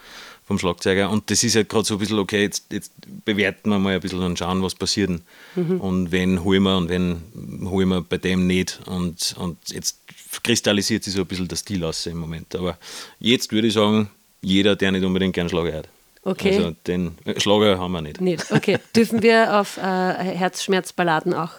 vom 0.45 0.59
Schlagzeuger. 0.59 1.09
Und 1.09 1.29
das 1.31 1.43
ist 1.43 1.55
halt 1.55 1.69
gerade 1.69 1.85
so 1.85 1.95
ein 1.95 1.99
bisschen, 1.99 2.19
okay, 2.19 2.41
jetzt, 2.41 2.71
jetzt 2.71 2.91
bewerten 3.23 3.69
wir 3.69 3.79
mal 3.79 3.95
ein 3.95 4.01
bisschen 4.01 4.21
und 4.21 4.37
schauen, 4.37 4.61
was 4.61 4.75
passiert. 4.75 5.09
denn. 5.09 5.79
Und 5.79 6.11
wen 6.11 6.43
holen 6.43 6.63
wir 6.63 6.77
und 6.77 6.89
wen 6.89 7.21
holen 7.69 7.89
wir 7.89 8.01
bei 8.01 8.17
dem 8.17 8.47
nicht. 8.47 8.79
Und, 8.85 9.35
und 9.39 9.57
jetzt 9.69 9.99
kristallisiert 10.43 11.03
sich 11.03 11.13
so 11.13 11.21
ein 11.21 11.27
bisschen 11.27 11.47
der 11.47 11.57
Stil 11.57 11.83
aus 11.83 12.05
im 12.05 12.17
Moment. 12.17 12.55
Aber 12.55 12.77
jetzt 13.19 13.51
würde 13.51 13.67
ich 13.67 13.73
sagen, 13.73 14.09
jeder, 14.41 14.75
der 14.75 14.91
nicht 14.91 15.05
unbedingt 15.05 15.33
gern 15.33 15.49
Schlager 15.49 15.71
hört. 15.71 15.89
Okay. 16.23 16.55
Also 16.55 16.75
den 16.87 17.17
äh, 17.25 17.39
Schlager 17.39 17.79
haben 17.79 17.91
wir 17.93 18.01
nicht. 18.01 18.21
Nicht. 18.21 18.51
Okay. 18.51 18.77
Dürfen 18.95 19.21
wir 19.23 19.59
auf 19.59 19.77
äh, 19.77 19.81
Herzschmerzballaden 19.81 21.33
auch 21.33 21.51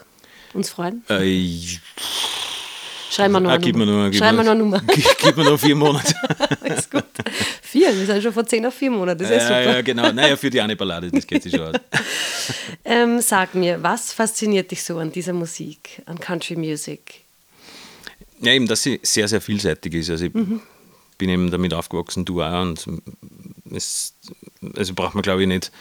uns 0.54 0.70
freuen? 0.70 1.02
Äh, 1.08 1.58
Schreiben 3.10 3.34
wir 3.34 3.40
noch 3.40 3.50
ah, 3.50 3.54
eine 3.54 3.72
Nummer. 3.72 3.84
nur, 3.84 4.12
Schreiben 4.12 4.38
wir 4.38 4.44
noch 4.44 4.50
eine 4.52 4.60
Nummer. 4.60 4.82
Gib 5.22 5.36
mir 5.36 5.44
noch 5.44 5.58
vier 5.60 5.74
Monate. 5.74 6.14
Ist 6.64 6.90
gut. 6.90 7.04
Vier, 7.60 7.88
wir 7.98 8.06
sind 8.06 8.22
schon 8.22 8.32
von 8.32 8.46
zehn 8.46 8.64
auf 8.64 8.74
vier 8.74 8.90
Monate, 8.90 9.22
das 9.22 9.30
ist 9.30 9.48
ja, 9.48 9.62
super. 9.62 9.74
Ja, 9.76 9.82
genau. 9.82 10.12
Naja, 10.12 10.36
für 10.36 10.50
die 10.50 10.60
eine 10.60 10.76
Ballade, 10.76 11.10
das 11.10 11.26
geht 11.26 11.42
sich 11.42 11.52
schon 11.52 11.74
aus. 11.74 11.80
ähm, 12.84 13.20
sag 13.20 13.54
mir, 13.54 13.82
was 13.82 14.12
fasziniert 14.12 14.70
dich 14.70 14.82
so 14.82 14.98
an 14.98 15.10
dieser 15.10 15.32
Musik, 15.32 16.02
an 16.04 16.20
Country 16.20 16.56
Music? 16.56 17.22
Ja, 18.40 18.52
eben, 18.52 18.66
dass 18.66 18.82
sie 18.82 19.00
sehr, 19.02 19.26
sehr 19.26 19.40
vielseitig 19.40 19.94
ist. 19.94 20.10
Also 20.10 20.26
ich 20.26 20.34
mhm. 20.34 20.60
Bin 21.18 21.28
eben 21.28 21.50
damit 21.50 21.74
aufgewachsen, 21.74 22.24
du 22.24 22.42
auch. 22.42 22.62
Und 22.62 22.86
es, 23.70 24.14
also 24.76 24.94
braucht 24.94 25.14
man, 25.14 25.22
glaube 25.22 25.42
ich, 25.42 25.48
nicht, 25.48 25.72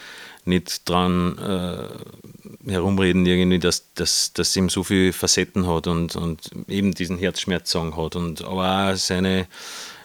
nicht 0.46 0.88
dran 0.90 1.38
äh, 1.38 2.72
herumreden, 2.72 3.26
irgendwie, 3.26 3.60
dass, 3.60 3.94
dass, 3.94 4.34
dass 4.34 4.56
eben 4.56 4.70
so 4.70 4.84
viele 4.84 5.14
Facetten 5.14 5.68
hat 5.68 5.88
und, 5.88 6.16
und 6.16 6.50
eben 6.68 6.94
diesen 6.94 7.18
Herzschmerz-Song 7.18 7.96
hat 7.98 8.16
und 8.16 8.44
aber 8.44 8.92
auch 8.92 8.96
seine 8.96 9.48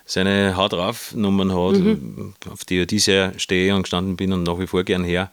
seine 0.06 0.56
Haut 0.56 0.72
drauf 0.72 1.12
Nummern 1.14 1.52
hat, 1.52 1.78
mhm. 1.80 2.34
auf 2.48 2.64
die 2.64 2.80
ich 2.88 3.04
sehr 3.04 3.36
stehe 3.38 3.74
und 3.74 3.82
gestanden 3.82 4.16
bin 4.16 4.32
und 4.32 4.44
nach 4.44 4.58
wie 4.58 4.68
vor 4.68 4.84
gern 4.84 5.04
her. 5.04 5.30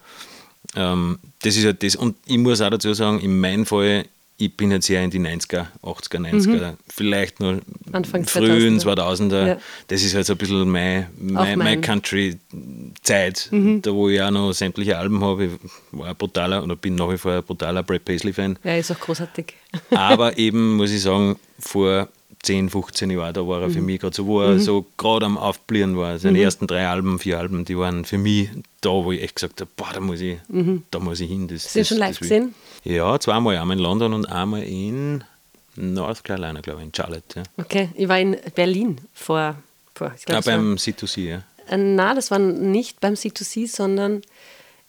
Ähm, 0.76 1.20
das 1.44 1.56
ist 1.56 1.66
halt 1.66 1.84
das. 1.84 1.96
Und 1.96 2.18
ich 2.26 2.38
muss 2.38 2.60
auch 2.60 2.72
dazu 2.72 2.94
sagen, 2.94 3.20
in 3.20 3.40
meinem 3.40 3.66
Fall, 3.66 4.06
ich 4.38 4.58
bin 4.58 4.72
jetzt 4.72 4.88
sehr 4.88 5.04
in 5.04 5.12
die 5.12 5.20
90er, 5.20 5.68
80er, 5.84 6.18
90er, 6.18 6.72
mhm. 6.72 6.78
vielleicht 6.88 7.40
nur 7.40 7.62
Anfang 7.92 8.26
frühen 8.26 8.80
2000er. 8.80 9.20
2000er. 9.20 9.48
Ja. 9.48 9.58
Das 9.88 10.04
ist 10.04 10.16
halt 10.16 10.26
so 10.26 10.34
ein 10.34 10.38
bisschen 10.38 10.70
meine, 10.70 11.10
meine, 11.18 11.58
meine 11.58 11.82
Country-Zeit, 11.82 13.50
mhm. 13.52 13.82
da 13.82 13.94
wo 13.94 14.10
ich 14.10 14.22
auch 14.22 14.32
noch 14.32 14.52
sämtliche 14.54 14.98
Alben 14.98 15.24
habe. 15.24 15.46
Ich 15.46 15.52
war 15.92 16.08
ein 16.08 16.16
brutaler 16.16 16.64
oder 16.64 16.76
bin 16.76 16.96
nach 16.96 17.12
wie 17.12 17.18
vor 17.18 17.34
ein 17.34 17.44
brutaler 17.44 17.84
Brad 17.84 18.06
Paisley-Fan. 18.06 18.58
Ja, 18.64 18.76
ist 18.76 18.92
auch 18.92 19.00
großartig. 19.00 19.54
Aber 19.92 20.38
eben, 20.38 20.76
muss 20.78 20.92
ich 20.92 21.02
sagen, 21.02 21.38
vor 21.60 22.10
10, 22.44 22.70
15 22.70 23.10
Jahren, 23.10 23.34
da 23.34 23.48
war 23.48 23.62
er 23.62 23.70
für 23.70 23.80
mhm. 23.80 23.86
mich 23.86 24.02
gerade 24.02 24.16
so, 24.16 24.28
wo 24.28 24.42
er 24.42 24.56
mhm. 24.56 24.60
so 24.60 24.86
gerade 24.98 25.26
am 25.26 25.38
Aufblieren 25.38 25.98
war. 25.98 26.20
Seine 26.20 26.38
mhm. 26.38 26.44
ersten 26.44 26.68
drei 26.68 26.88
Alben, 26.88 27.18
vier 27.18 27.40
Alben, 27.40 27.64
die 27.64 27.78
waren 27.78 28.04
für 28.04 28.18
mich 28.18 28.50
da, 28.82 28.90
wo 28.90 29.14
ich 29.14 29.24
echt 29.24 29.36
gesagt 29.36 29.62
habe, 29.62 29.72
boah, 29.78 29.92
da 29.94 30.02
muss 30.02 30.20
ich, 30.20 30.38
mhm. 30.50 30.84
da 30.92 31.00
muss 31.00 31.22
ich 31.22 31.30
hin. 31.30 31.48
Das, 31.48 31.72
Sind 31.72 31.82
das, 31.82 31.88
schon 31.88 31.98
live 31.98 32.20
gesehen? 32.20 32.54
Ja, 32.84 33.18
zweimal, 33.18 33.58
einmal 33.58 33.78
in 33.78 33.84
London 33.84 34.14
und 34.14 34.26
einmal 34.26 34.64
in 34.64 35.24
North 35.78 36.24
Carolina, 36.24 36.60
glaube 36.60 36.82
ich, 36.82 36.88
in 36.88 36.94
Charlotte. 36.94 37.24
Ja. 37.36 37.44
Okay, 37.58 37.90
ich 37.96 38.10
war 38.10 38.20
in 38.20 38.36
Berlin 38.54 39.00
vor, 39.14 39.56
vor 39.96 40.12
ich 40.16 40.26
glaube, 40.26 40.46
ja, 40.46 40.58
beim 40.58 40.76
C2C, 40.76 41.22
ja. 41.22 41.44
Äh, 41.70 41.78
nein, 41.78 42.16
das 42.18 42.30
war 42.30 42.40
nicht 42.40 43.00
beim 43.00 43.14
C2C, 43.14 43.74
sondern 43.74 44.22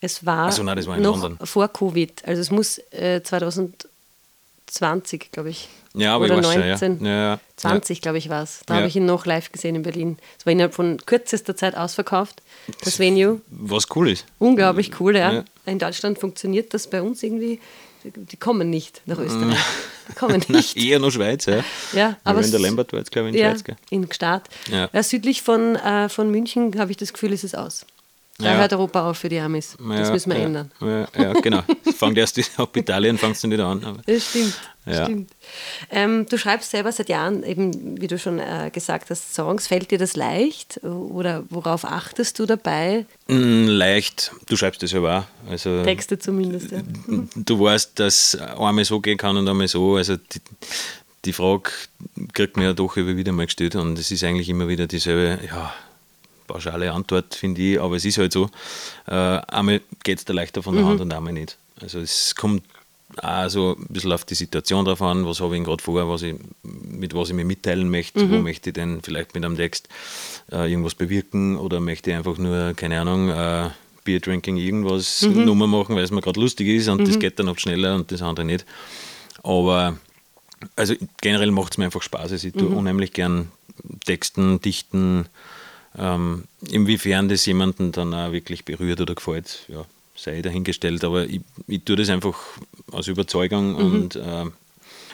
es 0.01 0.25
war, 0.25 0.51
so, 0.51 0.61
nein, 0.61 0.85
war 0.85 0.97
noch 0.97 1.21
London. 1.21 1.47
vor 1.47 1.69
Covid. 1.69 2.25
Also 2.25 2.41
es 2.41 2.51
muss 2.51 2.79
äh, 2.91 3.23
2020, 3.23 5.31
glaube 5.31 5.51
ich, 5.51 5.69
ja, 5.95 6.15
aber 6.15 6.25
Oder 6.25 6.37
ich 6.37 6.57
19, 6.57 7.05
ja. 7.05 7.33
Ja, 7.33 7.39
20, 7.57 8.01
glaube 8.01 8.17
ich, 8.17 8.29
war 8.29 8.43
es. 8.43 8.61
Da 8.65 8.75
habe 8.75 8.87
ich 8.87 8.95
ihn 8.95 9.05
noch 9.05 9.25
live 9.25 9.51
gesehen 9.51 9.75
in 9.75 9.83
Berlin. 9.83 10.17
Es 10.37 10.45
war 10.45 10.53
innerhalb 10.53 10.73
von 10.73 10.97
kürzester 11.05 11.55
Zeit 11.55 11.75
ausverkauft, 11.75 12.41
das 12.83 12.99
Venue. 12.99 13.41
Was 13.49 13.87
cool 13.95 14.09
ist. 14.09 14.25
Unglaublich 14.39 14.99
cool, 14.99 15.15
ja. 15.15 15.43
In 15.65 15.79
Deutschland 15.79 16.19
funktioniert 16.19 16.73
das 16.73 16.87
bei 16.87 17.01
uns 17.01 17.23
irgendwie. 17.23 17.59
Die 18.03 18.37
kommen 18.37 18.69
nicht 18.69 19.01
nach 19.07 19.17
Österreich. 19.17 19.57
Die 20.09 20.13
kommen 20.13 20.43
nicht. 20.49 20.77
Eher 20.77 20.99
nur 20.99 21.11
Schweiz, 21.11 21.47
ja. 21.47 21.63
ja 21.93 22.17
aber 22.23 22.41
in 22.41 22.51
der 22.51 22.59
Lambert 22.59 22.93
war 22.93 22.99
jetzt, 22.99 23.11
glaube 23.11 23.29
ich, 23.29 23.35
in 23.35 23.41
ja, 23.41 23.49
Schweiz. 23.49 23.63
Gell? 23.63 23.75
In 23.89 24.07
Gstaad. 24.07 24.47
Ja. 24.69 25.03
südlich 25.03 25.41
von, 25.41 25.75
äh, 25.75 26.07
von 26.07 26.29
München 26.29 26.77
habe 26.77 26.91
ich 26.91 26.97
das 26.97 27.13
Gefühl, 27.13 27.33
ist 27.33 27.43
es 27.43 27.55
aus. 27.55 27.87
Da 28.37 28.51
ja. 28.51 28.57
hört 28.57 28.73
Europa 28.73 29.09
auf 29.09 29.17
für 29.17 29.29
die 29.29 29.39
Amis. 29.39 29.77
Das 29.79 30.11
müssen 30.11 30.31
wir 30.31 30.39
ja, 30.39 30.45
ändern. 30.45 30.71
Ja, 30.81 31.07
ja 31.17 31.33
genau. 31.33 31.63
Fangt 31.97 32.17
erst 32.17 32.37
ab 32.57 32.75
Italien, 32.75 33.17
fangst 33.17 33.43
du 33.43 33.47
nicht 33.47 33.61
an. 33.61 33.81
Aber. 33.85 34.01
Das 34.05 34.29
stimmt. 34.29 34.53
stimmt. 34.85 35.31
Ähm, 35.89 36.25
du 36.29 36.37
schreibst 36.37 36.71
selber 36.71 36.91
seit 36.91 37.07
Jahren, 37.07 37.43
eben 37.43 38.01
wie 38.01 38.07
du 38.07 38.19
schon 38.19 38.39
äh, 38.39 38.71
gesagt 38.73 39.09
hast, 39.09 39.33
Songs. 39.33 39.67
Fällt 39.67 39.89
dir 39.91 39.97
das 39.97 40.17
leicht 40.17 40.81
oder 40.83 41.45
worauf 41.49 41.85
achtest 41.85 42.37
du 42.37 42.45
dabei? 42.45 43.05
Mm, 43.27 43.67
leicht. 43.67 44.33
Du 44.47 44.57
schreibst 44.57 44.83
das 44.83 44.91
ja 44.91 44.99
auch. 44.99 45.23
Also, 45.49 45.83
Texte 45.83 46.19
zumindest, 46.19 46.71
ja. 46.71 46.81
Du 47.35 47.59
weißt, 47.61 47.97
dass 47.99 48.35
einmal 48.35 48.83
so 48.83 48.99
gehen 48.99 49.17
kann 49.17 49.37
und 49.37 49.47
einmal 49.47 49.69
so. 49.69 49.95
Also 49.95 50.17
die, 50.17 50.41
die 51.23 51.33
Frage 51.33 51.71
kriegt 52.33 52.57
man 52.57 52.65
ja 52.65 52.73
doch 52.73 52.97
immer 52.97 53.15
wieder 53.15 53.31
mal 53.31 53.45
gestellt 53.45 53.75
und 53.75 53.97
es 53.97 54.11
ist 54.11 54.25
eigentlich 54.25 54.49
immer 54.49 54.67
wieder 54.67 54.87
dieselbe, 54.87 55.39
ja, 55.47 55.73
pauschale 56.47 56.91
Antwort, 56.91 57.35
finde 57.35 57.61
ich, 57.61 57.79
aber 57.79 57.95
es 57.95 58.05
ist 58.05 58.17
halt 58.17 58.33
so. 58.33 58.49
Äh, 59.07 59.13
einmal 59.13 59.81
geht 60.03 60.19
es 60.19 60.25
da 60.25 60.33
leichter 60.33 60.63
von 60.63 60.75
der 60.75 60.83
mhm. 60.83 60.89
Hand 60.89 61.01
und 61.01 61.13
einmal 61.13 61.33
nicht. 61.33 61.57
Also 61.81 61.99
es 61.99 62.35
kommt 62.35 62.63
auch 63.21 63.49
so 63.49 63.75
ein 63.77 63.87
bisschen 63.89 64.11
auf 64.11 64.25
die 64.25 64.35
Situation 64.35 64.85
drauf 64.85 65.01
an, 65.01 65.25
was 65.25 65.39
habe 65.39 65.57
ich 65.57 65.63
gerade 65.63 65.81
vor, 65.83 66.09
was 66.09 66.21
ich, 66.21 66.35
mit 66.63 67.13
was 67.13 67.29
ich 67.29 67.35
mir 67.35 67.45
mitteilen 67.45 67.89
möchte, 67.89 68.25
mhm. 68.25 68.31
wo 68.31 68.37
möchte 68.37 68.69
ich 68.69 68.73
denn 68.73 69.01
vielleicht 69.01 69.35
mit 69.35 69.45
einem 69.45 69.55
Text 69.55 69.87
äh, 70.51 70.69
irgendwas 70.69 70.95
bewirken 70.95 71.57
oder 71.57 71.79
möchte 71.79 72.09
ich 72.09 72.15
einfach 72.15 72.37
nur, 72.37 72.73
keine 72.73 72.99
Ahnung, 73.01 73.29
äh, 73.29 73.69
Beer 74.03 74.19
Drinking 74.19 74.57
irgendwas 74.57 75.23
mhm. 75.23 75.45
Nummer 75.45 75.67
machen, 75.67 75.95
weil 75.95 76.03
es 76.03 76.11
mir 76.11 76.21
gerade 76.21 76.39
lustig 76.39 76.67
ist 76.67 76.87
und 76.87 77.01
mhm. 77.01 77.05
das 77.05 77.19
geht 77.19 77.39
dann 77.39 77.47
oft 77.47 77.61
schneller 77.61 77.95
und 77.95 78.11
das 78.11 78.21
andere 78.21 78.45
nicht. 78.45 78.65
Aber 79.43 79.97
also 80.75 80.95
generell 81.21 81.51
macht 81.51 81.73
es 81.73 81.77
mir 81.77 81.85
einfach 81.85 82.01
Spaß. 82.01 82.31
Also 82.31 82.47
ich 82.47 82.53
tue 82.53 82.69
mhm. 82.69 82.77
unheimlich 82.77 83.13
gern 83.13 83.51
Texten, 84.05 84.61
Dichten, 84.61 85.25
ähm, 85.97 86.43
inwiefern 86.69 87.29
das 87.29 87.45
jemanden 87.45 87.91
dann 87.91 88.13
auch 88.13 88.31
wirklich 88.31 88.65
berührt 88.65 89.01
oder 89.01 89.15
gefällt, 89.15 89.65
ja, 89.67 89.85
sei 90.15 90.41
dahingestellt. 90.41 91.03
Aber 91.03 91.25
ich, 91.25 91.41
ich 91.67 91.83
tue 91.83 91.95
das 91.95 92.09
einfach 92.09 92.37
aus 92.91 93.07
Überzeugung 93.07 93.71
mhm. 93.71 93.77
und 93.77 94.15
äh, 94.15 94.45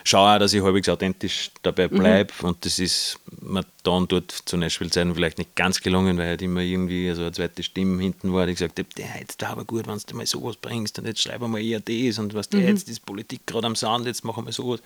schaue 0.03 0.35
auch, 0.35 0.39
dass 0.39 0.53
ich 0.53 0.61
halbwegs 0.61 0.89
authentisch 0.89 1.51
dabei 1.61 1.87
bleibe. 1.87 2.33
Mhm. 2.39 2.47
Und 2.47 2.65
das 2.65 2.79
ist 2.79 3.19
mir 3.41 3.65
dann 3.83 4.07
dort 4.07 4.31
zu 4.31 4.57
Nashville-Zeiten 4.57 5.13
vielleicht 5.15 5.37
nicht 5.37 5.55
ganz 5.55 5.81
gelungen, 5.81 6.17
weil 6.17 6.27
halt 6.27 6.41
immer 6.41 6.61
irgendwie 6.61 7.11
so 7.13 7.21
eine 7.21 7.31
zweite 7.31 7.63
Stimme 7.63 8.01
hinten 8.01 8.33
war, 8.33 8.45
die 8.45 8.53
gesagt 8.53 8.79
hat, 8.79 8.87
ja, 8.97 9.05
jetzt 9.19 9.41
da 9.41 9.49
aber 9.49 9.65
gut, 9.65 9.87
wenn 9.87 9.99
du 10.05 10.15
mal 10.15 10.25
sowas 10.25 10.55
bringst 10.55 10.99
und 10.99 11.05
jetzt 11.05 11.21
schreiben 11.21 11.43
wir 11.43 11.47
mal 11.47 11.61
eher 11.61 11.79
das 11.79 12.19
und 12.19 12.33
was 12.33 12.51
mhm. 12.51 12.61
jetzt 12.61 12.89
ist 12.89 13.05
Politik 13.05 13.45
gerade 13.45 13.67
am 13.67 13.75
Sound, 13.75 14.05
jetzt 14.05 14.23
machen 14.23 14.45
wir 14.45 14.53
sowas. 14.53 14.81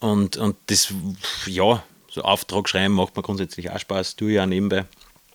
Und, 0.00 0.36
und 0.36 0.56
das, 0.66 0.92
ja, 1.46 1.82
so 2.14 2.22
Auftrag 2.22 2.68
schreiben 2.68 2.94
macht 2.94 3.16
mir 3.16 3.22
grundsätzlich 3.22 3.70
auch 3.70 3.78
Spaß, 3.78 4.16
tue 4.16 4.32
ich 4.32 4.40
auch 4.40 4.46
nebenbei. 4.46 4.84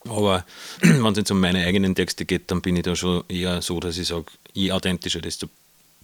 Aber 0.08 0.46
wenn 0.82 1.06
es 1.06 1.18
jetzt 1.18 1.32
um 1.32 1.40
meine 1.40 1.66
eigenen 1.66 1.94
Texte 1.94 2.26
geht, 2.26 2.50
dann 2.52 2.62
bin 2.62 2.78
ich 2.78 2.84
da 2.84 2.96
schon 2.96 3.24
eher 3.28 3.62
so, 3.62 3.80
dass 3.80 3.98
ich 3.98 4.08
sage, 4.08 4.26
je 4.54 4.72
authentischer, 4.72 5.20
desto 5.20 5.48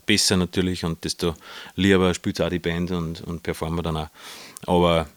besser 0.05 0.37
natürlich 0.37 0.83
und 0.83 1.03
desto 1.03 1.33
lieber 1.75 2.13
spielt 2.13 2.41
auch 2.41 2.49
die 2.49 2.59
Band 2.59 2.91
und, 2.91 3.21
und 3.21 3.41
performen 3.41 3.83
dann 3.83 3.97
auch. 3.97 4.09
Aber 4.67 5.07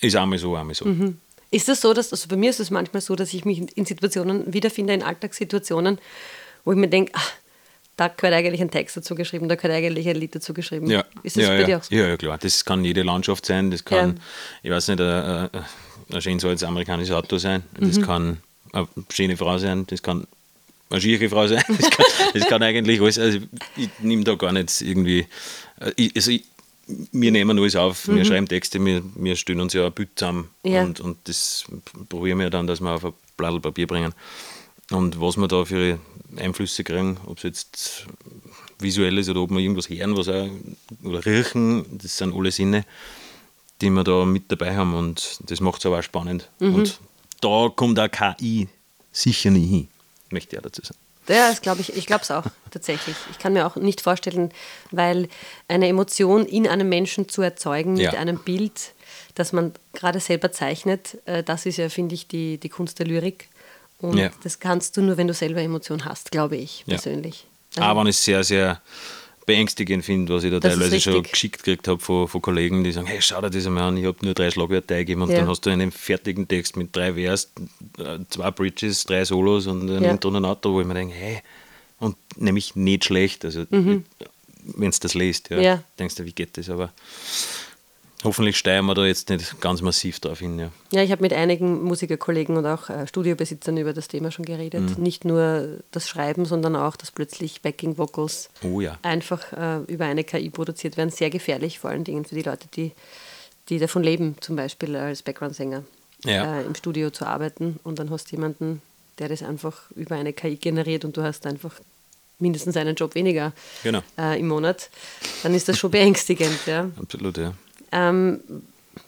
ist 0.00 0.16
einmal 0.16 0.38
so, 0.38 0.56
einmal 0.56 0.74
so. 0.74 0.84
Mhm. 0.84 1.18
Ist 1.50 1.68
das 1.68 1.80
so, 1.80 1.94
dass, 1.94 2.12
also 2.12 2.28
bei 2.28 2.36
mir 2.36 2.50
ist 2.50 2.60
es 2.60 2.70
manchmal 2.70 3.02
so, 3.02 3.14
dass 3.14 3.32
ich 3.32 3.44
mich 3.44 3.76
in 3.76 3.84
Situationen 3.84 4.52
wiederfinde, 4.52 4.94
in 4.94 5.02
Alltagssituationen, 5.02 5.98
wo 6.64 6.72
ich 6.72 6.78
mir 6.78 6.88
denke, 6.88 7.12
ach, 7.14 7.32
da 7.96 8.08
gehört 8.08 8.34
eigentlich 8.34 8.60
ein 8.60 8.70
Text 8.70 8.96
dazu 8.96 9.14
geschrieben, 9.14 9.48
da 9.48 9.54
gehört 9.54 9.74
eigentlich 9.74 10.08
ein 10.08 10.16
Lied 10.16 10.34
dazu 10.34 10.54
geschrieben. 10.54 10.88
Ja. 10.88 11.04
Ist 11.22 11.36
das 11.36 11.44
ja, 11.44 11.50
bei 11.50 11.60
ja. 11.60 11.66
dir 11.66 11.78
auch 11.78 11.82
so? 11.82 11.94
Ja, 11.94 12.08
ja, 12.08 12.16
klar. 12.16 12.38
Das 12.38 12.64
kann 12.64 12.84
jede 12.84 13.02
Landschaft 13.02 13.46
sein, 13.46 13.70
das 13.70 13.84
kann, 13.84 14.16
ja. 14.16 14.22
ich 14.62 14.70
weiß 14.70 14.88
nicht, 14.88 15.00
ein, 15.00 15.50
ein 16.12 16.22
schönes 16.22 16.44
altes 16.44 16.64
amerikanisches 16.64 17.14
Auto 17.14 17.38
sein, 17.38 17.62
das 17.78 17.98
mhm. 17.98 18.02
kann 18.02 18.38
eine 18.72 18.88
schöne 19.12 19.36
Frau 19.36 19.58
sein, 19.58 19.86
das 19.86 20.02
kann 20.02 20.26
eine 20.90 21.00
schiere 21.00 21.28
Frau 21.28 21.46
sein, 21.46 21.62
das 21.68 21.90
kann, 21.90 22.06
das 22.34 22.46
kann 22.48 22.62
eigentlich 22.62 23.00
alles, 23.00 23.18
also 23.18 23.38
ich, 23.76 23.88
nehme 24.00 24.24
da 24.24 24.34
gar 24.34 24.52
nicht 24.52 24.80
irgendwie, 24.80 25.26
äh, 25.80 25.92
ich, 25.96 26.16
also 26.16 26.30
ich, 26.30 26.44
wir 27.12 27.30
nehmen 27.30 27.58
alles 27.58 27.76
auf, 27.76 28.08
mhm. 28.08 28.16
wir 28.16 28.24
schreiben 28.24 28.48
Texte, 28.48 28.84
wir, 28.84 29.02
wir 29.14 29.36
stellen 29.36 29.60
uns 29.60 29.72
ja 29.74 29.86
ein 29.86 29.92
Bild 29.92 30.10
zusammen 30.16 30.50
ja. 30.62 30.82
Und, 30.82 31.00
und 31.00 31.16
das 31.24 31.64
probieren 32.08 32.38
wir 32.38 32.50
dann, 32.50 32.66
dass 32.66 32.80
wir 32.80 32.90
auf 32.90 33.04
ein 33.04 33.12
Blatt 33.36 33.60
Papier 33.62 33.86
bringen. 33.86 34.14
Und 34.90 35.20
was 35.20 35.36
wir 35.36 35.48
da 35.48 35.64
für 35.64 35.98
Einflüsse 36.36 36.84
kriegen, 36.84 37.18
ob 37.26 37.38
es 37.38 37.42
jetzt 37.42 38.06
visuell 38.78 39.18
ist 39.18 39.28
oder 39.28 39.40
ob 39.40 39.50
wir 39.50 39.58
irgendwas 39.58 39.88
hören 39.88 40.16
was 40.16 40.28
auch, 40.28 40.48
oder 41.04 41.24
riechen, 41.24 41.98
das 41.98 42.16
sind 42.18 42.34
alle 42.34 42.50
Sinne, 42.50 42.84
die 43.80 43.90
wir 43.90 44.04
da 44.04 44.24
mit 44.24 44.50
dabei 44.50 44.76
haben 44.76 44.94
und 44.94 45.38
das 45.48 45.60
macht 45.60 45.80
es 45.80 45.86
aber 45.86 45.98
auch 45.98 46.02
spannend. 46.02 46.48
Mhm. 46.58 46.74
Und 46.74 47.00
da 47.40 47.70
kommt 47.74 47.98
auch 47.98 48.10
KI 48.10 48.68
sicher 49.12 49.50
nie 49.50 49.66
hin, 49.66 49.88
möchte 50.30 50.56
ich 50.56 50.62
dazu 50.62 50.82
sagen. 50.82 50.98
Ja, 51.28 51.48
das 51.50 51.62
glaube 51.62 51.80
ich. 51.80 51.96
Ich 51.96 52.06
glaube 52.06 52.22
es 52.22 52.30
auch 52.30 52.44
tatsächlich. 52.70 53.16
Ich 53.30 53.38
kann 53.38 53.52
mir 53.52 53.66
auch 53.66 53.76
nicht 53.76 54.00
vorstellen, 54.00 54.50
weil 54.90 55.28
eine 55.68 55.86
Emotion 55.86 56.46
in 56.46 56.66
einem 56.66 56.88
Menschen 56.88 57.28
zu 57.28 57.42
erzeugen 57.42 57.94
mit 57.94 58.02
ja. 58.02 58.12
einem 58.12 58.38
Bild, 58.38 58.92
das 59.34 59.52
man 59.52 59.72
gerade 59.92 60.18
selber 60.18 60.50
zeichnet, 60.50 61.18
äh, 61.26 61.44
das 61.44 61.64
ist 61.64 61.76
ja, 61.76 61.88
finde 61.88 62.14
ich, 62.14 62.26
die, 62.26 62.58
die 62.58 62.68
Kunst 62.68 62.98
der 62.98 63.06
Lyrik. 63.06 63.48
Und 64.02 64.18
ja. 64.18 64.30
das 64.42 64.58
kannst 64.58 64.96
du 64.96 65.02
nur, 65.02 65.16
wenn 65.16 65.28
du 65.28 65.34
selber 65.34 65.62
Emotionen 65.62 66.04
hast, 66.04 66.30
glaube 66.30 66.56
ich 66.56 66.84
persönlich. 66.86 67.46
Also, 67.76 67.88
Aber 67.88 68.02
es 68.02 68.18
ist 68.18 68.24
sehr, 68.24 68.44
sehr 68.44 68.82
beängstigend 69.46 70.04
finde, 70.04 70.34
was 70.34 70.44
ich 70.44 70.50
da 70.50 70.60
teilweise 70.60 71.00
schon 71.00 71.22
geschickt 71.22 71.58
gekriegt 71.58 71.88
habe 71.88 72.00
von, 72.00 72.28
von, 72.28 72.42
Kollegen, 72.42 72.84
die 72.84 72.92
sagen, 72.92 73.06
hey, 73.06 73.20
schau 73.20 73.40
dir 73.40 73.50
das 73.50 73.66
einmal 73.66 73.84
an, 73.84 73.96
ich 73.96 74.04
habe 74.04 74.18
nur 74.22 74.34
drei 74.34 74.50
Schlagwörter 74.50 74.94
eingegeben 74.94 75.22
und 75.22 75.30
ja. 75.30 75.38
dann 75.38 75.48
hast 75.48 75.62
du 75.66 75.70
einen 75.70 75.90
fertigen 75.90 76.46
Text 76.46 76.76
mit 76.76 76.94
drei 76.94 77.14
Vers, 77.14 77.52
äh, 77.98 78.18
zwei 78.28 78.50
Bridges, 78.50 79.04
drei 79.04 79.24
Solos 79.24 79.66
und 79.66 79.90
ein 79.90 80.02
ja. 80.02 80.12
Ein 80.12 80.44
Outro, 80.44 80.74
wo 80.74 80.80
ich 80.80 80.86
mir 80.86 80.94
denke, 80.94 81.14
hey, 81.14 81.42
und 81.98 82.16
nämlich 82.36 82.76
nicht 82.76 83.04
schlecht, 83.04 83.44
also 83.44 83.64
mhm. 83.70 84.04
wenn 84.64 84.90
du 84.90 84.98
das 85.00 85.14
liest, 85.14 85.50
ja, 85.50 85.60
ja. 85.60 85.84
denkst 85.98 86.16
du, 86.16 86.24
wie 86.24 86.32
geht 86.32 86.56
das, 86.56 86.68
aber 86.68 86.92
hoffentlich 88.24 88.56
steuern 88.56 88.84
wir 88.86 88.94
da 88.94 89.04
jetzt 89.04 89.28
nicht 89.28 89.60
ganz 89.60 89.82
massiv 89.82 90.20
drauf 90.20 90.38
hin. 90.38 90.58
Ja, 90.58 90.70
ja 90.92 91.02
ich 91.02 91.10
habe 91.10 91.22
mit 91.22 91.32
einigen 91.32 91.82
Musikerkollegen 91.82 92.56
und 92.56 92.66
auch 92.66 92.88
äh, 92.88 93.06
Studiobesitzern 93.06 93.76
über 93.76 93.92
das 93.92 94.08
Thema 94.08 94.30
schon 94.30 94.44
geredet. 94.44 94.96
Mhm. 94.96 95.02
Nicht 95.02 95.24
nur 95.24 95.80
das 95.90 96.08
Schreiben, 96.08 96.44
sondern 96.44 96.76
auch, 96.76 96.96
dass 96.96 97.10
plötzlich 97.10 97.62
Backing 97.62 97.98
Vocals 97.98 98.50
oh, 98.62 98.80
ja. 98.80 98.98
einfach 99.02 99.52
äh, 99.52 99.92
über 99.92 100.06
eine 100.06 100.24
KI 100.24 100.50
produziert 100.50 100.96
werden. 100.96 101.10
Sehr 101.10 101.30
gefährlich, 101.30 101.78
vor 101.78 101.90
allen 101.90 102.04
Dingen 102.04 102.24
für 102.24 102.34
die 102.34 102.42
Leute, 102.42 102.68
die, 102.74 102.92
die 103.68 103.78
davon 103.78 104.02
leben, 104.02 104.36
zum 104.40 104.56
Beispiel 104.56 104.96
als 104.96 105.22
Background-Sänger 105.22 105.84
ja. 106.24 106.60
äh, 106.60 106.64
im 106.64 106.74
Studio 106.74 107.10
zu 107.10 107.26
arbeiten. 107.26 107.78
Und 107.84 107.98
dann 107.98 108.10
hast 108.10 108.30
du 108.30 108.36
jemanden, 108.36 108.82
der 109.18 109.28
das 109.28 109.42
einfach 109.42 109.90
über 109.94 110.16
eine 110.16 110.32
KI 110.32 110.56
generiert 110.56 111.04
und 111.04 111.16
du 111.16 111.22
hast 111.22 111.46
einfach 111.46 111.74
mindestens 112.38 112.76
einen 112.76 112.94
Job 112.96 113.14
weniger 113.14 113.52
genau. 113.82 114.02
äh, 114.18 114.38
im 114.38 114.48
Monat, 114.48 114.90
dann 115.42 115.54
ist 115.54 115.68
das 115.68 115.78
schon 115.78 115.90
beängstigend. 115.90 116.58
Ja. 116.66 116.90
Absolut, 117.00 117.38
ja. 117.38 117.54
Ähm, 117.92 118.40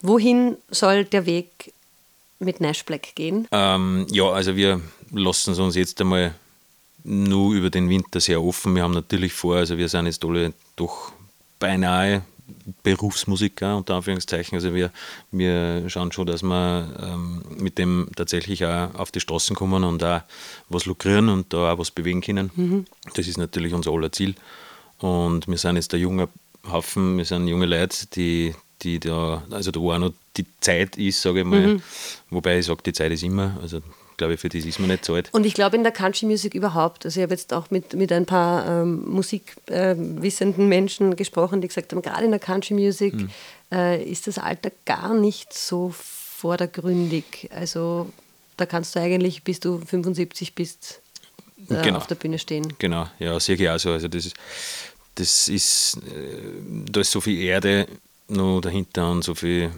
wohin 0.01 0.57
soll 0.69 1.05
der 1.05 1.25
Weg 1.25 1.73
mit 2.39 2.61
Nash 2.61 2.83
Black 2.85 3.15
gehen? 3.15 3.47
Ähm, 3.51 4.07
ja, 4.09 4.29
also 4.29 4.55
wir 4.55 4.81
lassen 5.11 5.51
es 5.51 5.59
uns 5.59 5.75
jetzt 5.75 5.99
einmal 6.01 6.35
nur 7.03 7.53
über 7.53 7.69
den 7.69 7.89
Winter 7.89 8.19
sehr 8.19 8.41
offen. 8.41 8.75
Wir 8.75 8.83
haben 8.83 8.93
natürlich 8.93 9.33
vor, 9.33 9.57
also 9.57 9.77
wir 9.77 9.89
sind 9.89 10.07
jetzt 10.07 10.23
alle 10.25 10.53
doch 10.75 11.11
beinahe 11.59 12.23
Berufsmusiker, 12.83 13.77
unter 13.77 13.95
Anführungszeichen. 13.95 14.55
Also 14.55 14.73
wir, 14.73 14.91
wir 15.31 15.89
schauen 15.89 16.11
schon, 16.11 16.27
dass 16.27 16.43
wir 16.43 16.89
ähm, 17.01 17.43
mit 17.57 17.77
dem 17.77 18.09
tatsächlich 18.15 18.65
auch 18.65 18.93
auf 18.95 19.11
die 19.11 19.19
Straßen 19.19 19.55
kommen 19.55 19.83
und 19.83 20.03
auch 20.03 20.21
was 20.69 20.85
lukrieren 20.85 21.29
und 21.29 21.53
da 21.53 21.73
auch 21.73 21.79
was 21.79 21.91
bewegen 21.91 22.21
können. 22.21 22.51
Mhm. 22.55 22.85
Das 23.15 23.27
ist 23.27 23.37
natürlich 23.37 23.73
unser 23.73 23.91
aller 23.91 24.11
Ziel. 24.11 24.35
Und 24.99 25.47
wir 25.47 25.57
sind 25.57 25.75
jetzt 25.75 25.91
der 25.91 25.99
junge 25.99 26.27
Haufen, 26.71 27.17
wir 27.17 27.25
sind 27.25 27.47
junge 27.47 27.65
Leute, 27.65 28.07
die, 28.15 28.55
die 28.81 28.99
da, 28.99 29.43
also 29.51 29.71
da 29.71 29.79
wo 29.79 29.91
auch 29.91 29.99
noch 29.99 30.13
die 30.37 30.45
Zeit 30.59 30.97
ist, 30.97 31.21
sage 31.21 31.39
ich 31.39 31.45
mal. 31.45 31.67
Mhm. 31.67 31.81
Wobei 32.29 32.59
ich 32.59 32.65
sage, 32.65 32.81
die 32.85 32.93
Zeit 32.93 33.11
ist 33.11 33.23
immer. 33.23 33.57
Also 33.61 33.81
glaube 34.17 34.33
ich, 34.35 34.39
für 34.39 34.49
das 34.49 34.65
ist 34.65 34.79
man 34.79 34.89
nicht 34.89 35.05
so 35.05 35.15
alt. 35.15 35.29
Und 35.33 35.45
ich 35.45 35.53
glaube 35.53 35.75
in 35.75 35.83
der 35.83 35.91
Country 35.91 36.25
Music 36.25 36.53
überhaupt. 36.53 37.05
Also 37.05 37.19
ich 37.19 37.23
habe 37.23 37.33
jetzt 37.33 37.53
auch 37.53 37.71
mit, 37.71 37.93
mit 37.93 38.11
ein 38.11 38.25
paar 38.25 38.65
ähm, 38.67 39.05
musikwissenden 39.09 40.65
äh, 40.65 40.67
Menschen 40.67 41.15
gesprochen, 41.15 41.61
die 41.61 41.67
gesagt 41.67 41.91
haben, 41.91 42.01
gerade 42.01 42.25
in 42.25 42.31
der 42.31 42.39
Country 42.39 42.73
Music 42.73 43.13
mhm. 43.13 43.29
äh, 43.71 44.03
ist 44.03 44.27
das 44.27 44.37
Alter 44.37 44.71
gar 44.85 45.13
nicht 45.13 45.53
so 45.53 45.93
vordergründig. 45.93 47.49
Also 47.53 48.11
da 48.57 48.65
kannst 48.65 48.95
du 48.95 48.99
eigentlich, 48.99 49.43
bis 49.43 49.59
du 49.59 49.79
75 49.79 50.55
bist, 50.55 51.01
äh, 51.69 51.81
genau. 51.81 51.97
auf 51.97 52.07
der 52.07 52.15
Bühne 52.15 52.39
stehen. 52.39 52.73
Genau, 52.79 53.07
ja, 53.19 53.39
sehe 53.39 53.55
ich 53.55 53.69
auch 53.69 53.79
so. 53.79 53.91
Also 53.91 54.07
das 54.07 54.25
ist, 54.25 54.35
das 55.15 55.47
ist, 55.47 55.97
äh, 56.07 56.89
da 56.89 57.01
ist 57.01 57.11
so 57.11 57.21
viel 57.21 57.41
Erde 57.41 57.87
noch 58.27 58.61
dahinter 58.61 59.11
und 59.11 59.23
so 59.23 59.35
viel 59.35 59.71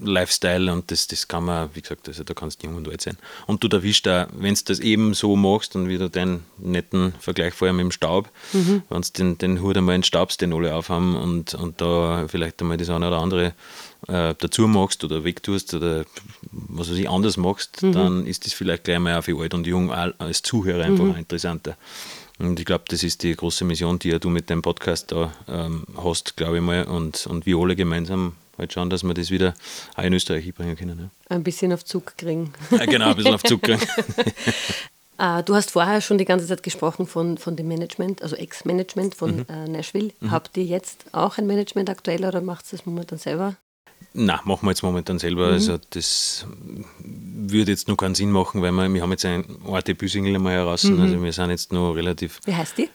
Lifestyle 0.00 0.72
und 0.72 0.90
das, 0.90 1.06
das 1.06 1.28
kann 1.28 1.44
man, 1.44 1.70
wie 1.74 1.82
gesagt, 1.82 2.08
also 2.08 2.24
da 2.24 2.34
kannst 2.34 2.62
du 2.62 2.66
jung 2.66 2.76
und 2.76 2.88
alt 2.88 3.00
sein. 3.00 3.16
Und 3.46 3.62
du 3.62 3.68
erwischst 3.68 4.08
auch, 4.08 4.26
wenn 4.32 4.54
du 4.54 4.60
das 4.64 4.80
eben 4.80 5.14
so 5.14 5.36
machst 5.36 5.76
und 5.76 5.88
wieder 5.88 6.08
deinen 6.08 6.44
netten 6.58 7.14
Vergleich 7.20 7.54
vorher 7.54 7.72
mit 7.72 7.84
dem 7.84 7.92
Staub, 7.92 8.28
mhm. 8.52 8.82
wenn 8.88 9.02
du 9.02 9.08
den, 9.16 9.38
den 9.38 9.62
Hut 9.62 9.76
einmal 9.76 9.94
entstaubst, 9.94 10.40
den 10.40 10.52
alle 10.52 10.74
aufhaben 10.74 11.14
und, 11.16 11.54
und 11.54 11.80
da 11.80 12.26
vielleicht 12.28 12.60
einmal 12.60 12.76
das 12.76 12.90
eine 12.90 13.06
oder 13.06 13.18
andere 13.18 13.54
äh, 14.08 14.34
dazu 14.36 14.66
machst 14.66 15.04
oder 15.04 15.22
wegtust 15.22 15.74
oder 15.74 16.04
was 16.50 16.90
weiß 16.90 16.96
ich 16.96 17.08
anders 17.08 17.36
machst, 17.36 17.82
mhm. 17.82 17.92
dann 17.92 18.26
ist 18.26 18.46
das 18.46 18.52
vielleicht 18.52 18.84
gleich 18.84 18.98
mal 18.98 19.16
auch 19.16 19.24
für 19.24 19.40
alt 19.40 19.54
und 19.54 19.66
jung 19.66 19.92
als 19.92 20.42
Zuhörer 20.42 20.84
einfach 20.84 21.04
mhm. 21.04 21.16
interessanter. 21.16 21.76
Und 22.42 22.58
ich 22.58 22.66
glaube, 22.66 22.84
das 22.88 23.02
ist 23.02 23.22
die 23.22 23.34
große 23.34 23.64
Mission, 23.64 23.98
die 23.98 24.08
ja 24.10 24.18
du 24.18 24.28
mit 24.28 24.50
deinem 24.50 24.62
Podcast 24.62 25.12
da 25.12 25.32
ähm, 25.48 25.86
hast, 25.96 26.36
glaube 26.36 26.56
ich 26.56 26.62
mal. 26.62 26.84
Und, 26.84 27.26
und 27.26 27.46
wir 27.46 27.56
alle 27.56 27.76
gemeinsam 27.76 28.34
halt 28.58 28.72
schauen, 28.72 28.90
dass 28.90 29.04
wir 29.04 29.14
das 29.14 29.30
wieder 29.30 29.54
auch 29.94 30.02
in 30.02 30.12
Österreich 30.12 30.52
bringen 30.52 30.76
können. 30.76 30.98
Ja. 30.98 31.36
Ein 31.36 31.42
bisschen 31.42 31.72
auf 31.72 31.84
Zug 31.84 32.16
kriegen. 32.16 32.52
Ja, 32.70 32.84
genau, 32.86 33.10
ein 33.10 33.16
bisschen 33.16 33.34
auf 33.34 33.42
Zug 33.42 33.62
kriegen. 33.62 33.80
Ah, 35.18 35.42
du 35.42 35.54
hast 35.54 35.70
vorher 35.70 36.00
schon 36.00 36.18
die 36.18 36.24
ganze 36.24 36.46
Zeit 36.46 36.62
gesprochen 36.62 37.06
von, 37.06 37.38
von 37.38 37.54
dem 37.54 37.68
Management, 37.68 38.22
also 38.22 38.34
Ex-Management 38.34 39.14
von 39.14 39.36
mhm. 39.36 39.46
äh, 39.48 39.68
Nashville. 39.68 40.10
Mhm. 40.20 40.30
Habt 40.30 40.56
ihr 40.56 40.64
jetzt 40.64 41.04
auch 41.12 41.38
ein 41.38 41.46
Management 41.46 41.90
aktuell 41.90 42.24
oder 42.24 42.40
macht 42.40 42.66
ihr 42.66 42.78
das 42.78 42.86
momentan 42.86 43.18
selber? 43.18 43.56
Nein, 44.14 44.38
machen 44.44 44.66
wir 44.66 44.70
jetzt 44.70 44.82
momentan 44.82 45.18
selber. 45.18 45.48
Mhm. 45.48 45.52
Also 45.54 45.78
das 45.90 46.46
würde 46.98 47.70
jetzt 47.70 47.88
noch 47.88 47.96
keinen 47.96 48.14
Sinn 48.14 48.30
machen, 48.30 48.60
weil 48.62 48.72
wir, 48.72 48.88
wir 48.92 49.02
haben 49.02 49.10
jetzt 49.10 49.24
ein 49.24 49.44
Debüt-Single 49.86 50.34
einmal 50.34 50.54
heraus. 50.54 50.84
Mhm. 50.84 51.00
Also 51.00 51.22
wir 51.22 51.32
sind 51.32 51.50
jetzt 51.50 51.72
noch 51.72 51.92
relativ. 51.92 52.40
Wie 52.44 52.54
heißt 52.54 52.78
die? 52.78 52.88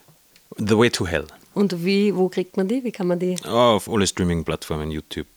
The 0.57 0.77
Way 0.77 0.89
to 0.91 1.07
Hell. 1.07 1.27
Und 1.53 1.83
wie, 1.83 2.15
wo 2.15 2.29
kriegt 2.29 2.55
man 2.55 2.67
die? 2.67 2.83
Wie 2.83 2.91
kann 2.91 3.07
man 3.07 3.19
die? 3.19 3.35
Oh, 3.45 3.49
auf 3.49 3.89
alle 3.89 4.05
Streaming-Plattformen, 4.05 4.91
YouTube, 4.91 5.27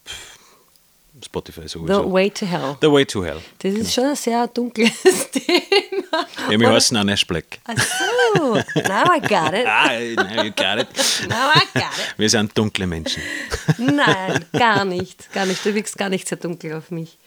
Spotify 1.25 1.69
sowieso. 1.69 2.03
The 2.03 2.13
Way 2.13 2.31
to 2.31 2.47
Hell. 2.47 2.77
The 2.81 2.91
Way 2.91 3.07
to 3.07 3.25
Hell. 3.25 3.41
Das 3.59 3.73
ist 3.73 3.79
genau. 3.79 3.91
schon 3.91 4.05
ein 4.05 4.17
sehr 4.17 4.47
dunkles 4.49 4.93
Thema. 5.33 6.27
Ja, 6.51 6.61
wir 6.61 6.71
heißen 6.71 6.97
auch 6.97 7.05
Nash 7.05 7.27
Black. 7.27 7.59
Ach 7.65 7.77
so, 7.77 8.55
now 8.55 9.05
I 9.15 9.21
got 9.21 9.55
it. 9.55 9.67
ah, 9.67 9.89
now 10.17 10.43
you 10.43 10.51
got 10.51 10.79
it. 10.79 10.89
Now 11.29 11.51
I 11.55 11.67
got 11.75 11.85
it. 11.97 12.15
Wir 12.17 12.31
sind 12.31 12.57
dunkle 12.57 12.87
Menschen. 12.87 13.23
Nein, 13.79 14.45
gar 14.53 14.85
nicht. 14.85 15.33
Gar 15.33 15.47
nicht. 15.47 15.65
Du 15.65 15.75
wirkst 15.75 15.97
gar 15.97 16.09
nicht 16.09 16.29
sehr 16.29 16.39
dunkel 16.39 16.75
auf 16.75 16.91
mich. 16.91 17.19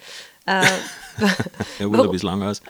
Äh, 0.46 0.66
ja, 1.80 1.86
gut, 1.86 2.00
ein 2.00 2.12
bisschen 2.12 2.28
lang 2.28 2.44
aus. 2.44 2.62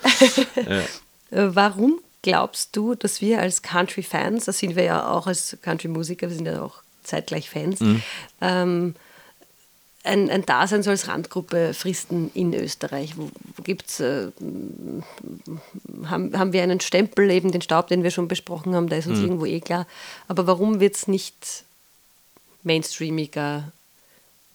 Ja. 0.55 0.83
Warum 1.31 1.99
glaubst 2.21 2.75
du, 2.75 2.95
dass 2.95 3.21
wir 3.21 3.39
als 3.39 3.61
Country-Fans, 3.61 4.45
das 4.45 4.59
sind 4.59 4.75
wir 4.75 4.83
ja 4.83 5.07
auch 5.07 5.27
als 5.27 5.57
Country-Musiker, 5.61 6.29
wir 6.29 6.35
sind 6.35 6.45
ja 6.45 6.61
auch 6.61 6.81
zeitgleich 7.03 7.49
Fans, 7.49 7.79
mhm. 7.79 8.01
ähm, 8.41 8.95
ein, 10.03 10.29
ein 10.29 10.45
Dasein 10.45 10.83
so 10.83 10.89
als 10.89 11.07
Randgruppe 11.07 11.73
fristen 11.73 12.29
in 12.33 12.53
Österreich? 12.53 13.17
Wo, 13.17 13.31
wo 13.55 13.63
gibt's, 13.63 13.99
äh, 13.99 14.27
haben, 16.05 16.37
haben 16.37 16.53
wir 16.53 16.63
einen 16.63 16.81
Stempel, 16.81 17.31
eben 17.31 17.51
den 17.51 17.61
Staub, 17.61 17.87
den 17.87 18.03
wir 18.03 18.11
schon 18.11 18.27
besprochen 18.27 18.75
haben, 18.75 18.89
der 18.89 18.99
ist 18.99 19.07
uns 19.07 19.19
mhm. 19.19 19.25
irgendwo 19.25 19.45
eh 19.45 19.61
klar. 19.61 19.87
Aber 20.27 20.45
warum 20.45 20.79
wird 20.79 20.95
es 20.95 21.07
nicht 21.07 21.63
mainstreamiger 22.63 23.71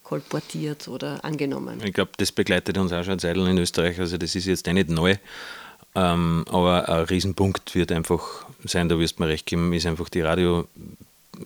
kolportiert 0.02 0.88
oder 0.88 1.24
angenommen? 1.24 1.80
Ich 1.82 1.94
glaube, 1.94 2.12
das 2.18 2.30
begleitet 2.32 2.76
uns 2.76 2.92
auch 2.92 3.02
schon 3.02 3.12
eine 3.12 3.20
Zeit 3.20 3.36
in 3.36 3.58
Österreich. 3.58 3.98
Also 3.98 4.18
das 4.18 4.34
ist 4.34 4.46
jetzt 4.46 4.68
eh 4.68 4.72
nicht 4.74 4.90
neu. 4.90 5.16
Ähm, 5.94 6.44
aber 6.50 6.88
ein 6.88 7.04
Riesenpunkt 7.04 7.74
wird 7.74 7.90
einfach 7.90 8.44
sein, 8.64 8.88
da 8.88 8.98
wirst 8.98 9.18
du 9.18 9.22
mir 9.22 9.30
recht 9.30 9.46
geben, 9.46 9.72
ist 9.72 9.86
einfach 9.86 10.08
die 10.10 10.20
Radio, 10.20 10.68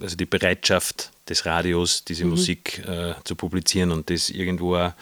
also 0.01 0.17
die 0.17 0.27
Bereitschaft 0.27 1.13
des 1.29 1.47
Radios, 1.47 2.05
diese 2.05 2.25
mhm. 2.25 2.31
Musik 2.31 2.83
äh, 2.87 3.15
zu 3.25 3.37
publizieren 3.37 3.91
und 3.93 4.11
das 4.11 4.31
irgendwo 4.31 4.77
auch, 4.77 4.93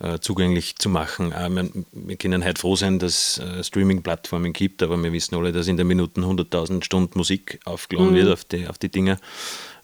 äh, 0.00 0.18
zugänglich 0.18 0.76
zu 0.76 0.88
machen. 0.88 1.32
Äh, 1.32 1.48
wir, 1.50 1.70
wir, 1.92 2.16
können 2.16 2.44
heute 2.44 2.60
froh 2.60 2.76
sein, 2.76 2.98
dass 2.98 3.38
es 3.38 3.38
äh, 3.38 3.64
Streaming-Plattformen 3.64 4.52
gibt, 4.52 4.82
aber 4.82 5.00
wir 5.02 5.12
wissen 5.12 5.36
alle, 5.36 5.52
dass 5.52 5.68
in 5.68 5.76
der 5.76 5.86
Minute 5.86 6.20
100.000 6.20 6.82
Stunden 6.82 7.18
Musik 7.18 7.60
aufgeladen 7.64 8.12
mhm. 8.12 8.16
wird 8.16 8.32
auf 8.32 8.44
die, 8.44 8.66
auf 8.66 8.78
die 8.78 8.88
Dinge. 8.88 9.18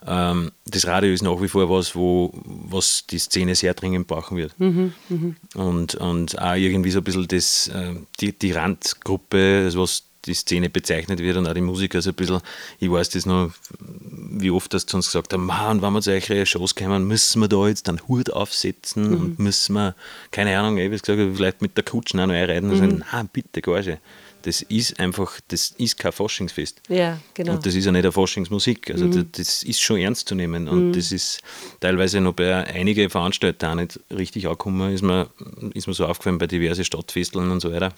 Ähm, 0.07 0.53
das 0.67 0.87
Radio 0.87 1.13
ist 1.13 1.23
nach 1.23 1.41
wie 1.41 1.49
vor 1.49 1.71
was, 1.71 1.95
wo 1.95 2.33
was 2.45 3.07
die 3.07 3.19
Szene 3.19 3.55
sehr 3.55 3.75
dringend 3.75 4.07
brauchen 4.07 4.37
wird. 4.37 4.59
Mhm, 4.59 4.93
mh. 5.09 5.35
und, 5.55 5.95
und 5.95 6.41
auch 6.41 6.55
irgendwie 6.55 6.91
so 6.91 6.99
ein 6.99 7.05
bisschen 7.05 7.29
das, 7.29 7.69
äh, 7.69 7.95
die, 8.21 8.37
die 8.39 8.53
Randgruppe, 8.53 9.71
was 9.75 10.05
die 10.27 10.35
Szene 10.35 10.71
bezeichnet 10.71 11.21
wird 11.21 11.37
und 11.37 11.47
auch 11.47 11.55
die 11.55 11.61
Musiker 11.61 12.01
so 12.03 12.11
ein 12.11 12.15
bisschen, 12.17 12.41
ich 12.79 12.91
weiß 12.91 13.11
das 13.11 13.27
noch, 13.27 13.53
wie 13.79 14.51
oft 14.51 14.73
das 14.75 14.87
zu 14.87 14.97
uns 14.97 15.07
gesagt 15.07 15.33
haben, 15.33 15.47
man, 15.47 15.83
wenn 15.83 15.93
wir 15.93 16.01
zu 16.01 16.13
euch 16.13 16.49
Shows 16.49 16.75
kommen, 16.75 17.07
müssen 17.07 17.41
wir 17.41 17.49
da 17.49 17.69
jetzt 17.69 17.89
einen 17.89 18.07
Hut 18.09 18.31
aufsetzen 18.31 19.09
mhm. 19.09 19.21
und 19.21 19.39
müssen 19.39 19.75
wir, 19.75 19.95
keine 20.31 20.59
Ahnung, 20.59 20.79
ich 20.79 20.91
gesagt, 20.91 21.37
vielleicht 21.37 21.63
mit 21.63 21.77
der 21.77 21.85
Kutschen 21.85 22.21
auch 22.21 22.27
noch 22.27 22.35
einreiten 22.35 22.71
und 22.71 22.77
mhm. 22.77 22.79
sagen, 22.79 23.05
nein, 23.13 23.29
bitte, 23.33 23.63
gar 23.63 23.81
nicht. 23.81 23.99
Das 24.43 24.61
ist 24.61 25.01
einfach, 25.01 25.41
das 25.49 25.75
ist 25.79 25.99
kein 25.99 26.13
Forschungsfest. 26.13 26.83
Ja, 26.89 27.19
genau. 27.33 27.55
Und 27.55 27.65
das 27.65 27.75
ist 27.75 27.87
ja 27.87 27.93
nicht 27.93 28.05
eine 28.05 28.13
Forschungsmusik. 28.13 28.91
Also 28.91 29.07
mhm. 29.07 29.31
das, 29.33 29.63
ist 29.63 29.81
schon 29.81 29.97
ernst 29.97 30.29
zu 30.29 30.35
nehmen. 30.35 30.69
Und 30.69 30.89
mhm. 30.89 30.93
das 30.93 31.13
ist 31.13 31.41
teilweise 31.81 32.21
noch 32.21 32.35
bei 32.35 32.55
einigen 32.55 33.09
Veranstaltern 33.09 33.71
auch 33.71 33.83
nicht 33.83 34.01
richtig 34.11 34.47
angekommen, 34.47 34.93
ist 34.93 35.01
mir, 35.01 35.31
ist 35.73 35.87
mir 35.87 35.95
so 35.95 36.05
aufgefallen 36.05 36.37
bei 36.37 36.47
diversen 36.47 36.85
Stadtfesteln 36.85 37.51
und 37.51 37.61
so 37.61 37.73
weiter 37.73 37.95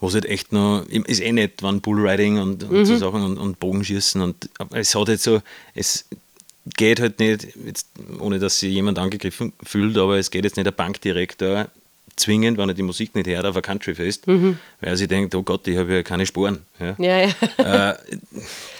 was 0.00 0.14
halt 0.14 0.26
echt 0.26 0.52
noch, 0.52 0.84
ist 0.86 1.20
eh 1.20 1.32
nicht, 1.32 1.62
wann 1.62 1.80
Bullriding 1.80 2.38
und, 2.38 2.64
und 2.64 2.72
mhm. 2.72 2.84
so 2.84 2.96
Sachen 2.96 3.22
und, 3.22 3.38
und 3.38 3.60
Bogenschießen 3.60 4.20
und 4.20 4.50
es 4.72 4.94
hat 4.94 5.08
halt 5.08 5.20
so, 5.20 5.42
es 5.74 6.04
geht 6.76 7.00
halt 7.00 7.18
nicht, 7.18 7.48
jetzt, 7.64 7.88
ohne 8.18 8.38
dass 8.38 8.60
sich 8.60 8.72
jemand 8.72 8.98
angegriffen 8.98 9.52
fühlt, 9.62 9.96
aber 9.96 10.18
es 10.18 10.30
geht 10.30 10.44
jetzt 10.44 10.56
nicht 10.56 10.66
der 10.66 10.72
Bankdirektor 10.72 11.68
zwingend, 12.16 12.58
wenn 12.58 12.68
er 12.68 12.74
die 12.74 12.82
Musik 12.82 13.14
nicht 13.14 13.26
hört, 13.26 13.44
auf 13.44 13.56
ein 13.56 13.62
Countryfest, 13.62 14.26
mhm. 14.26 14.58
weil 14.80 14.90
er 14.90 14.96
sich 14.96 15.08
denkt, 15.08 15.34
oh 15.34 15.42
Gott, 15.42 15.68
ich 15.68 15.76
habe 15.76 15.94
ja 15.94 16.02
keine 16.02 16.26
Spuren. 16.26 16.60
Ja. 16.80 16.94
Ja, 16.98 17.18
ja. 17.20 17.90
Äh, 17.90 17.96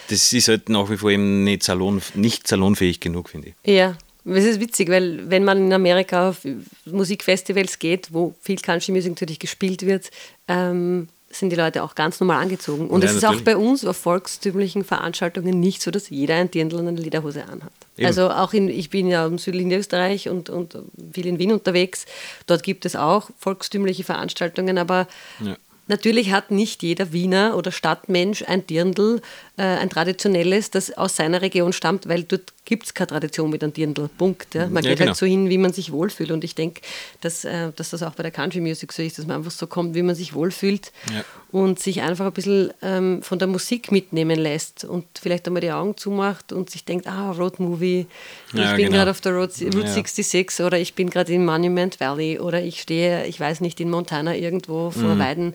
das 0.08 0.32
ist 0.32 0.48
halt 0.48 0.68
nach 0.68 0.88
wie 0.90 0.96
vor 0.96 1.10
eben 1.10 1.44
nicht, 1.44 1.62
salon, 1.62 2.00
nicht 2.14 2.48
salonfähig 2.48 3.00
genug, 3.00 3.28
finde 3.28 3.48
ich. 3.48 3.54
Ja, 3.70 3.96
es 4.26 4.44
ist 4.44 4.60
witzig, 4.60 4.88
weil 4.90 5.30
wenn 5.30 5.44
man 5.44 5.58
in 5.58 5.72
Amerika 5.72 6.30
auf 6.30 6.38
Musikfestivals 6.84 7.78
geht, 7.78 8.12
wo 8.12 8.34
viel 8.40 8.56
Country 8.56 8.92
Music 8.92 9.12
natürlich 9.12 9.38
gespielt 9.38 9.82
wird, 9.86 10.10
ähm, 10.48 11.08
sind 11.30 11.50
die 11.50 11.56
Leute 11.56 11.82
auch 11.82 11.94
ganz 11.94 12.18
normal 12.20 12.42
angezogen. 12.42 12.88
Und 12.88 13.02
Ja, 13.02 13.10
es 13.10 13.16
ist 13.16 13.22
natürlich. 13.22 13.40
auch 13.42 13.44
bei 13.44 13.56
uns 13.56 13.84
auf 13.84 13.96
volkstümlichen 13.96 14.84
Veranstaltungen 14.84 15.60
nicht 15.60 15.82
so, 15.82 15.90
dass 15.90 16.08
jeder 16.08 16.36
ein 16.36 16.50
Dirndl 16.50 16.76
und 16.76 16.88
eine 16.88 17.00
Lederhose 17.00 17.44
anhat. 17.44 17.72
Eben. 17.96 18.06
Also 18.06 18.30
auch 18.30 18.52
in, 18.52 18.68
ich 18.68 18.90
bin 18.90 19.08
ja 19.08 19.26
im 19.26 19.38
südlichen 19.38 19.72
Österreich 19.72 20.28
und, 20.28 20.48
und 20.50 20.76
viel 21.12 21.26
in 21.26 21.38
Wien 21.38 21.52
unterwegs. 21.52 22.06
Dort 22.46 22.62
gibt 22.62 22.86
es 22.86 22.96
auch 22.96 23.30
volkstümliche 23.38 24.04
Veranstaltungen, 24.04 24.78
aber 24.78 25.08
Ja. 25.40 25.56
Natürlich 25.88 26.32
hat 26.32 26.50
nicht 26.50 26.82
jeder 26.82 27.12
Wiener 27.12 27.56
oder 27.56 27.70
Stadtmensch 27.70 28.42
ein 28.48 28.66
Dirndl, 28.66 29.20
äh, 29.58 29.62
ein 29.62 29.88
traditionelles, 29.90 30.70
das 30.70 30.92
aus 30.96 31.16
seiner 31.16 31.40
Region 31.42 31.72
stammt, 31.72 32.08
weil 32.08 32.24
dort 32.24 32.52
gibt 32.66 32.84
es 32.86 32.94
keine 32.94 33.06
Tradition 33.06 33.48
mit 33.50 33.62
einem 33.62 33.72
Dirndl. 33.72 34.08
Punkt. 34.18 34.54
Ja. 34.54 34.66
Man 34.66 34.82
Ja, 34.82 34.90
geht 34.90 34.98
genau. 34.98 35.10
halt 35.10 35.16
so 35.18 35.24
hin, 35.26 35.48
wie 35.48 35.56
man 35.58 35.72
sich 35.72 35.92
wohlfühlt. 35.92 36.30
Und 36.32 36.42
ich 36.44 36.54
denke, 36.56 36.80
dass, 37.20 37.44
äh, 37.44 37.70
dass 37.76 37.90
das 37.90 38.02
auch 38.02 38.12
bei 38.14 38.22
der 38.24 38.32
Country 38.32 38.60
Music 38.60 38.92
so 38.92 39.02
ist, 39.02 39.18
dass 39.18 39.26
man 39.26 39.36
einfach 39.38 39.52
so 39.52 39.66
kommt, 39.66 39.94
wie 39.94 40.02
man 40.02 40.14
sich 40.16 40.34
wohlfühlt 40.34 40.90
Ja. 41.14 41.24
und 41.52 41.78
sich 41.78 42.02
einfach 42.02 42.26
ein 42.26 42.32
bisschen 42.32 42.72
ähm, 42.82 43.22
von 43.22 43.38
der 43.38 43.46
Musik 43.48 43.92
mitnehmen 43.92 44.38
lässt 44.38 44.84
und 44.84 45.06
vielleicht 45.20 45.46
einmal 45.46 45.60
die 45.62 45.70
Augen 45.70 45.96
zumacht 45.96 46.52
und 46.52 46.68
sich 46.70 46.84
denkt, 46.84 47.06
ah, 47.06 47.30
Road 47.30 47.60
Movie, 47.60 48.06
ich 48.52 48.58
Ja, 48.58 48.74
bin 48.74 48.86
genau. 48.86 48.96
gerade 48.98 49.10
auf 49.12 49.20
der 49.20 49.32
Road, 49.32 49.50
Route 49.62 49.78
Ja. 49.78 49.86
66 49.86 50.64
oder 50.66 50.78
ich 50.78 50.94
bin 50.94 51.08
gerade 51.08 51.32
in 51.32 51.44
Monument 51.44 52.00
Valley 52.00 52.40
oder 52.40 52.60
ich 52.62 52.80
stehe, 52.82 53.26
ich 53.26 53.38
weiß 53.38 53.60
nicht, 53.60 53.78
in 53.80 53.90
Montana 53.90 54.34
irgendwo 54.36 54.90
vor 54.90 55.14
Mhm. 55.14 55.18
Weiden, 55.20 55.54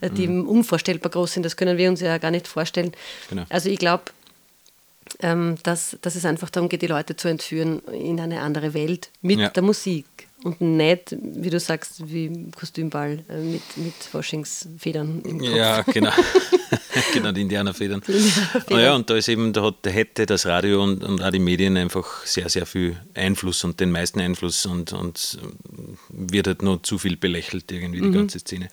äh, 0.00 0.10
die 0.10 0.28
unvorstellbar 0.28 1.10
groß 1.10 1.32
sind. 1.32 1.42
Das 1.44 1.56
können 1.56 1.76
wir 1.76 1.88
uns 1.90 2.00
ja 2.00 2.18
gar 2.18 2.30
nicht 2.30 2.46
vorstellen. 2.46 2.92
Genau. 3.28 3.41
Also 3.48 3.68
ich 3.68 3.78
glaube, 3.78 4.04
ähm, 5.20 5.56
dass, 5.62 5.96
dass 6.02 6.14
es 6.14 6.24
einfach 6.24 6.50
darum 6.50 6.68
geht, 6.68 6.82
die 6.82 6.86
Leute 6.86 7.16
zu 7.16 7.28
entführen 7.28 7.80
in 7.92 8.20
eine 8.20 8.40
andere 8.40 8.74
Welt 8.74 9.10
mit 9.20 9.38
Ja. 9.38 9.48
der 9.50 9.62
Musik. 9.62 10.06
Und 10.44 10.60
nicht, 10.60 11.16
wie 11.22 11.50
du 11.50 11.60
sagst, 11.60 12.10
wie 12.10 12.50
Kostümball 12.56 13.22
äh, 13.28 13.36
mit, 13.38 13.62
mit 13.76 13.94
Faschingsfedern 13.94 15.22
im 15.22 15.38
Kopf. 15.38 15.50
Ja, 15.50 15.82
genau. 15.92 16.10
genau, 17.12 17.30
die 17.30 17.42
Indianerfedern. 17.42 18.00
Indianerfedern. 18.00 18.80
Ja, 18.80 18.94
und 18.96 19.08
da 19.08 19.14
ist 19.16 19.28
eben, 19.28 19.52
da, 19.52 19.62
hat, 19.62 19.76
hätte 19.84 20.26
das 20.26 20.44
Radio 20.46 20.82
und, 20.82 21.04
und 21.04 21.22
auch 21.22 21.30
die 21.30 21.38
Medien 21.38 21.76
einfach 21.76 22.26
sehr, 22.26 22.48
sehr 22.48 22.66
viel 22.66 22.96
Einfluss 23.14 23.62
und 23.62 23.78
den 23.78 23.92
meisten 23.92 24.18
Einfluss 24.18 24.66
und, 24.66 24.92
und 24.92 25.38
wird 26.08 26.48
halt 26.48 26.62
noch 26.62 26.82
zu 26.82 26.98
viel 26.98 27.16
belächelt, 27.16 27.70
irgendwie, 27.70 28.00
die 28.00 28.10
ganze 28.10 28.40
Szene. 28.40 28.68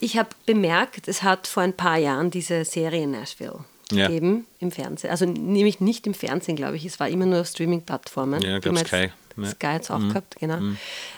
Ich 0.00 0.16
habe 0.18 0.30
bemerkt, 0.46 1.06
es 1.06 1.22
hat 1.22 1.46
vor 1.46 1.62
ein 1.62 1.74
paar 1.74 1.98
Jahren 1.98 2.32
diese 2.32 2.64
Serie 2.64 3.04
in 3.04 3.12
Nashville 3.12 3.60
Ja. 3.92 4.06
gegeben 4.08 4.46
im 4.60 4.70
Fernsehen. 4.70 5.10
Also 5.10 5.26
nämlich 5.26 5.80
nicht 5.80 6.06
im 6.06 6.14
Fernsehen, 6.14 6.56
glaube 6.56 6.76
ich. 6.76 6.84
Es 6.84 6.98
war 7.00 7.08
immer 7.08 7.26
nur 7.26 7.42
auf 7.42 7.48
Streaming-Plattformen. 7.48 8.40
Ja, 8.42 8.58
jetzt 8.58 8.86
Sky. 8.86 8.96
Ja. 8.96 9.10
Mhm. 9.36 9.46
Sky 9.46 9.66
jetzt 9.66 9.90
auch 9.90 9.98
gehabt, 9.98 10.36
genau. 10.38 10.58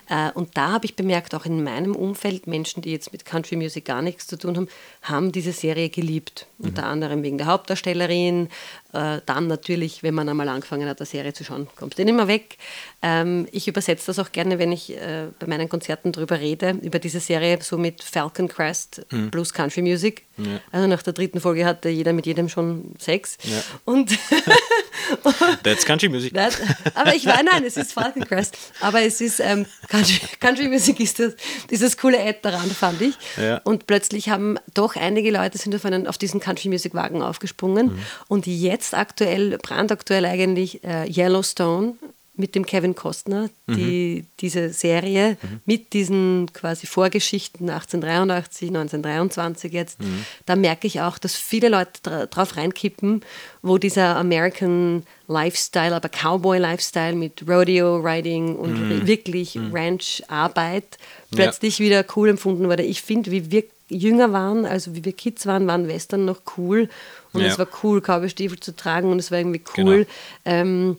Äh, 0.08 0.30
und 0.32 0.56
da 0.56 0.72
habe 0.72 0.86
ich 0.86 0.96
bemerkt, 0.96 1.34
auch 1.34 1.44
in 1.44 1.62
meinem 1.62 1.94
Umfeld, 1.94 2.46
Menschen, 2.46 2.82
die 2.82 2.90
jetzt 2.92 3.12
mit 3.12 3.24
Country 3.24 3.56
Music 3.56 3.84
gar 3.84 4.02
nichts 4.02 4.26
zu 4.26 4.38
tun 4.38 4.56
haben, 4.56 4.68
haben 5.02 5.32
diese 5.32 5.52
Serie 5.52 5.90
geliebt. 5.90 6.46
Mhm. 6.58 6.68
Unter 6.68 6.84
anderem 6.86 7.22
wegen 7.22 7.38
der 7.38 7.46
Hauptdarstellerin. 7.48 8.48
Äh, 8.92 9.20
dann 9.26 9.46
natürlich, 9.46 10.02
wenn 10.02 10.14
man 10.14 10.28
einmal 10.28 10.48
angefangen 10.48 10.88
hat, 10.88 11.00
eine 11.00 11.06
Serie 11.06 11.32
zu 11.34 11.44
schauen, 11.44 11.66
kommst 11.76 11.98
du 11.98 12.04
nicht 12.04 12.14
mehr 12.14 12.28
weg. 12.28 12.56
Ähm, 13.02 13.46
ich 13.52 13.68
übersetze 13.68 14.06
das 14.06 14.18
auch 14.18 14.32
gerne, 14.32 14.58
wenn 14.58 14.72
ich 14.72 14.96
äh, 14.96 15.26
bei 15.38 15.46
meinen 15.46 15.68
Konzerten 15.68 16.12
drüber 16.12 16.40
rede, 16.40 16.78
über 16.82 16.98
diese 16.98 17.20
Serie, 17.20 17.58
so 17.60 17.76
mit 17.76 18.02
Falcon 18.02 18.48
Crest, 18.48 19.04
Mhm. 19.10 19.30
Blues 19.30 19.52
Country 19.52 19.82
Music. 19.82 20.24
Also 20.70 20.86
nach 20.86 21.02
der 21.02 21.12
dritten 21.14 21.40
Folge 21.40 21.64
hatte 21.64 21.88
jeder 21.88 22.12
mit 22.12 22.26
jedem 22.26 22.48
schon 22.48 22.94
Sex. 22.98 23.38
Ja. 23.44 23.62
Und 23.86 24.10
That's 25.62 25.84
Country 25.84 26.08
Music. 26.08 26.32
Nein, 26.34 26.50
aber 26.94 27.14
ich 27.14 27.26
war, 27.26 27.42
nein, 27.42 27.64
es 27.64 27.76
ist 27.76 27.92
Falcon 27.92 28.24
Crest. 28.24 28.56
Aber 28.80 29.00
es 29.02 29.20
ist, 29.20 29.40
ähm, 29.40 29.66
Country, 29.88 30.20
Country 30.40 30.68
Music 30.68 31.00
ist 31.00 31.18
das, 31.20 31.34
dieses 31.70 31.96
coole 31.96 32.18
Ad 32.20 32.40
daran, 32.42 32.70
fand 32.70 33.00
ich. 33.02 33.14
Ja. 33.40 33.58
Und 33.64 33.86
plötzlich 33.86 34.28
haben 34.28 34.58
doch 34.74 34.96
einige 34.96 35.30
Leute 35.30 35.58
sind 35.58 35.74
auf, 35.74 35.84
einen, 35.84 36.06
auf 36.06 36.18
diesen 36.18 36.40
Country 36.46 36.68
Music 36.68 36.94
Wagen 36.94 37.22
aufgesprungen. 37.22 37.86
Mhm. 37.88 37.98
Und 38.28 38.46
jetzt 38.46 38.94
aktuell, 38.94 39.58
brandaktuell 39.58 40.24
eigentlich, 40.24 40.82
äh, 40.84 41.04
Yellowstone 41.10 41.94
mit 42.38 42.54
dem 42.54 42.66
Kevin 42.66 42.94
Costner, 42.94 43.48
die, 43.66 44.18
Mhm. 44.22 44.26
diese 44.40 44.68
Serie 44.68 45.38
mit 45.64 45.94
diesen 45.94 46.50
quasi 46.52 46.86
Vorgeschichten 46.86 47.70
1883, 47.70 48.70
1923 48.70 49.72
jetzt, 49.72 49.98
Mhm. 50.02 50.26
da 50.44 50.54
merke 50.54 50.86
ich 50.86 51.00
auch, 51.00 51.16
dass 51.16 51.34
viele 51.34 51.70
Leute 51.70 51.92
dra 52.02 52.26
drauf 52.26 52.58
reinkippen, 52.58 53.22
wo 53.62 53.78
dieser 53.78 54.16
American 54.16 55.04
Lifestyle, 55.28 55.94
aber 55.96 56.10
Cowboy-Lifestyle 56.10 57.14
mit 57.16 57.42
Rodeo-Riding 57.48 58.54
und 58.56 58.80
Mhm. 58.90 59.06
wirklich 59.06 59.58
Ranch-Arbeit 59.72 60.98
plötzlich 61.30 61.80
wieder 61.80 62.04
cool 62.16 62.28
empfunden 62.28 62.68
wurde. 62.68 62.82
Ich 62.82 63.00
finde, 63.02 63.30
wie 63.30 63.50
wir 63.50 63.64
jünger 63.88 64.32
waren, 64.32 64.64
also 64.66 64.94
wie 64.94 65.04
wir 65.04 65.12
Kids 65.12 65.46
waren, 65.46 65.66
waren 65.66 65.88
Western 65.88 66.24
noch 66.24 66.40
cool 66.56 66.88
und 67.32 67.42
Ja. 67.42 67.48
es 67.48 67.58
war 67.58 67.68
cool, 67.82 68.00
Cowboy-Stiefel 68.00 68.58
zu 68.60 68.74
tragen 68.74 69.10
und 69.10 69.18
es 69.18 69.30
war 69.30 69.38
irgendwie 69.38 69.62
cool. 69.78 70.06
Genau. 70.06 70.06
Ähm, 70.44 70.96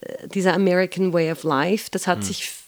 äh, 0.00 0.28
dieser 0.28 0.54
American 0.54 1.12
Way 1.12 1.32
of 1.32 1.42
Life, 1.42 1.88
das 1.90 2.06
Mhm. 2.06 2.10
hat 2.12 2.24
sich 2.24 2.42
f- 2.42 2.64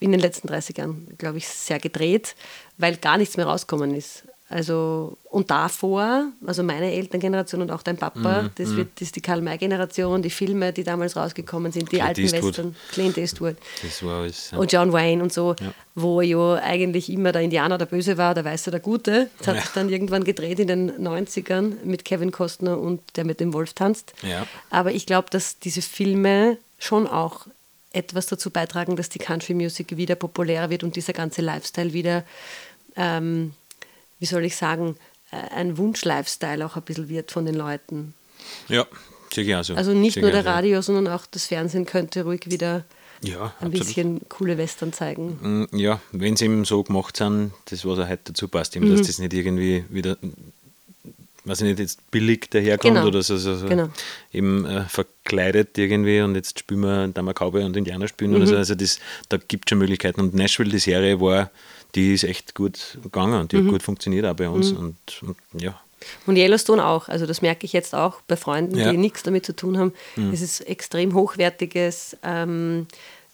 in 0.00 0.10
den 0.12 0.20
letzten 0.20 0.48
30 0.48 0.76
Jahren, 0.76 1.08
glaube 1.18 1.38
ich, 1.38 1.48
sehr 1.48 1.78
gedreht, 1.78 2.34
weil 2.76 2.96
gar 2.96 3.16
nichts 3.16 3.36
mehr 3.38 3.46
rausgekommen 3.46 3.94
ist. 3.94 4.24
Also, 4.48 5.16
und 5.30 5.50
davor, 5.50 6.26
also 6.46 6.62
meine 6.62 6.92
Elterngeneration 6.92 7.62
und 7.62 7.70
auch 7.70 7.82
dein 7.82 7.96
Papa, 7.96 8.42
Mhm, 8.42 8.50
das, 8.56 8.76
wird, 8.76 8.88
das 8.96 9.02
ist 9.08 9.16
die 9.16 9.22
Karl-May-Generation, 9.22 10.20
die 10.20 10.28
Filme, 10.30 10.72
die 10.72 10.84
damals 10.84 11.16
rausgekommen 11.16 11.72
sind, 11.72 11.84
die 11.90 11.96
Clint 11.96 12.04
alten 12.08 12.20
Eastwood. 12.20 12.44
Western, 12.58 12.76
Clint 12.92 13.16
Eastwood 13.18 13.56
Das 13.82 14.02
war 14.04 14.20
alles. 14.20 14.50
Ja. 14.50 14.58
und 14.58 14.70
John 14.70 14.92
Wayne 14.92 15.22
und 15.22 15.32
so, 15.32 15.56
wo 15.94 16.20
ja 16.20 16.54
eigentlich 16.56 17.08
immer 17.10 17.32
der 17.32 17.40
Indianer 17.40 17.78
der 17.78 17.86
Böse 17.86 18.18
war, 18.18 18.34
der 18.34 18.44
Weiße 18.44 18.70
der 18.70 18.80
Gute. 18.80 19.30
Das 19.38 19.48
hat 19.48 19.56
Ja. 19.56 19.62
sich 19.62 19.70
dann 19.70 19.88
irgendwann 19.88 20.24
gedreht 20.24 20.58
in 20.60 20.68
den 20.68 20.90
90ern 21.02 21.76
mit 21.84 22.04
Kevin 22.04 22.30
Costner 22.30 22.78
und 22.78 23.00
der 23.16 23.24
mit 23.24 23.40
dem 23.40 23.54
Wolf 23.54 23.72
tanzt. 23.72 24.12
Ja. 24.22 24.46
Aber 24.68 24.92
ich 24.92 25.06
glaube, 25.06 25.30
dass 25.30 25.58
diese 25.58 25.80
Filme 25.80 26.58
schon 26.78 27.06
auch 27.06 27.46
etwas 27.92 28.26
dazu 28.26 28.50
beitragen, 28.50 28.94
dass 28.96 29.08
die 29.08 29.20
Country 29.20 29.54
Music 29.54 29.96
wieder 29.96 30.16
populärer 30.16 30.68
wird 30.68 30.84
und 30.84 30.96
dieser 30.96 31.14
ganze 31.14 31.40
Lifestyle 31.40 31.92
wieder, 31.94 32.24
ähm, 32.96 33.54
wie 34.18 34.26
soll 34.26 34.44
ich 34.44 34.56
sagen, 34.56 34.96
äh, 35.30 35.36
ein 35.54 35.76
Wunsch-Lifestyle 35.78 36.64
auch 36.64 36.76
ein 36.76 36.82
bisschen 36.82 37.08
wird 37.08 37.30
von 37.32 37.44
den 37.46 37.54
Leuten. 37.54 38.14
ja, 38.68 38.86
ich 39.36 39.54
auch 39.56 39.64
so. 39.64 39.74
Also 39.74 39.92
nicht 39.94 40.14
Sehe 40.14 40.22
nur 40.22 40.30
der 40.30 40.40
auch 40.42 40.44
so. 40.44 40.50
Radio, 40.50 40.80
sondern 40.82 41.08
auch 41.08 41.26
das 41.26 41.46
Fernsehen 41.46 41.86
könnte 41.86 42.22
ruhig 42.22 42.42
wieder 42.50 42.84
Ja, 43.20 43.52
ein 43.58 43.66
absolut. 43.66 43.72
bisschen 43.78 44.20
coole 44.28 44.56
Western 44.58 44.92
zeigen. 44.92 45.66
Mm, 45.72 45.76
Ja, 45.76 46.00
wenn 46.12 46.36
sie 46.36 46.44
eben 46.44 46.64
so 46.64 46.84
gemacht 46.84 47.16
sind, 47.16 47.52
das, 47.64 47.84
was 47.84 47.98
er 47.98 48.08
heute 48.08 48.22
dazu 48.32 48.46
passt, 48.46 48.76
eben, 48.76 48.86
Mhm. 48.88 48.96
dass 48.96 49.06
das 49.08 49.18
nicht 49.18 49.32
irgendwie 49.34 49.84
wieder, 49.88 50.16
weiß 51.46 51.62
ich 51.62 51.66
nicht, 51.66 51.78
jetzt 51.80 52.10
billig 52.12 52.48
daherkommt 52.50 52.94
Genau. 52.94 53.08
oder 53.08 53.22
so, 53.22 53.36
so, 53.36 53.56
so 53.56 53.66
Genau. 53.66 53.88
eben 54.32 54.64
äh, 54.66 54.84
verkleidet 54.84 55.76
irgendwie 55.78 56.20
und 56.20 56.36
jetzt 56.36 56.60
spielen 56.60 56.80
wir, 56.82 57.08
da 57.08 57.20
wir 57.22 57.34
Cowboy 57.34 57.64
und 57.64 57.76
Indianer 57.76 58.06
spielen 58.06 58.30
Mhm. 58.30 58.36
oder 58.36 58.46
so. 58.46 58.56
Also 58.56 58.76
das, 58.76 59.00
da 59.30 59.36
gibt 59.36 59.64
es 59.66 59.70
schon 59.70 59.78
Möglichkeiten. 59.78 60.20
Und 60.20 60.34
Nashville, 60.34 60.70
die 60.70 60.78
Serie 60.78 61.20
war, 61.20 61.50
die 61.94 62.14
ist 62.14 62.24
echt 62.24 62.54
gut 62.54 62.98
gegangen 63.02 63.40
und 63.40 63.52
die 63.52 63.56
Mhm. 63.56 63.66
hat 63.66 63.72
gut 63.72 63.82
funktioniert 63.82 64.26
auch 64.26 64.34
bei 64.34 64.48
uns. 64.48 64.72
Und, 64.72 64.96
und 65.22 65.36
ja, 65.60 65.80
Und 66.26 66.36
Yellowstone 66.36 66.84
auch. 66.84 67.08
Also 67.08 67.24
das 67.24 67.40
merke 67.40 67.64
ich 67.64 67.72
jetzt 67.72 67.94
auch 67.94 68.20
bei 68.28 68.36
Freunden, 68.36 68.76
Ja. 68.78 68.90
die 68.90 68.98
nichts 68.98 69.22
damit 69.22 69.46
zu 69.46 69.54
tun 69.56 69.78
haben. 69.78 69.92
Es 70.32 70.42
ist 70.42 70.60
extrem 70.62 71.14
hochwertiges, 71.14 72.16
ähm, 72.22 72.86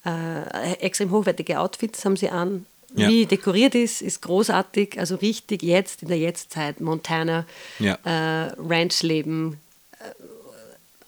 äh, 0.06 0.72
extrem 0.80 1.10
hochwertige 1.10 1.58
Outfits 1.58 2.04
haben 2.04 2.16
sie 2.16 2.30
an. 2.30 2.66
Ja. 2.94 3.08
Wie 3.08 3.26
dekoriert 3.26 3.74
ist, 3.74 4.02
ist 4.02 4.22
großartig. 4.22 4.98
Also 5.00 5.16
richtig 5.16 5.62
jetzt 5.62 6.02
in 6.02 6.08
der 6.08 6.18
Jetztzeit 6.18 6.80
Montana, 6.80 7.44
Ja. 7.80 7.98
äh, 8.04 8.52
Ranchleben, 8.58 9.58
äh, 9.98 10.04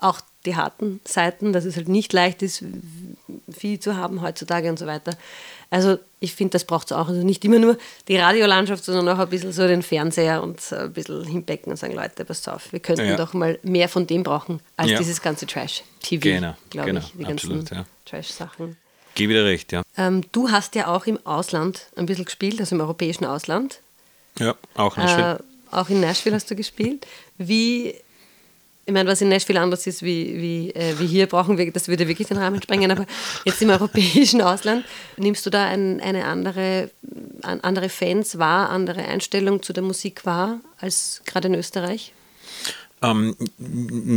auch 0.00 0.20
die 0.44 0.56
harten 0.56 1.00
Seiten, 1.04 1.52
dass 1.52 1.64
es 1.64 1.76
halt 1.76 1.88
nicht 1.88 2.12
leicht 2.12 2.42
ist, 2.42 2.64
Vieh 3.50 3.78
zu 3.78 3.96
haben 3.96 4.20
heutzutage 4.22 4.68
und 4.68 4.78
so 4.78 4.86
weiter. 4.86 5.12
Also 5.72 5.98
ich 6.20 6.34
finde, 6.34 6.50
das 6.52 6.64
braucht 6.66 6.88
es 6.90 6.92
auch. 6.92 7.08
Also 7.08 7.22
nicht 7.22 7.42
immer 7.46 7.58
nur 7.58 7.78
die 8.06 8.16
Radiolandschaft, 8.16 8.84
sondern 8.84 9.08
auch 9.08 9.18
ein 9.18 9.30
bisschen 9.30 9.52
so 9.52 9.66
den 9.66 9.82
Fernseher 9.82 10.42
und 10.42 10.60
ein 10.70 10.92
bisschen 10.92 11.24
hinbecken 11.24 11.72
und 11.72 11.78
sagen, 11.78 11.94
Leute, 11.94 12.26
pass 12.26 12.46
auf, 12.46 12.72
wir 12.72 12.80
könnten 12.80 13.06
Ja. 13.06 13.16
doch 13.16 13.32
mal 13.32 13.58
mehr 13.62 13.88
von 13.88 14.06
dem 14.06 14.22
brauchen, 14.22 14.60
als 14.76 14.90
Ja. 14.90 14.98
dieses 14.98 15.22
ganze 15.22 15.46
Trash-TV, 15.46 16.20
Genau, 16.20 16.54
glaube 16.68 16.88
genau, 16.90 17.00
ich, 17.00 17.12
die 17.18 17.24
absolut, 17.24 17.56
ganzen 17.60 17.74
ja. 17.76 17.84
Trash-Sachen. 18.04 18.76
gebe 19.14 19.32
wieder 19.32 19.46
recht, 19.46 19.72
ja. 19.72 19.82
Ähm, 19.96 20.22
du 20.32 20.50
hast 20.50 20.74
ja 20.74 20.88
auch 20.88 21.06
im 21.06 21.18
Ausland 21.26 21.86
ein 21.96 22.04
bisschen 22.04 22.26
gespielt, 22.26 22.60
also 22.60 22.74
im 22.74 22.80
europäischen 22.82 23.24
Ausland. 23.24 23.80
Ja, 24.38 24.54
auch 24.74 24.96
Nashville. 24.98 25.38
Äh, 25.38 25.74
auch 25.74 25.88
in 25.88 26.00
Nashville 26.00 26.34
hast 26.36 26.50
du 26.50 26.54
gespielt. 26.54 27.06
Wie, 27.38 27.94
ich 28.84 28.92
meine, 28.92 29.08
was 29.08 29.20
in 29.20 29.28
Nashville 29.28 29.60
anders 29.60 29.86
ist 29.86 30.02
wie, 30.02 30.40
wie, 30.40 30.70
äh, 30.70 30.98
wie 30.98 31.06
hier, 31.06 31.26
brauchen 31.26 31.56
wir, 31.56 31.70
das 31.70 31.88
würde 31.88 32.08
wirklich 32.08 32.28
den 32.28 32.38
Rahmen 32.38 32.60
sprengen, 32.60 32.90
aber 32.90 33.06
jetzt 33.44 33.62
im 33.62 33.70
europäischen 33.70 34.42
Ausland, 34.42 34.84
nimmst 35.16 35.46
du 35.46 35.50
da 35.50 35.66
ein, 35.66 36.00
eine 36.00 36.24
andere, 36.24 36.90
an, 37.42 37.60
andere 37.60 37.88
Fans 37.88 38.38
wahr, 38.38 38.70
andere 38.70 39.02
Einstellung 39.02 39.62
zu 39.62 39.72
der 39.72 39.84
Musik 39.84 40.26
wahr, 40.26 40.60
als 40.78 41.22
gerade 41.24 41.48
in 41.48 41.54
Österreich? 41.54 42.12
Ähm, 43.02 43.36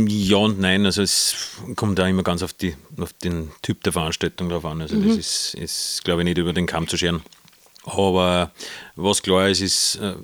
ja 0.08 0.36
und 0.36 0.60
nein, 0.60 0.84
also 0.84 1.02
es 1.02 1.58
kommt 1.74 1.98
da 1.98 2.06
immer 2.06 2.22
ganz 2.22 2.42
auf, 2.42 2.52
die, 2.52 2.74
auf 2.98 3.12
den 3.12 3.50
Typ 3.62 3.82
der 3.82 3.92
Veranstaltung 3.92 4.48
drauf 4.48 4.64
an. 4.64 4.80
Also 4.80 5.00
das 5.00 5.16
ist, 5.16 5.54
ist 5.54 6.04
glaube 6.04 6.22
ich, 6.22 6.24
nicht 6.26 6.38
über 6.38 6.52
den 6.52 6.66
Kamm 6.66 6.86
zu 6.86 6.96
scheren. 6.96 7.22
Aber 7.84 8.52
was 8.94 9.22
klar 9.22 9.48
ist, 9.48 9.60
ist, 9.60 9.96
äh, 9.96 10.14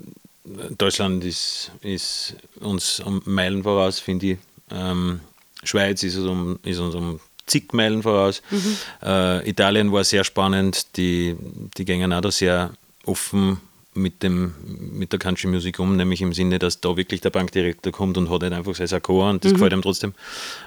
Deutschland 0.45 1.25
ist, 1.25 1.71
ist 1.83 2.35
uns 2.61 3.01
um 3.01 3.23
Meilen 3.25 3.63
voraus, 3.63 4.01
finde 4.01 4.33
ich. 4.33 4.39
Ähm, 4.71 5.21
Schweiz 5.63 6.03
ist, 6.03 6.17
um, 6.19 6.59
ist 6.65 6.79
uns 6.79 6.95
um 6.95 7.21
zig 7.47 7.73
Meilen 7.73 8.03
voraus. 8.03 8.43
Mhm. 8.51 8.77
Äh, 9.03 9.49
Italien 9.49 9.93
war 9.93 10.05
sehr 10.05 10.25
spannend, 10.25 10.97
die, 10.97 11.37
die 11.77 11.85
gingen 11.85 12.13
auch 12.13 12.21
da 12.21 12.31
sehr 12.31 12.73
offen 13.05 13.61
mit, 13.95 14.23
dem, 14.23 14.55
mit 14.93 15.13
der 15.13 15.19
Country 15.19 15.49
Music 15.49 15.79
um, 15.79 15.97
nämlich 15.97 16.23
im 16.23 16.33
Sinne, 16.33 16.59
dass 16.59 16.81
da 16.81 16.97
wirklich 16.97 17.21
der 17.21 17.31
Bankdirektor 17.31 17.93
kommt 17.93 18.17
und 18.17 18.31
hat 18.31 18.43
halt 18.43 18.53
einfach 18.53 18.75
sein 18.75 18.87
Sakko 18.87 19.29
und 19.29 19.45
das 19.45 19.53
mhm. 19.53 19.57
gefällt 19.57 19.73
ihm 19.75 19.83
trotzdem. 19.83 20.15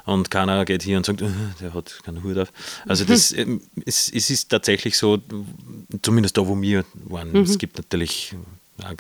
Und 0.06 0.30
keiner 0.30 0.64
geht 0.64 0.84
hier 0.84 0.98
und 0.98 1.06
sagt, 1.06 1.22
äh, 1.22 1.30
der 1.60 1.74
hat 1.74 2.02
keinen 2.04 2.24
Hut 2.24 2.38
auf. 2.38 2.54
Also 2.88 3.04
das, 3.04 3.36
mhm. 3.36 3.62
es, 3.86 4.12
es 4.14 4.30
ist 4.30 4.50
tatsächlich 4.50 4.98
so, 4.98 5.20
zumindest 6.02 6.38
da, 6.38 6.48
wo 6.48 6.62
wir 6.62 6.86
waren. 7.06 7.32
Mhm. 7.32 7.42
Es 7.42 7.58
gibt 7.58 7.78
natürlich 7.78 8.36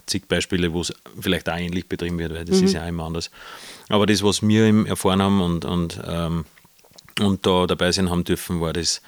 zig 0.07 0.27
Beispiele, 0.27 0.73
wo 0.73 0.81
es 0.81 0.93
vielleicht 1.19 1.49
auch 1.49 1.57
ähnlich 1.57 1.87
betrieben 1.87 2.19
wird, 2.19 2.33
weil 2.33 2.45
das 2.45 2.59
mhm. 2.59 2.65
ist 2.65 2.73
ja 2.73 2.87
immer 2.87 3.03
anders. 3.03 3.29
Aber 3.89 4.05
das, 4.05 4.23
was 4.23 4.41
wir 4.41 4.87
erfahren 4.87 5.21
haben 5.21 5.41
und, 5.41 5.65
und, 5.65 5.99
ähm, 6.05 6.45
und 7.19 7.45
da 7.45 7.67
dabei 7.67 7.91
sein 7.91 8.09
haben 8.09 8.23
dürfen, 8.23 8.61
war 8.61 8.73
das, 8.73 9.01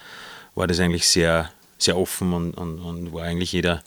war 0.56 0.68
das 0.68 0.80
eigentlich 0.80 1.08
sehr, 1.08 1.52
sehr 1.78 1.98
offen 1.98 2.34
und, 2.34 2.54
und, 2.54 2.80
und 2.80 3.14
war 3.14 3.24
eigentlich 3.24 3.52
jeder 3.52 3.84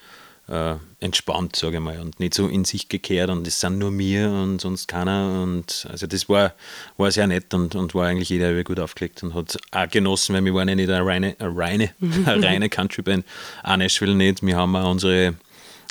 äh, 0.50 0.74
entspannt, 0.98 1.54
sage 1.54 1.76
ich 1.76 1.82
mal, 1.82 2.00
und 2.00 2.18
nicht 2.18 2.34
so 2.34 2.48
in 2.48 2.64
sich 2.64 2.88
gekehrt 2.88 3.30
und 3.30 3.46
es 3.46 3.60
sind 3.60 3.78
nur 3.78 3.90
mir 3.90 4.30
und 4.30 4.60
sonst 4.60 4.88
keiner. 4.88 5.42
Und 5.42 5.86
also 5.88 6.06
das 6.06 6.28
war, 6.28 6.54
war 6.96 7.10
sehr 7.10 7.26
nett 7.26 7.54
und, 7.54 7.74
und 7.74 7.94
war 7.94 8.06
eigentlich 8.06 8.28
jeder 8.28 8.62
gut 8.64 8.80
aufgelegt 8.80 9.22
und 9.22 9.34
hat 9.34 9.56
auch 9.70 9.88
genossen, 9.88 10.34
weil 10.34 10.44
wir 10.44 10.54
waren 10.54 10.68
ja 10.68 10.74
nicht 10.74 10.90
eine 10.90 11.06
reine, 11.06 11.36
eine 11.38 11.56
reine, 11.56 11.90
eine 12.26 12.42
reine 12.42 12.68
Country-Band, 12.68 13.24
auch 13.62 13.76
Nashville 13.76 14.14
nicht. 14.14 14.44
Wir 14.44 14.56
haben 14.56 14.74
auch 14.76 14.90
unsere 14.90 15.34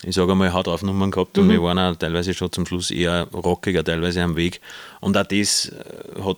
ich 0.03 0.15
sage 0.15 0.31
einmal, 0.31 0.53
Haut 0.53 0.67
auf 0.67 0.81
Nummern 0.81 1.11
gehabt 1.11 1.37
und 1.37 1.47
mhm. 1.47 1.51
wir 1.51 1.63
waren 1.63 1.79
auch 1.79 1.95
teilweise 1.95 2.33
schon 2.33 2.51
zum 2.51 2.65
Schluss 2.65 2.91
eher 2.91 3.27
rockiger, 3.33 3.83
teilweise 3.83 4.23
am 4.23 4.35
Weg. 4.35 4.61
Und 5.01 5.17
auch 5.17 5.25
das 5.25 5.69
äh, 5.69 6.21
hat 6.21 6.37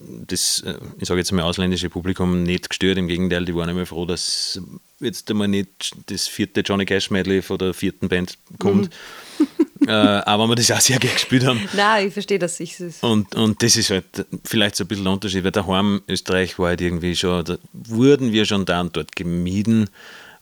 das, 0.00 0.60
äh, 0.66 0.74
ich 0.98 1.08
sage 1.08 1.20
jetzt 1.20 1.32
mal, 1.32 1.42
ausländische 1.42 1.90
Publikum 1.90 2.42
nicht 2.42 2.68
gestört. 2.70 2.98
Im 2.98 3.08
Gegenteil, 3.08 3.44
die 3.44 3.54
waren 3.54 3.68
immer 3.68 3.86
froh, 3.86 4.06
dass 4.06 4.60
jetzt 5.00 5.30
einmal 5.30 5.48
nicht 5.48 5.92
das 6.06 6.28
vierte 6.28 6.60
Johnny 6.60 6.84
Cash 6.84 7.10
Medley 7.10 7.42
von 7.42 7.58
der 7.58 7.74
vierten 7.74 8.08
Band 8.08 8.38
kommt. 8.58 8.90
Mhm. 9.38 9.88
äh, 9.88 9.90
aber 9.90 10.48
wir 10.48 10.54
das 10.54 10.70
auch 10.70 10.80
sehr 10.80 10.98
gerne 10.98 11.14
gespielt 11.14 11.44
haben. 11.44 11.60
Nein, 11.74 12.08
ich 12.08 12.12
verstehe 12.12 12.38
das. 12.38 12.60
Ich, 12.60 12.76
und, 13.02 13.34
und 13.34 13.62
das 13.62 13.76
ist 13.76 13.90
halt 13.90 14.04
vielleicht 14.44 14.76
so 14.76 14.84
ein 14.84 14.88
bisschen 14.88 15.04
der 15.04 15.12
Unterschied, 15.12 15.44
weil 15.44 15.52
daheim 15.52 16.02
Österreich 16.08 16.58
war 16.58 16.68
halt 16.68 16.80
irgendwie 16.80 17.14
schon, 17.16 17.44
da 17.44 17.58
wurden 17.72 18.32
wir 18.32 18.44
schon 18.44 18.64
da 18.64 18.80
und 18.80 18.96
dort 18.96 19.16
gemieden 19.16 19.90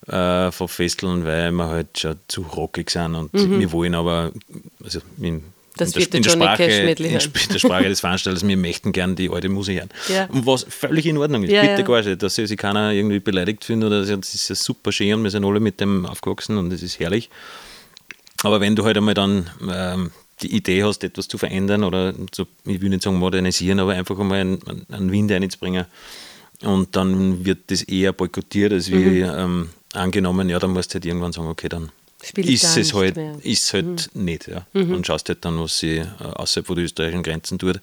äh, 0.07 0.51
von 0.51 0.69
Festeln, 0.69 1.25
weil 1.25 1.53
wir 1.53 1.69
halt 1.69 1.99
schon 1.99 2.17
zu 2.29 2.43
rockig 2.43 2.91
sind 2.91 3.15
und 3.15 3.33
mhm. 3.35 3.61
wir 3.61 3.73
wollen 3.73 3.95
aber, 3.95 4.33
also 4.83 5.01
in, 5.21 5.43
das 5.77 5.93
in, 5.93 6.05
der, 6.11 6.15
in, 6.15 6.23
der 6.23 6.31
Sprache, 6.31 6.65
in, 6.65 6.97
der 6.97 7.59
Sprache 7.59 7.89
des 7.89 8.01
Veranstalters, 8.01 8.47
wir 8.47 8.57
möchten 8.57 8.93
gerne 8.93 9.15
die 9.15 9.31
alte 9.31 9.49
Musik 9.49 9.79
hören. 9.79 9.91
Ja. 10.09 10.27
Und 10.27 10.47
was 10.47 10.65
völlig 10.69 11.07
in 11.07 11.17
Ordnung 11.17 11.43
ist, 11.43 11.53
ja, 11.53 11.63
bitte 11.63 11.81
ja. 11.81 11.83
gar 11.83 12.03
nicht, 12.03 12.23
dass 12.23 12.35
sich 12.35 12.57
keiner 12.57 12.93
irgendwie 12.93 13.21
beleidigt 13.21 13.65
fühlt 13.65 13.85
oder 13.85 14.05
das 14.05 14.35
ist 14.35 14.49
ja 14.49 14.55
super 14.55 14.93
schön 14.93 15.15
und 15.15 15.23
wir 15.23 15.31
sind 15.31 15.45
alle 15.45 15.61
mit 15.61 15.81
dem 15.81 16.07
aufgewachsen 16.07 16.57
und 16.57 16.71
das 16.71 16.83
ist 16.83 16.99
herrlich. 16.99 17.31
Aber 18.43 18.61
wenn 18.61 18.75
du 18.75 18.85
halt 18.85 18.97
einmal 18.97 19.15
dann 19.15 19.51
ähm, 19.71 20.11
die 20.43 20.55
Idee 20.57 20.83
hast, 20.83 21.05
etwas 21.05 21.29
zu 21.29 21.39
verändern 21.39 21.85
oder 21.85 22.15
so, 22.35 22.47
ich 22.65 22.81
will 22.81 22.89
nicht 22.89 23.03
sagen 23.03 23.19
modernisieren, 23.19 23.81
aber 23.81 23.93
einfach 23.93 24.19
einmal 24.19 24.41
einen, 24.41 24.87
einen 24.91 25.13
Wind 25.13 25.31
reinzubringen 25.31 25.85
und 26.63 26.97
dann 26.97 27.45
wird 27.45 27.71
das 27.71 27.83
eher 27.83 28.13
boykottiert, 28.13 28.73
als 28.73 28.91
wie 28.91 29.23
mhm. 29.25 29.31
ähm, 29.37 29.69
angenommen, 29.95 30.49
ja, 30.49 30.59
dann 30.59 30.73
musst 30.73 30.93
du 30.93 30.95
halt 30.95 31.07
irgendwann 31.07 31.33
sagen, 31.33 31.49
okay, 31.49 31.69
dann 31.69 31.91
Spiel 32.23 32.51
ist 32.53 32.77
es 32.77 32.93
halt, 32.93 33.17
ist 33.43 33.73
halt 33.73 34.15
mhm. 34.15 34.25
nicht. 34.25 34.47
Ja. 34.47 34.67
Mhm. 34.73 34.95
Und 34.95 35.07
schaust 35.07 35.29
halt 35.29 35.45
dann, 35.45 35.59
was 35.59 35.79
sie 35.79 35.99
äh, 35.99 36.07
außerhalb 36.21 36.67
von 36.67 36.77
den 36.77 36.85
österreichischen 36.85 37.23
Grenzen 37.23 37.59
tut, 37.59 37.81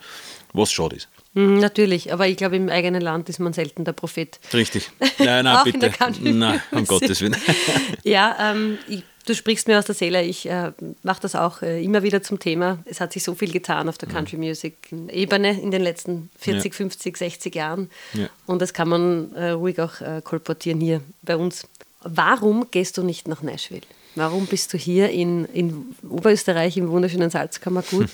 was 0.54 0.72
schade 0.72 0.98
ist. 0.98 1.10
Mhm, 1.34 1.60
natürlich, 1.60 2.12
aber 2.14 2.28
ich 2.28 2.38
glaube, 2.38 2.56
im 2.56 2.70
eigenen 2.70 3.02
Land 3.02 3.30
ist 3.30 3.40
man 3.40 3.54
selten 3.54 3.86
der 3.86 3.94
Prophet. 3.94 4.40
Richtig. 4.54 4.90
Nein, 5.20 5.46
nein, 5.46 5.64
bitte. 5.64 5.92
Nein, 6.22 6.62
um 6.72 6.86
Gottes 6.88 7.22
Willen. 7.22 7.36
ja, 8.04 8.36
ähm, 8.40 8.78
ich, 8.88 9.04
du 9.26 9.36
sprichst 9.36 9.68
mir 9.68 9.78
aus 9.78 9.86
der 9.86 9.94
Seele. 9.94 10.24
Ich 10.24 10.48
äh, 10.48 10.72
mache 11.04 11.22
das 11.22 11.36
auch 11.36 11.62
äh, 11.62 11.84
immer 11.84 12.02
wieder 12.02 12.24
zum 12.24 12.40
Thema. 12.40 12.80
Es 12.86 13.02
hat 13.02 13.14
sich 13.14 13.24
so 13.24 13.36
viel 13.36 13.52
getan 13.52 13.90
auf 13.90 13.98
der. 13.98 14.08
Country 14.08 14.38
Music 14.38 14.78
Ebene 15.10 15.60
in 15.62 15.70
den 15.70 15.82
letzten 15.82 16.30
40, 16.40 16.72
ja. 16.72 16.78
50, 16.78 17.18
60 17.18 17.56
Jahren. 17.56 17.90
Ja. 18.14 18.30
Und 18.46 18.62
das 18.62 18.74
kann 18.74 18.90
man 18.90 19.34
äh, 19.34 19.50
ruhig 19.50 19.80
auch 19.80 20.02
äh, 20.02 20.22
kolportieren 20.24 20.80
hier 20.80 21.02
bei 21.22 21.36
uns. 21.36 21.68
Warum 22.02 22.68
gehst 22.72 22.98
du 22.98 23.04
nicht 23.04 23.28
nach 23.28 23.42
Nashville? 23.42 23.82
Warum 24.16 24.48
bist 24.48 24.74
du 24.74 24.78
hier 24.78 25.10
in, 25.10 25.46
in 25.46 25.96
Oberösterreich 26.10 26.78
im 26.78 26.90
wunderschönen 26.90 27.30
Salzkammergut? 27.30 28.10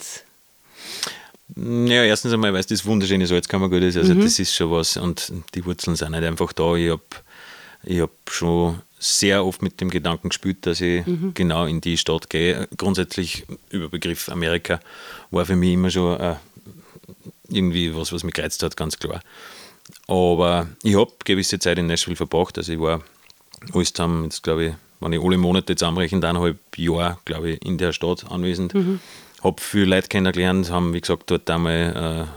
Hm. 1.56 1.88
Ja, 1.88 2.04
erstens 2.04 2.34
einmal, 2.34 2.54
weil 2.54 2.62
es 2.62 2.68
das 2.68 2.86
wunderschöne 2.86 3.28
Salzkammergut 3.28 3.84
ist. 3.84 3.98
Also, 3.98 4.16
mhm. 4.16 4.22
das 4.22 4.40
ist 4.40 4.56
schon 4.56 4.72
was. 4.72 4.98
Und 4.98 5.32
die 5.54 5.66
Wurzeln 5.66 5.96
sind 5.96 6.12
nicht 6.12 6.24
einfach 6.24 6.52
da. 6.54 6.76
Ich 6.76 6.90
habe 6.90 7.02
ich 7.84 8.02
hab 8.02 8.12
schon 8.30 8.82
sehr 9.00 9.46
oft 9.46 9.62
mit 9.62 9.82
dem 9.82 9.90
Gedanken 9.90 10.30
gespielt, 10.30 10.66
dass 10.66 10.82
ich 10.82 11.06
mhm. 11.06 11.34
genau 11.34 11.66
in 11.66 11.82
die 11.82 11.98
Stadt 11.98 12.30
gehe. 12.30 12.68
Grundsätzlich 12.78 13.46
über 13.70 13.90
Begriff 13.90 14.30
Amerika 14.30 14.80
war 15.32 15.46
für 15.46 15.56
mich 15.56 15.74
immer 15.74 15.90
schon 15.90 16.20
äh, 16.20 16.36
irgendwie 17.50 17.96
was, 17.96 18.14
was 18.14 18.24
mich 18.24 18.34
gereizt 18.34 18.64
hat, 18.64 18.78
ganz 18.78 18.98
klar. 18.98 19.22
Aber 20.08 20.68
ich 20.84 20.96
habe 20.96 21.12
gewisse 21.26 21.60
Zeit 21.60 21.78
in 21.78 21.88
Nashville 21.88 22.16
verbracht. 22.16 22.58
Also 22.58 22.72
ich 22.72 22.80
war 22.80 23.02
alles 23.74 23.94
zusammen, 23.94 24.26
jetzt 24.26 24.44
glaube 24.44 24.66
ich, 24.66 24.74
wenn 25.00 25.14
ich 25.14 25.22
alle 25.22 25.38
Monate 25.38 25.76
zusammenrechne, 25.76 26.18
eineinhalb 26.18 26.58
Jahre, 26.78 27.18
glaube 27.26 27.52
ich, 27.52 27.66
in 27.66 27.78
der 27.78 27.94
Stadt 27.94 28.30
anwesend. 28.30 28.74
Mhm. 28.74 29.00
Habe 29.44 29.62
viele 29.62 29.86
Leute 29.96 30.08
kennengelernt, 30.08 30.72
haben, 30.72 30.94
wie 30.94 31.02
gesagt, 31.02 31.30
dort 31.30 31.50
einmal 31.50 32.28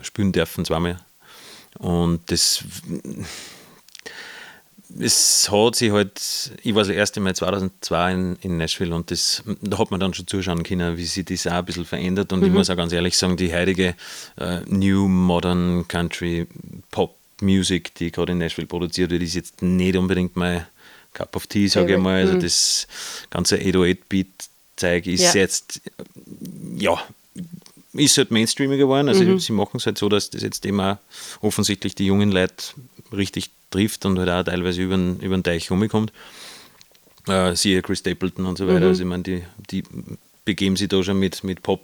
äh, 0.00 0.04
spielen 0.04 0.32
dürfen, 0.32 0.64
zweimal. 0.64 0.98
Und 1.78 2.20
das, 2.30 2.64
es 4.98 5.48
hat 5.50 5.76
sich 5.76 5.92
halt, 5.92 6.52
ich 6.62 6.74
war 6.74 6.82
das 6.82 6.90
erste 6.90 7.20
Mal 7.20 7.34
2002 7.34 8.12
in, 8.12 8.36
in 8.40 8.56
Nashville 8.56 8.94
und 8.94 9.10
das, 9.10 9.42
da 9.60 9.78
hat 9.78 9.90
man 9.90 10.00
dann 10.00 10.14
schon 10.14 10.26
zuschauen 10.26 10.62
können, 10.62 10.96
wie 10.96 11.04
sich 11.04 11.24
das 11.24 11.46
auch 11.46 11.52
ein 11.52 11.64
bisschen 11.64 11.84
verändert. 11.84 12.32
Und 12.32 12.40
mhm. 12.40 12.46
ich 12.46 12.52
muss 12.52 12.70
auch 12.70 12.76
ganz 12.76 12.92
ehrlich 12.92 13.16
sagen, 13.16 13.36
die 13.36 13.54
heutige 13.54 13.94
äh, 14.38 14.60
New 14.66 15.08
Modern 15.08 15.86
Country 15.86 16.46
Pop 16.90 17.16
Music, 17.40 17.94
die 17.96 18.10
gerade 18.10 18.32
in 18.32 18.38
Nashville 18.38 18.66
produziert 18.66 19.10
wird, 19.10 19.22
ist 19.22 19.34
jetzt 19.34 19.62
nicht 19.62 19.96
unbedingt 19.96 20.36
mein 20.36 20.66
Cup 21.16 21.34
of 21.34 21.46
Tea, 21.46 21.66
sage 21.68 21.94
ich 21.94 22.00
mal. 22.00 22.20
Also 22.20 22.34
mhm. 22.34 22.40
das 22.40 22.86
ganze 23.30 23.56
808-Beat-Zeug 23.56 25.06
ist 25.06 25.34
ja. 25.34 25.40
jetzt, 25.40 25.80
ja, 26.76 27.02
ist 27.94 28.18
halt 28.18 28.30
Mainstreaming 28.30 28.78
geworden. 28.78 29.08
Also 29.08 29.24
mhm. 29.24 29.38
sie 29.38 29.52
machen 29.52 29.78
es 29.78 29.86
halt 29.86 29.96
so, 29.96 30.08
dass 30.08 30.28
das 30.30 30.42
jetzt 30.42 30.66
immer 30.66 31.00
offensichtlich 31.40 31.94
die 31.94 32.06
jungen 32.06 32.30
Leute 32.30 32.74
richtig 33.12 33.50
trifft 33.70 34.04
und 34.04 34.18
halt 34.18 34.28
auch 34.28 34.44
teilweise 34.44 34.82
über 34.82 34.96
den, 34.96 35.18
über 35.20 35.36
den 35.36 35.42
Teich 35.42 35.70
rumkommt. 35.70 36.12
Äh, 37.26 37.56
siehe 37.56 37.80
Chris 37.80 38.00
Stapleton 38.00 38.44
und 38.44 38.58
so 38.58 38.66
weiter. 38.66 38.80
Mhm. 38.80 38.86
Also 38.86 39.02
ich 39.02 39.08
meine, 39.08 39.22
die, 39.22 39.42
die 39.70 39.84
begeben 40.44 40.76
sich 40.76 40.88
da 40.88 41.02
schon 41.02 41.18
mit, 41.18 41.42
mit 41.42 41.62
Pop 41.62 41.80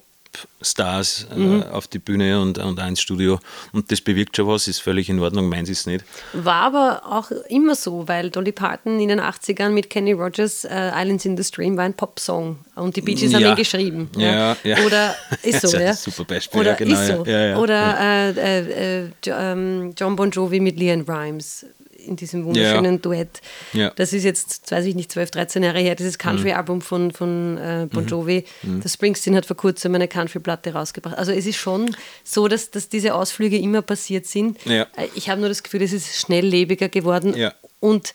Stars 0.61 1.26
äh, 1.30 1.39
mhm. 1.39 1.62
auf 1.64 1.89
die 1.89 1.99
Bühne 1.99 2.41
und, 2.41 2.59
und 2.59 2.78
ins 2.78 3.01
Studio. 3.01 3.39
Und 3.72 3.91
das 3.91 4.01
bewirkt 4.01 4.37
schon 4.37 4.47
was, 4.47 4.68
ist 4.68 4.80
völlig 4.80 5.09
in 5.09 5.18
Ordnung, 5.20 5.49
meins 5.49 5.68
ist 5.68 5.87
nicht. 5.87 6.05
War 6.33 6.62
aber 6.62 7.03
auch 7.07 7.30
immer 7.49 7.74
so, 7.74 8.07
weil 8.09 8.30
Dolly 8.30 8.53
Parton 8.53 9.01
in 9.01 9.09
den 9.09 9.20
80ern 9.20 9.70
mit 9.70 9.91
Kenny 9.91 10.12
Rogers 10.12 10.64
uh, 10.64 10.68
Islands 10.68 11.24
in 11.24 11.37
the 11.37 11.45
Stream 11.45 11.76
war 11.76 11.85
ein 11.85 11.95
Popsong 11.95 12.59
und 12.76 12.97
die 12.97 13.01
Bee 13.01 13.14
Gees 13.14 13.33
ja. 13.33 13.39
haben 13.39 13.47
ihn 13.47 13.57
geschrieben. 13.57 14.11
Ja, 14.16 14.57
ja. 14.64 14.78
Oder 14.85 15.14
ist 15.43 15.62
so, 15.66 15.76
ja. 15.76 15.95
Super 15.95 16.24
Beispiel, 16.24 16.61
Oder 16.61 16.70
ja, 16.70 16.76
genau. 16.76 17.01
Ist 17.01 17.07
so. 17.09 17.61
Oder 17.61 18.01
äh, 18.01 18.30
äh, 18.30 19.05
äh, 19.05 19.11
ähm, 19.26 19.95
John 19.97 20.16
Bon 20.16 20.30
Jovi 20.30 20.61
mit 20.61 20.78
Leanne 20.78 21.07
Rhymes 21.07 21.66
in 22.07 22.16
diesem 22.16 22.44
wunderschönen 22.44 22.94
ja. 22.94 22.98
Duett. 22.98 23.40
Ja. 23.72 23.90
Das 23.96 24.12
ist 24.12 24.24
jetzt, 24.24 24.70
weiß 24.70 24.84
ich 24.86 24.94
nicht, 24.94 25.11
12, 25.12 25.30
13 25.30 25.62
Jahre 25.62 25.80
her, 25.80 25.94
dieses 25.94 26.18
Country-Album 26.18 26.80
von, 26.80 27.11
von 27.12 27.59
äh, 27.59 27.86
Bon 27.90 28.05
mhm. 28.05 28.09
Jovi. 28.09 28.44
Mhm. 28.62 28.80
Der 28.80 28.88
Springsteen 28.88 29.36
hat 29.36 29.46
vor 29.46 29.57
kurzem 29.57 29.94
eine 29.94 30.09
Country-Platte 30.09 30.72
rausgebracht. 30.72 31.16
Also 31.16 31.32
es 31.32 31.46
ist 31.46 31.57
schon 31.57 31.94
so, 32.24 32.48
dass, 32.48 32.70
dass 32.70 32.88
diese 32.88 33.14
Ausflüge 33.14 33.59
immer 33.59 33.82
passiert 33.82 34.26
sind. 34.26 34.59
Ja. 34.64 34.86
Äh, 34.96 35.09
ich 35.14 35.28
habe 35.28 35.40
nur 35.40 35.48
das 35.48 35.62
Gefühl, 35.62 35.82
es 35.82 35.92
ist 35.92 36.18
schnelllebiger 36.18 36.88
geworden. 36.88 37.34
Und 37.80 38.12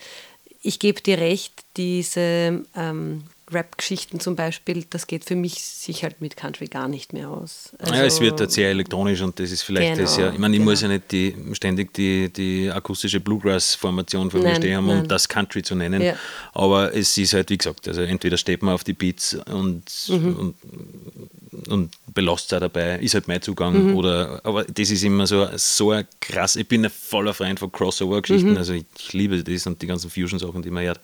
ich 0.62 0.78
gebe 0.78 1.00
dir 1.00 1.18
recht, 1.18 1.52
diese 1.76 2.64
ähm, 2.76 3.24
Rap-Geschichten 3.52 4.20
zum 4.20 4.36
Beispiel, 4.36 4.84
das 4.90 5.06
geht 5.06 5.24
für 5.24 5.36
mich 5.36 5.62
sich 5.62 6.02
halt 6.02 6.20
mit 6.20 6.36
Country 6.36 6.66
gar 6.66 6.88
nicht 6.88 7.12
mehr 7.12 7.30
aus. 7.30 7.72
Also, 7.78 7.94
ja, 7.94 8.04
es 8.04 8.20
wird 8.20 8.40
halt 8.40 8.52
sehr 8.52 8.70
elektronisch 8.70 9.20
und 9.20 9.38
das 9.38 9.50
ist 9.50 9.62
vielleicht 9.62 9.94
genau, 9.94 10.02
das 10.02 10.16
ja. 10.16 10.32
Ich 10.32 10.38
meine, 10.38 10.54
ich 10.54 10.60
genau. 10.60 10.70
muss 10.70 10.80
ja 10.82 10.88
nicht 10.88 11.10
die, 11.12 11.34
ständig 11.52 11.92
die, 11.94 12.32
die 12.32 12.70
akustische 12.70 13.20
Bluegrass-Formation 13.20 14.30
von 14.30 14.42
mir 14.42 14.56
stehen 14.56 14.76
haben, 14.76 14.88
um 14.88 15.08
das 15.08 15.28
Country 15.28 15.62
zu 15.62 15.74
nennen. 15.74 16.02
Ja. 16.02 16.14
Aber 16.52 16.94
es 16.94 17.16
ist 17.16 17.32
halt, 17.34 17.50
wie 17.50 17.58
gesagt, 17.58 17.88
also 17.88 18.02
entweder 18.02 18.36
steht 18.36 18.62
man 18.62 18.74
auf 18.74 18.84
die 18.84 18.92
Beats 18.92 19.34
und, 19.34 19.84
mhm. 20.08 20.36
und, 20.36 21.68
und 21.68 21.90
belastet 22.12 22.56
auch 22.56 22.60
dabei, 22.60 22.98
ist 22.98 23.14
halt 23.14 23.28
mein 23.28 23.42
Zugang. 23.42 23.90
Mhm. 23.90 23.96
Oder, 23.96 24.40
aber 24.44 24.64
das 24.64 24.90
ist 24.90 25.02
immer 25.02 25.26
so, 25.26 25.48
so 25.56 25.94
krass. 26.20 26.56
Ich 26.56 26.68
bin 26.68 26.84
ein 26.84 26.90
voller 26.90 27.34
Freund 27.34 27.58
von 27.58 27.72
Crossover-Geschichten, 27.72 28.52
mhm. 28.52 28.56
also 28.56 28.72
ich, 28.72 28.84
ich 28.98 29.12
liebe 29.12 29.42
das 29.42 29.66
und 29.66 29.80
die 29.80 29.86
ganzen 29.86 30.10
Fusion-Sachen, 30.10 30.62
die 30.62 30.70
man 30.70 30.84
hört. 30.84 31.00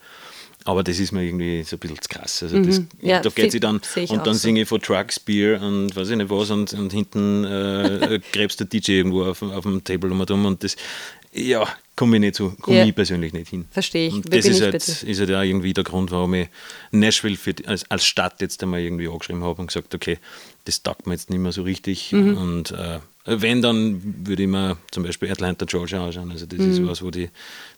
Aber 0.65 0.83
das 0.83 0.99
ist 0.99 1.11
mir 1.11 1.23
irgendwie 1.23 1.63
so 1.63 1.77
ein 1.77 1.79
bisschen 1.79 2.01
zu 2.01 2.09
krass. 2.09 2.43
Also 2.43 2.59
das, 2.61 2.79
Mhm. 2.79 2.87
Ja, 3.01 3.21
da 3.21 3.29
geht 3.29 3.51
sie 3.51 3.59
dann 3.59 3.79
und 3.95 4.25
dann 4.27 4.33
so. 4.33 4.39
singe 4.39 4.61
ich 4.63 4.67
von 4.67 4.81
Trucks, 4.81 5.19
Beer 5.19 5.61
und 5.61 5.95
weiß 5.95 6.09
ich 6.09 6.17
nicht 6.17 6.29
was 6.29 6.49
und, 6.51 6.73
und 6.73 6.91
hinten 6.91 7.43
äh, 7.45 8.19
gräbst 8.33 8.59
der 8.59 8.67
DJ 8.67 8.93
irgendwo 8.93 9.23
auf, 9.25 9.41
auf 9.41 9.63
dem 9.63 9.83
Table 9.83 10.11
um 10.11 10.19
und 10.19 10.31
um 10.31 10.45
und 10.45 10.63
das, 10.63 10.75
ja, 11.31 11.67
komme 11.95 12.15
ich 12.17 12.21
nicht 12.21 12.35
so, 12.35 12.49
komme 12.61 12.77
Ja. 12.79 12.85
ich 12.85 12.95
persönlich 12.95 13.31
nicht 13.33 13.49
hin. 13.49 13.65
Verstehe 13.71 14.07
ich. 14.07 14.13
Und 14.13 14.33
das 14.33 14.45
ist 14.45 14.57
ich 14.57 14.61
halt, 14.63 14.71
bitte? 14.71 15.05
ist 15.05 15.19
halt 15.19 15.31
auch 15.31 15.41
irgendwie 15.43 15.73
der 15.73 15.83
Grund, 15.83 16.09
warum 16.11 16.33
ich 16.33 16.47
Nashville 16.91 17.35
für, 17.37 17.53
als, 17.65 17.89
als 17.91 18.05
Stadt 18.05 18.41
jetzt 18.41 18.61
einmal 18.63 18.79
irgendwie 18.81 19.07
angeschrieben 19.07 19.43
habe 19.43 19.61
und 19.61 19.67
gesagt, 19.67 19.93
okay, 19.93 20.17
das 20.65 20.81
taugt 20.81 21.05
mir 21.07 21.13
jetzt 21.13 21.29
nicht 21.29 21.39
mehr 21.39 21.51
so 21.51 21.61
richtig. 21.63 22.11
Mhm. 22.11 22.37
Und 22.37 22.71
äh, 22.71 22.99
wenn, 23.25 23.61
dann 23.61 24.01
würde 24.25 24.43
ich 24.43 24.49
mir 24.49 24.77
zum 24.91 25.03
Beispiel 25.03 25.29
Atlanta, 25.31 25.65
Georgia 25.65 26.05
anschauen. 26.05 26.31
Also 26.31 26.45
das 26.45 26.59
Mhm. 26.59 26.71
ist 26.71 26.85
was, 26.87 27.01
wo 27.03 27.11
die, 27.11 27.29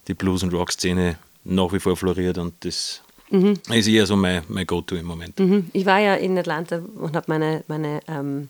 die 0.06 0.14
Blues- 0.14 0.42
und 0.42 0.52
Rock-Szene 0.54 1.18
nach 1.44 1.72
wie 1.72 1.80
vor 1.80 1.96
floriert 1.96 2.38
und 2.38 2.54
das 2.64 3.02
Mhm. 3.30 3.54
ist 3.70 3.86
eher 3.88 4.06
so 4.06 4.16
mein, 4.16 4.42
mein 4.48 4.66
Go-To 4.66 4.94
im 4.96 5.04
Moment. 5.04 5.38
Ich 5.74 5.84
war 5.84 5.98
ja 5.98 6.14
in 6.14 6.38
Atlanta 6.38 6.80
und 6.94 7.14
habe 7.14 7.26
meine, 7.28 7.62
meine 7.68 8.00
ähm, 8.08 8.48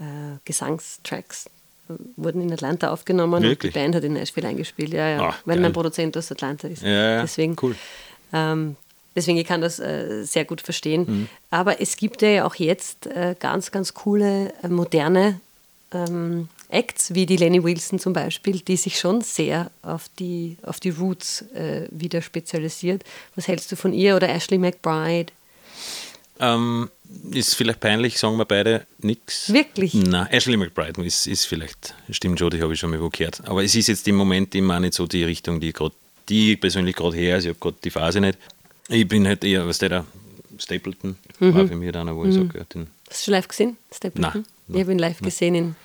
äh, 0.00 0.02
Gesangstracks 0.44 1.46
äh, 1.88 1.92
wurden 2.16 2.40
in 2.42 2.52
Atlanta 2.52 2.90
aufgenommen 2.92 3.40
Wirklich? 3.42 3.70
und 3.70 3.74
die 3.76 3.78
Band 3.78 3.94
hat 3.94 4.02
in 4.02 4.14
Nashville 4.14 4.48
eingespielt, 4.48 4.92
ja, 4.92 5.08
ja. 5.10 5.20
Ah, 5.28 5.34
weil 5.44 5.56
geil. 5.56 5.62
mein 5.62 5.72
Produzent 5.72 6.16
aus 6.16 6.32
Atlanta 6.32 6.66
ist. 6.66 6.82
Ja, 6.82 6.88
ja, 6.88 7.22
Deswegen, 7.22 7.54
cool. 7.62 7.76
ähm, 8.32 8.74
deswegen 9.14 9.38
ich 9.38 9.46
kann 9.46 9.60
das 9.60 9.78
äh, 9.78 10.24
sehr 10.24 10.44
gut 10.44 10.60
verstehen. 10.60 11.04
Mhm. 11.06 11.28
Aber 11.50 11.80
es 11.80 11.96
gibt 11.96 12.20
ja 12.22 12.44
auch 12.46 12.56
jetzt 12.56 13.06
äh, 13.06 13.36
ganz, 13.38 13.70
ganz 13.70 13.94
coole, 13.94 14.52
äh, 14.64 14.68
moderne 14.68 15.38
ähm, 15.92 16.48
Acts, 16.74 17.14
wie 17.14 17.24
die 17.26 17.36
Lenny 17.36 17.62
Wilson 17.62 17.98
zum 17.98 18.12
Beispiel, 18.12 18.58
die 18.60 18.76
sich 18.76 18.98
schon 18.98 19.20
sehr 19.20 19.70
auf 19.82 20.08
die, 20.18 20.56
auf 20.62 20.80
die 20.80 20.90
Roots 20.90 21.42
äh, 21.54 21.86
wieder 21.90 22.20
spezialisiert. 22.20 23.04
Was 23.36 23.48
hältst 23.48 23.70
du 23.72 23.76
von 23.76 23.92
ihr 23.92 24.16
oder 24.16 24.28
Ashley 24.28 24.58
McBride? 24.58 25.32
Ähm, 26.40 26.90
ist 27.30 27.54
vielleicht 27.54 27.80
peinlich, 27.80 28.18
sagen 28.18 28.36
wir 28.38 28.44
beide 28.44 28.86
nichts. 28.98 29.52
Wirklich? 29.52 29.94
Nein, 29.94 30.26
Ashley 30.30 30.56
McBride 30.56 31.02
ist, 31.04 31.26
ist 31.28 31.44
vielleicht, 31.46 31.94
stimmt 32.10 32.38
schon, 32.40 32.50
die 32.50 32.60
habe 32.60 32.72
ich 32.74 32.80
schon 32.80 32.90
mal 32.90 33.00
wo 33.00 33.08
gehört. 33.08 33.46
Aber 33.48 33.62
es 33.62 33.74
ist 33.74 33.86
jetzt 33.86 34.06
im 34.08 34.16
Moment 34.16 34.54
immer 34.54 34.80
nicht 34.80 34.94
so 34.94 35.06
die 35.06 35.22
Richtung, 35.22 35.60
die, 35.60 35.68
ich 35.68 35.74
grad, 35.74 35.92
die 36.28 36.52
ich 36.54 36.60
persönlich 36.60 36.96
gerade 36.96 37.16
her, 37.16 37.36
also 37.36 37.48
ich 37.50 37.54
habe 37.54 37.60
gerade 37.60 37.76
die 37.84 37.90
Phase 37.90 38.20
nicht. 38.20 38.38
Ich 38.88 39.06
bin 39.06 39.26
halt 39.26 39.44
eher, 39.44 39.66
was 39.66 39.78
der 39.78 39.88
da, 39.88 40.04
Stapleton 40.58 41.16
Mhm. 41.40 41.54
war 41.54 41.66
für 41.66 41.74
mich 41.76 41.90
dann, 41.92 42.14
wo 42.14 42.24
ich 42.24 42.34
sage, 42.34 42.58
ja, 42.58 42.64
den, 42.64 42.86
Hast 43.08 43.20
du 43.22 43.24
schon 43.24 43.32
live 43.34 43.48
gesehen, 43.48 43.76
Stapleton? 43.92 44.32
Nein, 44.34 44.46
Ich 44.76 44.80
habe 44.80 44.92
ihn 44.92 44.98
live 44.98 45.20
gesehen 45.20 45.54
in 45.54 45.76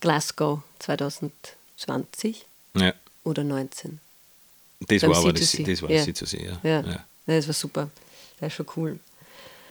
Glasgow 0.00 0.62
2020 0.80 2.46
ja, 2.74 2.92
oder 3.24 3.44
19. 3.44 4.00
das 4.80 5.00
Beim 5.00 5.10
war 5.10 5.18
aber 5.18 5.32
das, 5.32 5.42
C2C, 5.42 5.70
das 5.70 5.82
war 5.82 5.90
ja. 5.90 6.04
das 6.04 6.08
C2C, 6.08 6.44
ja. 6.44 6.60
Ja, 6.62 6.80
ja. 6.80 7.04
das 7.26 7.46
war 7.46 7.54
super. 7.54 7.90
Das 8.38 8.48
ist 8.48 8.54
schon 8.54 8.66
cool. 8.76 8.98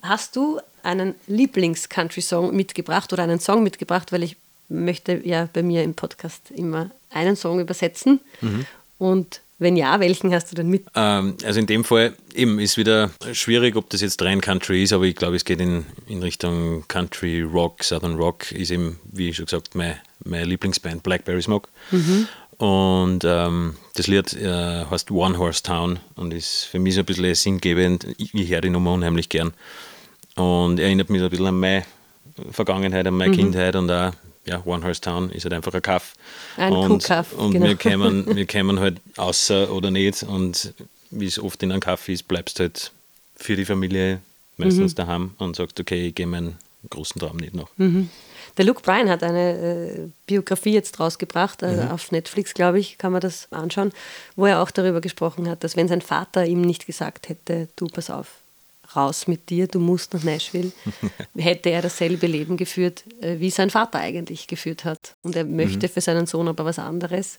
Hast 0.02 0.36
du 0.36 0.62
einen 0.84 1.16
Lieblings-Country-Song 1.28 2.56
mitgebracht 2.56 3.12
oder 3.12 3.24
einen 3.24 3.40
Song 3.40 3.64
mitgebracht? 3.64 4.12
Weil 4.12 4.24
ich 4.24 4.38
möchte 4.70 5.22
ja 5.26 5.50
bei 5.52 5.64
mir 5.64 5.84
im 5.84 5.94
Podcast 5.94 6.52
immer 6.52 6.92
einen 7.10 7.36
Song 7.36 7.60
übersetzen. 7.60 8.22
Mhm. 8.42 8.66
Und 8.98 9.42
wenn 9.60 9.76
ja, 9.76 10.00
welchen 10.00 10.34
hast 10.34 10.52
du 10.52 10.56
denn 10.56 10.70
mit? 10.70 10.86
Ähm, 10.96 11.36
also 11.44 11.60
in 11.60 11.68
dem 11.68 11.84
Fall 11.84 12.14
eben 12.34 12.60
ist 12.60 12.78
wieder 12.78 13.12
schwierig, 13.34 13.76
ob 13.76 13.90
das 13.90 14.02
jetzt 14.02 14.22
rein 14.22 14.42
Country 14.42 14.84
ist, 14.84 14.94
aber 14.94 15.04
ich 15.04 15.16
glaube, 15.16 15.36
es 15.36 15.46
geht 15.46 15.60
in, 15.60 15.86
in 16.08 16.24
Richtung 16.24 16.86
Country 16.88 17.42
Rock, 17.42 17.84
Southern 17.84 18.16
Rock 18.16 18.52
ist 18.52 18.72
eben, 18.72 19.00
wie 19.12 19.34
schon 19.34 19.46
gesagt, 19.46 19.76
meine, 19.76 19.98
meine 20.24 20.46
Lieblingsband 20.46 21.04
Blackberry 21.04 21.42
Smoke. 21.42 21.70
Und 22.58 23.24
ähm, 23.24 23.76
das 23.96 24.08
Lied 24.08 24.34
äh, 24.34 24.86
heißt 24.86 25.12
One 25.12 25.38
Horse 25.38 25.64
Town 25.64 26.00
und 26.16 26.34
ist 26.34 26.66
für 26.66 26.80
mich 26.80 26.96
so 26.96 27.02
ein 27.02 27.06
bisschen 27.06 27.34
sinngebend. 27.36 28.06
Ich, 28.18 28.34
ich 28.34 28.50
höre 28.50 28.62
die 28.62 28.70
Nummer 28.70 28.92
unheimlich 28.94 29.30
gern 29.30 29.54
und 30.36 30.80
erinnert 30.80 31.10
mich 31.10 31.20
so 31.20 31.28
ein 31.28 31.30
bisschen 31.30 31.48
an 31.48 31.60
meine 31.60 31.86
Vergangenheit, 32.52 33.08
an 33.08 33.16
meine 33.16 33.36
Kindheit 33.36 33.76
und 33.76 33.90
auch, 33.90 34.12
ja, 34.50 34.62
One 34.66 34.84
Horse 34.84 35.00
Town 35.02 35.30
ist 35.32 35.44
halt 35.44 35.54
einfach 35.54 35.74
ein 35.74 35.82
Kaff. 35.82 36.16
Ein 36.58 36.74
und, 36.74 36.88
Kuhkaff, 37.04 37.34
Und 37.34 37.52
genau. 37.52 37.68
wir 37.68 37.76
kämen, 37.76 38.36
wir 38.36 38.46
kämen 38.46 38.80
halt 38.80 38.98
außer 39.18 39.72
oder 39.72 39.92
nicht 39.92 40.24
und 40.24 40.74
wie 41.12 41.26
es 41.28 41.40
oft 41.40 41.62
in 41.64 41.72
einem 41.72 41.82
Kaffee 41.82 42.14
ist, 42.14 42.28
bleibst 42.28 42.60
du 42.60 42.64
halt 42.64 42.92
für 43.36 43.56
die 43.56 43.66
Familie 43.66 44.20
meistens 44.58 44.94
daheim 44.96 45.32
und 45.38 45.56
sagst, 45.56 45.80
okay, 45.80 46.08
ich 46.08 46.16
gehe 46.16 46.28
meinen 46.28 46.58
großen 46.90 47.20
Traum 47.20 47.38
nicht 47.38 47.54
nach. 47.54 47.68
Der 48.58 48.66
Luke 48.66 48.82
Bryan 48.82 49.10
hat 49.10 49.24
eine 49.24 49.52
äh, 49.58 50.08
Biografie 50.28 50.74
jetzt 50.74 51.00
rausgebracht, 51.00 51.64
also 51.64 51.84
Mhm. 51.84 51.92
auf 51.92 52.12
Netflix, 52.12 52.54
glaube 52.54 52.80
ich, 52.80 52.98
kann 52.98 53.12
man 53.12 53.22
das 53.22 53.48
anschauen, 53.52 53.92
wo 54.36 54.46
er 54.46 54.62
auch 54.62 54.72
darüber 54.72 55.00
gesprochen 55.02 55.48
hat, 55.50 55.64
dass 55.64 55.76
wenn 55.78 55.88
sein 55.88 56.02
Vater 56.02 56.46
ihm 56.46 56.62
nicht 56.62 56.86
gesagt 56.86 57.30
hätte, 57.30 57.68
du 57.76 57.88
pass 57.88 58.10
auf, 58.10 58.28
raus 58.96 59.28
mit 59.28 59.50
dir, 59.50 59.68
du 59.68 59.80
musst 59.80 60.14
nach 60.14 60.24
Nashville, 60.24 60.72
hätte 61.38 61.70
er 61.70 61.82
dasselbe 61.82 62.28
Leben 62.28 62.58
geführt, 62.58 63.04
äh, 63.22 63.40
wie 63.40 63.50
sein 63.50 63.70
Vater 63.70 64.00
eigentlich 64.00 64.48
geführt 64.48 64.86
hat. 64.86 65.16
Und 65.22 65.36
er 65.36 65.46
möchte 65.46 65.88
Mhm. 65.88 65.92
für 65.92 66.02
seinen 66.02 66.26
Sohn 66.26 66.48
aber 66.48 66.66
was 66.66 66.80
anderes. 66.80 67.38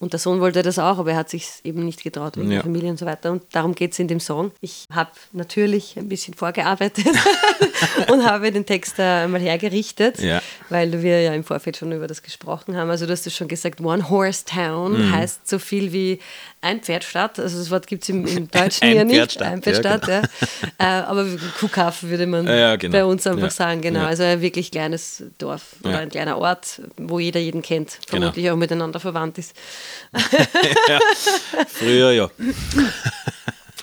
Und 0.00 0.12
der 0.12 0.20
Sohn 0.20 0.40
wollte 0.40 0.62
das 0.62 0.78
auch, 0.78 0.98
aber 0.98 1.12
er 1.12 1.16
hat 1.18 1.30
sich 1.30 1.46
eben 1.64 1.84
nicht 1.84 2.02
getraut 2.02 2.36
wegen 2.36 2.48
Ja. 2.50 2.56
der 2.56 2.62
Familie 2.64 2.90
und 2.90 2.98
so 2.98 3.06
weiter. 3.06 3.30
Und 3.32 3.42
darum 3.52 3.74
geht 3.74 3.92
es 3.92 3.98
in 3.98 4.08
dem 4.08 4.20
Song. 4.20 4.52
Ich 4.60 4.84
habe 4.92 5.10
natürlich 5.32 5.96
ein 5.98 6.08
bisschen 6.08 6.34
vorgearbeitet 6.34 7.06
und 8.10 8.24
habe 8.24 8.50
den 8.52 8.64
Text 8.66 8.98
einmal 8.98 9.40
hergerichtet, 9.40 10.18
Ja. 10.20 10.40
weil 10.68 11.02
wir 11.02 11.20
ja 11.20 11.32
im 11.34 11.44
Vorfeld 11.44 11.76
schon 11.76 11.92
über 11.92 12.06
das 12.06 12.22
gesprochen 12.22 12.76
haben. 12.76 12.90
Also 12.90 13.06
du 13.06 13.12
hast 13.12 13.26
es 13.26 13.34
schon 13.34 13.48
gesagt, 13.48 13.80
One 13.80 14.08
Horse 14.08 14.44
Town 14.44 14.92
Mhm. 15.08 15.12
heißt 15.12 15.48
so 15.48 15.58
viel 15.58 15.92
wie 15.92 16.20
ein 16.62 16.80
Pferdstadt. 16.80 17.38
Also 17.38 17.58
das 17.58 17.70
Wort 17.70 17.86
gibt 17.86 18.02
es 18.04 18.08
im, 18.08 18.26
im 18.26 18.50
Deutschen 18.50 18.92
ja 18.92 19.04
nicht. 19.04 19.16
Pferdstadt, 19.16 19.46
Ein 19.48 19.54
ja, 19.56 19.62
Pferdstadt, 19.62 20.08
ja. 20.08 20.22
Äh, 20.86 21.02
aber 21.02 21.26
Kuhkaff 21.58 22.02
würde 22.04 22.26
man 22.26 22.46
Ja, 22.46 22.76
genau. 22.76 22.92
bei 22.92 23.04
uns 23.04 23.26
einfach 23.26 23.44
Ja. 23.44 23.50
sagen, 23.50 23.80
genau. 23.80 24.00
Ja. 24.02 24.06
Also 24.06 24.22
ein 24.22 24.40
wirklich 24.40 24.70
kleines 24.70 25.24
Dorf 25.38 25.62
oder 25.82 25.98
ein 25.98 26.10
kleiner 26.10 26.38
Ort, 26.38 26.80
wo 26.96 27.18
jeder 27.18 27.40
jeden 27.40 27.62
kennt, 27.62 27.98
Genau. 28.06 28.20
vermutlich 28.22 28.50
auch 28.50 28.56
miteinander 28.56 29.00
verwandt 29.00 29.38
ist. 29.38 29.54
früher 31.68 32.12
ja. 32.12 32.30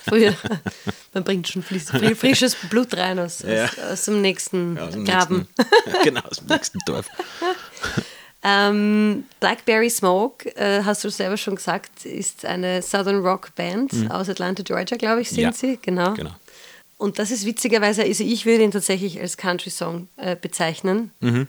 Früher, 0.05 0.33
man 1.13 1.23
bringt 1.23 1.47
schon 1.47 1.63
fris- 1.63 1.89
fri- 1.89 2.13
frisches 2.15 2.55
Blut 2.69 2.95
rein 2.97 3.19
aus, 3.19 3.43
aus, 3.43 3.79
aus 3.79 4.05
dem 4.05 4.21
nächsten 4.21 4.77
Aus 4.77 4.91
dem 4.93 5.05
Graben. 5.05 5.47
nächsten, 5.57 6.03
genau, 6.03 6.21
aus 6.29 6.37
dem 6.39 6.47
nächsten 6.47 6.79
Dorf. 6.85 7.05
Ähm, 8.43 9.23
Blackberry 9.39 9.89
Smoke, 9.89 10.53
äh, 10.57 10.83
hast 10.83 11.05
du 11.05 11.09
selber 11.09 11.37
schon 11.37 11.55
gesagt, 11.55 12.05
ist 12.05 12.43
eine 12.45 12.81
Southern 12.81 13.21
Rock 13.25 13.55
Band 13.55 13.93
aus 14.09 14.27
Atlanta, 14.27 14.63
Georgia, 14.63 14.97
glaube 14.97 15.21
ich, 15.21 15.29
sind 15.29 15.37
Mhm. 15.37 15.43
Ja. 15.43 15.53
sie. 15.53 15.79
Genau. 15.81 16.13
Genau. 16.15 16.31
Und 16.97 17.19
das 17.19 17.31
ist 17.31 17.45
witzigerweise, 17.45 18.03
also 18.03 18.23
ich 18.23 18.45
würde 18.45 18.63
ihn 18.63 18.71
tatsächlich 18.71 19.19
als 19.19 19.35
Country-Song 19.37 20.07
äh, 20.17 20.35
bezeichnen. 20.35 21.11
Mhm. 21.19 21.47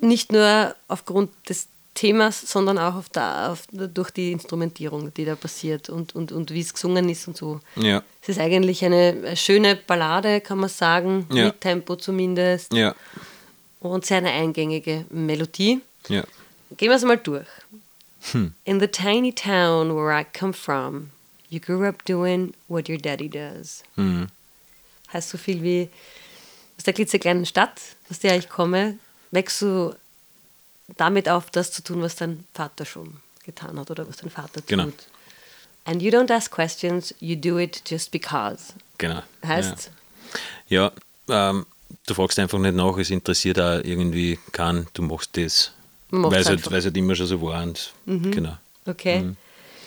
Nicht 0.00 0.32
nur 0.32 0.74
aufgrund 0.86 1.30
des 1.48 1.66
Themas, 1.94 2.40
sondern 2.40 2.78
auch 2.78 2.94
auf 2.94 3.08
der, 3.08 3.50
auf, 3.50 3.64
durch 3.72 4.10
die 4.12 4.30
Instrumentierung, 4.30 5.12
die 5.14 5.24
da 5.24 5.34
passiert 5.34 5.90
und, 5.90 6.14
und, 6.14 6.30
und 6.30 6.52
wie 6.52 6.60
es 6.60 6.72
gesungen 6.72 7.08
ist 7.08 7.26
und 7.26 7.36
so. 7.36 7.60
Ja, 7.74 8.04
Es 8.22 8.28
ist 8.28 8.38
eigentlich 8.38 8.84
eine 8.84 9.36
schöne 9.36 9.74
Ballade, 9.74 10.40
kann 10.40 10.58
man 10.58 10.68
sagen, 10.68 11.26
Ja. 11.32 11.46
mit 11.46 11.60
Tempo 11.60 11.96
zumindest. 11.96 12.72
ja, 12.72 12.94
Und 13.80 14.06
sehr 14.06 14.18
eine 14.18 14.30
eingängige 14.30 15.04
Melodie. 15.10 15.80
ja. 16.08 16.22
Gehen 16.76 16.90
wir 16.90 16.96
es 16.96 17.02
mal 17.04 17.16
durch. 17.16 17.46
Hm. 18.32 18.52
In 18.64 18.78
the 18.78 18.86
tiny 18.88 19.32
town 19.32 19.96
where 19.96 20.12
I 20.20 20.24
come 20.38 20.52
from, 20.52 21.08
you 21.50 21.60
grew 21.60 21.86
up 21.86 22.04
doing 22.04 22.54
what 22.68 22.88
your 22.88 22.98
daddy 22.98 23.28
does. 23.28 23.82
Mhm. 23.96 24.28
Heißt 25.12 25.30
so 25.30 25.38
viel 25.38 25.62
wie 25.62 25.88
aus 26.76 26.84
der 26.84 26.92
klitzekleinen 26.94 27.46
Stadt, 27.46 27.80
aus 28.10 28.18
der 28.18 28.36
ich 28.36 28.48
komme, 28.48 28.98
wächst 29.30 29.62
du 29.62 29.94
damit 30.96 31.28
auf, 31.28 31.50
das 31.50 31.72
zu 31.72 31.82
tun, 31.82 32.02
was 32.02 32.16
dein 32.16 32.44
Vater 32.54 32.84
schon 32.84 33.16
getan 33.44 33.78
hat 33.78 33.90
oder 33.90 34.08
was 34.08 34.16
dein 34.18 34.30
Vater 34.30 34.60
Genau. 34.66 34.84
tut. 34.84 35.06
And 35.84 36.02
you 36.02 36.10
don't 36.10 36.30
ask 36.32 36.50
questions, 36.50 37.14
you 37.20 37.34
do 37.36 37.58
it 37.58 37.82
just 37.88 38.10
because. 38.10 38.74
Genau. 38.98 39.22
Heißt, 39.44 39.90
Ja, 40.68 40.92
ja 41.28 41.50
ähm, 41.50 41.66
du 42.06 42.14
fragst 42.14 42.38
einfach 42.38 42.58
nicht 42.58 42.74
nach, 42.74 42.96
es 42.98 43.10
interessiert 43.10 43.58
auch 43.58 43.80
irgendwie 43.82 44.38
keinen, 44.52 44.86
du 44.92 45.02
machst 45.02 45.36
das. 45.36 45.72
Weil 46.10 46.40
es 46.40 46.48
halt, 46.48 46.70
halt 46.70 46.96
immer 46.96 47.14
schon 47.14 47.26
so 47.26 47.40
war. 47.42 47.62
Und, 47.62 47.92
Genau. 48.06 48.56
Okay. 48.86 49.20
Mhm. 49.20 49.36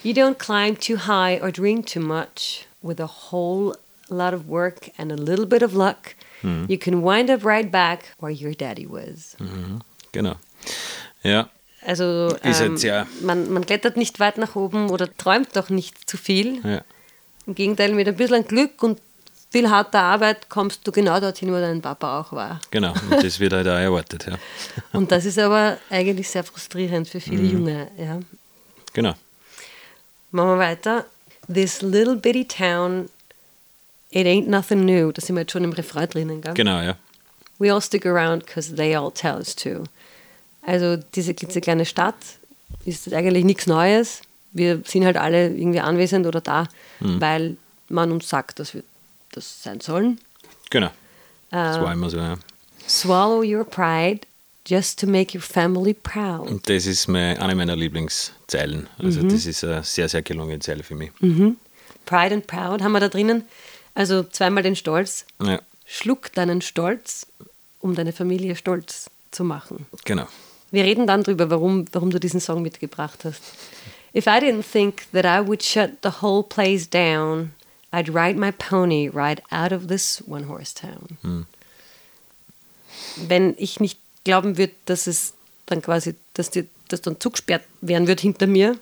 You 0.04 0.14
don't 0.14 0.38
climb 0.38 0.76
too 0.78 0.98
high 1.08 1.40
or 1.42 1.52
drink 1.52 1.86
too 1.88 2.00
much. 2.02 2.66
With 2.82 3.00
a 3.00 3.08
whole 3.32 3.76
lot 4.10 4.34
of 4.34 4.48
work 4.48 4.90
and 4.98 5.12
a 5.12 5.16
little 5.16 5.46
bit 5.46 5.62
of 5.62 5.74
luck, 5.74 6.16
Mhm. 6.42 6.66
you 6.70 6.78
can 6.80 7.04
wind 7.04 7.30
up 7.30 7.46
right 7.46 7.70
back 7.72 8.16
where 8.20 8.32
your 8.34 8.56
daddy 8.56 8.88
was. 8.90 9.36
Genau. 10.12 10.36
Ja, 11.24 11.50
Also 11.86 12.36
ähm, 12.44 12.78
sehr- 12.78 13.06
man, 13.22 13.52
man 13.52 13.66
klettert 13.66 13.98
nicht 13.98 14.20
weit 14.20 14.38
nach 14.38 14.56
oben 14.56 14.90
oder 14.90 15.08
träumt 15.18 15.56
doch 15.56 15.70
nicht 15.70 16.10
zu 16.10 16.18
viel. 16.18 16.60
ja, 16.66 16.82
Im 17.48 17.54
Gegenteil, 17.56 17.94
mit 17.94 18.08
ein 18.08 18.16
bisschen 18.16 18.46
Glück 18.48 18.82
und 18.84 19.00
viel 19.52 19.70
harter 19.70 20.02
Arbeit 20.02 20.50
kommst 20.50 20.88
du 20.88 20.92
genau 20.92 21.20
dorthin, 21.20 21.50
wo 21.52 21.56
dein 21.60 21.82
Papa 21.82 22.20
auch 22.22 22.32
war. 22.32 22.60
genau. 22.72 22.94
Und 23.12 23.24
das 23.24 23.40
wird 23.40 23.54
halt 23.54 23.68
auch 23.68 23.72
erwartet. 23.80 24.26
Ja. 24.28 24.38
Und 24.94 25.12
das 25.12 25.26
ist 25.26 25.38
aber 25.40 25.78
eigentlich 25.90 26.28
sehr 26.30 26.44
frustrierend 26.44 27.08
für 27.08 27.20
viele 27.20 27.44
Mhm. 27.44 27.52
Junge. 27.52 27.88
Ja. 27.98 28.20
Genau. 28.94 29.14
Machen 30.32 30.50
wir 30.50 30.58
weiter. 30.60 31.06
This 31.54 31.82
little 31.82 32.16
bitty 32.16 32.46
town, 32.46 33.10
it 34.12 34.26
ain't 34.26 34.48
nothing 34.48 34.86
new. 34.86 35.12
Da 35.12 35.22
sind 35.22 35.36
wir 35.36 35.42
jetzt 35.42 35.52
schon 35.52 35.64
im 35.64 35.74
Refrain 35.74 36.08
drinnen, 36.10 36.42
gell? 36.42 36.54
Genau, 36.54 36.82
ja. 36.82 36.96
We 37.60 37.72
all 37.74 37.82
stick 37.82 38.06
around 38.06 38.46
because 38.46 38.76
they 38.76 38.96
all 38.96 39.12
tell 39.12 39.36
us 39.36 39.56
to. 39.56 39.84
Also 40.66 40.98
diese 40.98 41.34
klitzekleine 41.34 41.86
Stadt 41.86 42.16
ist 42.86 43.12
eigentlich 43.14 43.44
nichts 43.46 43.68
Neues. 43.68 44.22
Wir 44.54 44.82
sind 44.86 45.06
halt 45.06 45.18
alle 45.18 45.48
irgendwie 45.50 45.80
anwesend 45.80 46.26
oder 46.28 46.42
da, 46.42 46.68
weil 47.00 47.58
man 47.90 48.12
uns 48.12 48.28
sagt, 48.30 48.60
dass 48.60 48.74
wir 48.74 48.84
das 49.32 49.64
sein 49.64 49.80
sollen. 49.80 50.20
Genau. 50.70 50.90
Das 51.52 51.78
Ähm. 51.78 51.84
war 51.84 51.94
immer 51.94 52.10
so, 52.10 52.18
ja. 52.18 52.36
Swallow 52.88 53.44
your 53.44 53.64
pride 53.64 54.22
just 54.68 55.00
to 55.00 55.08
make 55.08 55.36
your 55.38 55.42
family 55.42 55.94
proud. 55.94 56.48
Und 56.50 56.70
das 56.70 56.86
ist 56.86 57.08
mein, 57.08 57.38
eine 57.38 57.56
meiner 57.56 57.76
Lieblingszeilen. 57.76 58.88
Also 58.98 59.24
das 59.24 59.46
ist 59.46 59.64
eine 59.64 59.84
sehr, 59.84 60.08
sehr 60.10 60.22
gelungene 60.22 60.60
Zeile 60.60 60.84
für 60.84 60.96
mich. 60.96 61.12
Pride 62.06 62.36
and 62.36 62.48
proud 62.48 62.82
haben 62.82 62.92
wir 62.92 63.00
da 63.00 63.10
drinnen. 63.10 63.44
Also 63.94 64.24
zweimal 64.24 64.64
den 64.64 64.76
Stolz. 64.76 65.26
Ja, 65.42 65.62
Schluck 65.86 66.32
deinen 66.34 66.62
Stolz, 66.62 67.28
um 67.80 67.96
deine 67.96 68.14
Familie 68.14 68.56
stolz 68.56 69.10
zu 69.32 69.44
machen. 69.44 69.86
genau. 70.06 70.28
Wir 70.74 70.86
reden 70.86 71.06
dann 71.06 71.24
drüber, 71.24 71.50
warum, 71.50 71.86
warum 71.92 72.12
du 72.12 72.20
diesen 72.20 72.40
Song 72.40 72.62
mitgebracht 72.62 73.26
hast. 73.26 73.42
If 74.16 74.26
I 74.26 74.40
didn't 74.40 74.64
think 74.64 75.04
that 75.12 75.26
I 75.26 75.46
would 75.46 75.62
shut 75.64 75.98
the 76.02 76.22
whole 76.22 76.44
place 76.44 76.90
down, 76.90 77.52
I'd 77.92 78.08
ride 78.08 78.40
my 78.40 78.52
pony 78.54 79.10
right 79.10 79.42
out 79.52 79.74
of 79.74 79.88
this 79.88 80.24
one-horse 80.26 80.74
town. 80.74 81.46
Wenn 83.28 83.54
ich 83.58 83.82
nicht 83.82 84.00
glauben 84.24 84.58
würde, 84.58 84.74
dass 84.86 85.08
es 85.08 85.34
dann 85.66 85.82
quasi, 85.82 86.16
dass, 86.34 86.50
die, 86.50 86.68
dass 86.90 87.02
dann 87.02 87.20
zugesperrt 87.20 87.64
werden 87.82 88.08
wird 88.08 88.20
hinter 88.22 88.48
mir, 88.48 88.78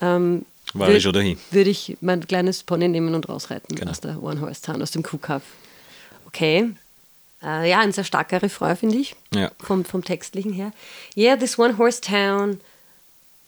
ähm, 0.00 0.44
War 0.74 0.88
würd- 0.88 1.20
ich. 1.20 1.38
Würde 1.52 1.70
ich 1.70 1.96
mein 2.00 2.26
kleines 2.26 2.62
Pony 2.62 2.88
nehmen 2.88 3.14
und 3.14 3.28
rausreiten 3.28 3.76
Genau. 3.76 3.90
aus 3.90 4.00
der 4.00 4.22
One-Horse-Town, 4.22 4.80
aus 4.82 4.90
dem 4.92 5.02
Kuhkaff. 5.02 5.42
Okay. 6.26 6.70
Äh, 7.42 7.68
ja, 7.68 7.80
ein 7.80 7.92
sehr 7.92 8.04
starker 8.04 8.40
Refrain, 8.42 8.76
finde 8.76 8.96
ich 8.98 9.14
Ja. 9.34 9.50
vom, 9.60 9.84
vom 9.84 10.02
Textlichen 10.04 10.52
her. 10.52 10.72
Yeah, 11.16 11.36
this 11.36 11.58
one 11.58 11.76
horse 11.76 12.00
town. 12.00 12.60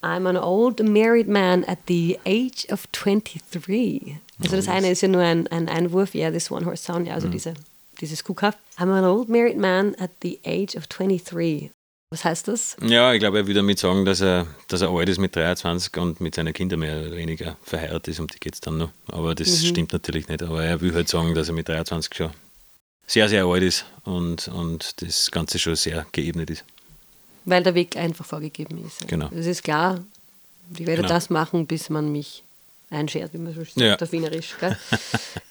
I'm 0.02 0.28
an 0.28 0.36
old 0.36 0.82
married 0.86 1.28
man 1.28 1.64
at 1.64 1.78
the 1.88 2.18
age 2.26 2.66
of 2.70 2.86
23. 2.88 4.16
Also 4.42 4.56
das 4.56 4.68
eine 4.68 4.90
ist 4.90 5.00
ja 5.00 5.08
nur 5.08 5.22
ein, 5.22 5.46
ein 5.46 5.68
Einwurf, 5.68 6.14
yeah, 6.14 6.30
this 6.30 6.50
one 6.50 6.66
horse 6.66 6.84
town, 6.84 7.06
ja, 7.06 7.14
also 7.14 7.28
diese, 7.28 7.54
dieses 8.04 8.22
Kuhkaff. 8.24 8.56
I'm 8.78 8.92
an 8.92 9.04
old 9.04 9.28
married 9.28 9.56
man 9.56 9.94
at 9.96 10.10
the 10.22 10.38
age 10.44 10.76
of 10.76 10.86
23. 10.86 11.70
Was 12.10 12.24
heißt 12.24 12.46
das? 12.48 12.76
Ja, 12.82 13.12
ich 13.12 13.18
glaube, 13.18 13.38
er 13.38 13.46
will 13.46 13.54
damit 13.54 13.78
sagen, 13.78 14.04
dass 14.04 14.20
er, 14.20 14.46
dass 14.68 14.82
er 14.82 14.90
alt 14.90 15.08
ist 15.08 15.18
mit 15.18 15.34
23 15.34 15.96
und 15.96 16.20
mit 16.20 16.34
seinen 16.34 16.52
Kindern 16.52 16.80
mehr 16.80 17.00
oder 17.00 17.16
weniger 17.16 17.56
verheiratet 17.62 18.08
ist, 18.08 18.20
um 18.20 18.26
die 18.28 18.38
geht 18.38 18.54
es 18.54 18.60
dann 18.60 18.76
noch. 18.78 18.90
Aber 19.08 19.34
das 19.34 19.48
Mhm. 19.62 19.66
stimmt 19.66 19.92
natürlich 19.92 20.28
nicht. 20.28 20.42
Aber 20.42 20.62
er 20.62 20.80
will 20.80 20.94
halt 20.94 21.08
sagen, 21.08 21.34
dass 21.34 21.48
er 21.48 21.54
mit 21.54 21.66
23 21.68 22.14
schon 22.14 22.30
sehr, 23.06 23.28
sehr 23.28 23.44
alt 23.46 23.62
ist 23.62 23.84
und, 24.04 24.48
und 24.48 25.02
das 25.02 25.30
Ganze 25.30 25.58
schon 25.58 25.74
sehr 25.76 26.06
geebnet 26.12 26.50
ist. 26.50 26.64
Weil 27.46 27.62
der 27.62 27.74
Weg 27.74 27.96
einfach 27.96 28.24
vorgegeben 28.24 28.84
ist. 28.86 29.08
Genau. 29.08 29.28
Es 29.34 29.46
ist 29.46 29.64
klar, 29.64 30.00
ich 30.72 30.86
werde 30.86 31.02
Genau. 31.02 31.08
das 31.08 31.30
machen, 31.30 31.66
bis 31.66 31.90
man 31.90 32.12
mich 32.12 32.42
einschert, 32.90 33.32
wie 33.32 33.38
man 33.38 33.52
so 33.54 33.60
sagt, 33.64 33.76
Ja. 33.76 33.96
auf 33.96 34.12
Wienerisch. 34.12 34.54
Gell? 34.60 34.76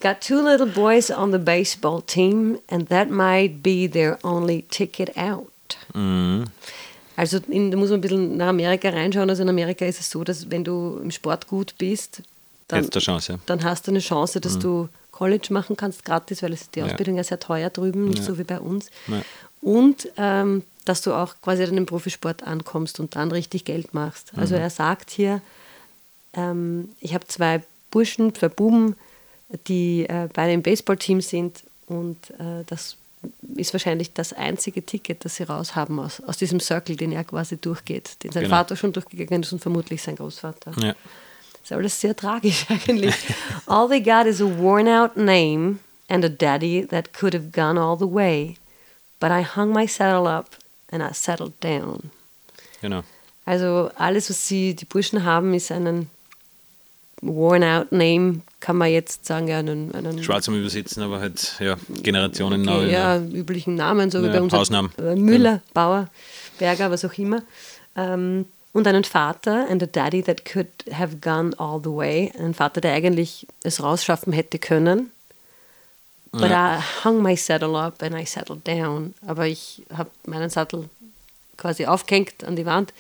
Got 0.02 0.22
two 0.22 0.42
little 0.42 0.66
boys 0.68 1.12
on 1.12 1.32
the 1.32 1.38
baseball 1.38 2.02
team 2.02 2.60
and 2.70 2.90
that 2.90 3.10
might 3.10 3.62
be 3.64 3.90
their 3.90 4.18
only 4.24 4.64
ticket 4.70 5.16
out. 5.18 5.48
Mhm. 5.94 6.46
Also 7.16 7.38
in, 7.50 7.70
da 7.72 7.78
muss 7.78 7.90
man 7.90 8.00
ein 8.00 8.02
bisschen 8.02 8.38
nach 8.38 8.48
Amerika 8.48 8.90
reinschauen. 8.90 9.30
Also 9.30 9.44
in 9.44 9.50
Amerika 9.50 9.86
ist 9.86 10.00
es 10.00 10.10
so, 10.10 10.24
dass 10.24 10.50
wenn 10.50 10.64
du 10.64 11.00
im 11.04 11.12
Sport 11.12 11.48
gut 11.48 11.76
bist, 11.78 12.22
dann, 12.68 12.90
Chance, 12.90 13.34
ja. 13.34 13.40
dann 13.46 13.64
hast 13.64 13.86
du 13.88 13.92
eine 13.92 14.00
Chance, 14.00 14.40
dass 14.42 14.58
du 14.58 14.90
College 15.12 15.48
machen 15.52 15.78
kannst, 15.78 16.04
gratis, 16.06 16.42
weil 16.42 16.54
es 16.54 16.72
die 16.72 16.80
Ja. 16.80 16.86
Ausbildung 16.86 17.18
ja 17.18 17.24
sehr 17.24 17.40
teuer 17.40 17.70
drüben, 17.70 18.06
nicht 18.06 18.20
Ja. 18.20 18.26
so 18.26 18.38
wie 18.40 18.44
bei 18.44 18.60
uns. 18.60 18.88
Ja. 19.08 19.22
Und 19.62 20.10
ähm, 20.18 20.64
dass 20.86 21.02
du 21.02 21.14
auch 21.14 21.36
quasi 21.42 21.66
dann 21.66 21.78
im 21.78 21.86
Profisport 21.86 22.44
ankommst 22.44 23.00
und 23.00 23.16
dann 23.16 23.32
richtig 23.32 23.64
Geld 23.64 23.94
machst. 23.94 24.32
Also 24.36 24.56
er 24.56 24.70
sagt 24.70 25.12
hier, 25.12 25.42
ähm, 26.34 26.90
ich 27.00 27.14
habe 27.14 27.28
zwei 27.28 27.62
Burschen, 27.92 28.34
zwei 28.36 28.50
Buben, 28.50 28.96
die 29.68 30.06
äh, 30.10 30.28
beide 30.34 30.54
im 30.54 30.64
Baseballteam 30.64 31.22
sind 31.22 31.64
und 31.88 32.32
äh, 32.40 32.64
das 32.68 32.98
ist 33.56 33.72
wahrscheinlich 33.74 34.14
das 34.14 34.34
einzige 34.34 34.86
Ticket, 34.86 35.24
das 35.26 35.36
sie 35.36 35.44
raus 35.44 35.76
haben 35.76 36.00
aus, 36.00 36.20
aus 36.22 36.38
diesem 36.38 36.60
Circle, 36.60 36.96
den 36.98 37.12
er 37.14 37.24
quasi 37.24 37.58
durchgeht, 37.58 38.22
den 38.24 38.32
sein 38.32 38.44
Genau. 38.44 38.56
Vater 38.56 38.76
schon 38.76 38.92
durchgegangen 38.94 39.44
ist 39.44 39.54
und 39.54 39.60
vermutlich 39.62 40.02
sein 40.02 40.16
Großvater. 40.16 40.72
ja. 40.82 40.94
Das 41.62 41.72
ist 41.72 41.78
alles 41.78 42.02
sehr 42.02 42.14
tragisch 42.16 42.66
eigentlich. 42.70 43.16
all 43.68 43.88
they 43.88 44.02
got 44.02 44.26
is 44.26 44.42
a 44.42 44.46
worn 44.60 44.88
out 44.90 45.16
name 45.16 45.78
and 46.10 46.26
a 46.26 46.30
daddy 46.30 46.86
that 46.88 47.14
could 47.14 47.34
have 47.34 47.52
gone 47.54 47.80
all 47.80 47.98
the 47.98 48.06
way. 48.14 48.58
But 49.22 49.32
I 49.32 49.44
hung 49.46 49.72
my 49.72 49.88
saddle 49.88 50.28
up 50.30 50.50
and 50.92 51.02
I 51.02 51.14
settled 51.14 51.54
down. 51.62 52.12
Genau. 52.82 53.04
Also 53.46 53.90
alles, 53.96 54.30
was 54.30 54.46
sie, 54.46 54.74
die 54.76 54.84
Burschen 54.84 55.24
haben, 55.24 55.54
ist 55.54 55.72
einen 55.72 56.10
worn 57.26 57.64
out 57.64 57.92
name, 57.92 58.42
kann 58.60 58.78
man 58.78 58.92
jetzt 58.92 59.26
sagen, 59.26 59.48
ja, 59.48 59.60
einen, 59.60 59.94
einen 59.94 60.24
Schwarz 60.24 60.46
zum 60.46 60.56
Übersetzen, 60.56 61.04
aber 61.04 61.20
halt, 61.20 61.56
ja, 61.60 61.78
Generationen 62.02 62.68
okay, 62.68 62.92
ja, 62.92 63.20
üblichen 63.20 63.76
Namen, 63.76 64.12
so 64.12 64.22
wie 64.22 64.28
Ja, 64.28 64.34
bei 64.34 64.42
uns. 64.42 64.54
Hausnamen. 64.54 64.92
Äh, 64.98 65.16
Müller, 65.16 65.62
Bauer, 65.74 66.10
Berger, 66.60 66.92
was 66.92 67.04
auch 67.06 67.14
immer. 67.18 67.42
Ähm, 67.96 68.46
und 68.74 68.88
einen 68.88 69.04
Vater, 69.04 69.68
and 69.70 69.84
a 69.84 69.86
daddy 69.86 70.24
that 70.24 70.46
could 70.46 70.68
have 70.92 71.18
gone 71.18 71.54
all 71.60 71.80
the 71.84 71.92
way. 71.92 72.32
Einen 72.38 72.54
Vater, 72.56 72.82
der 72.82 72.94
eigentlich 72.94 73.48
es 73.64 73.84
rausschaffen 73.84 74.34
hätte 74.34 74.58
können. 74.58 75.12
But 76.32 76.50
I 76.50 76.80
hung 77.04 77.22
my 77.22 77.38
saddle 77.38 77.78
up 77.78 78.02
and 78.02 78.16
I 78.16 78.26
settled 78.26 78.68
down. 78.68 79.14
Aber 79.28 79.46
ich 79.46 79.84
habe 79.96 80.10
meinen 80.26 80.50
Sattel 80.50 80.90
quasi 81.58 81.86
aufgehängt 81.86 82.44
an 82.44 82.56
die 82.56 82.66
Wand 82.66 82.92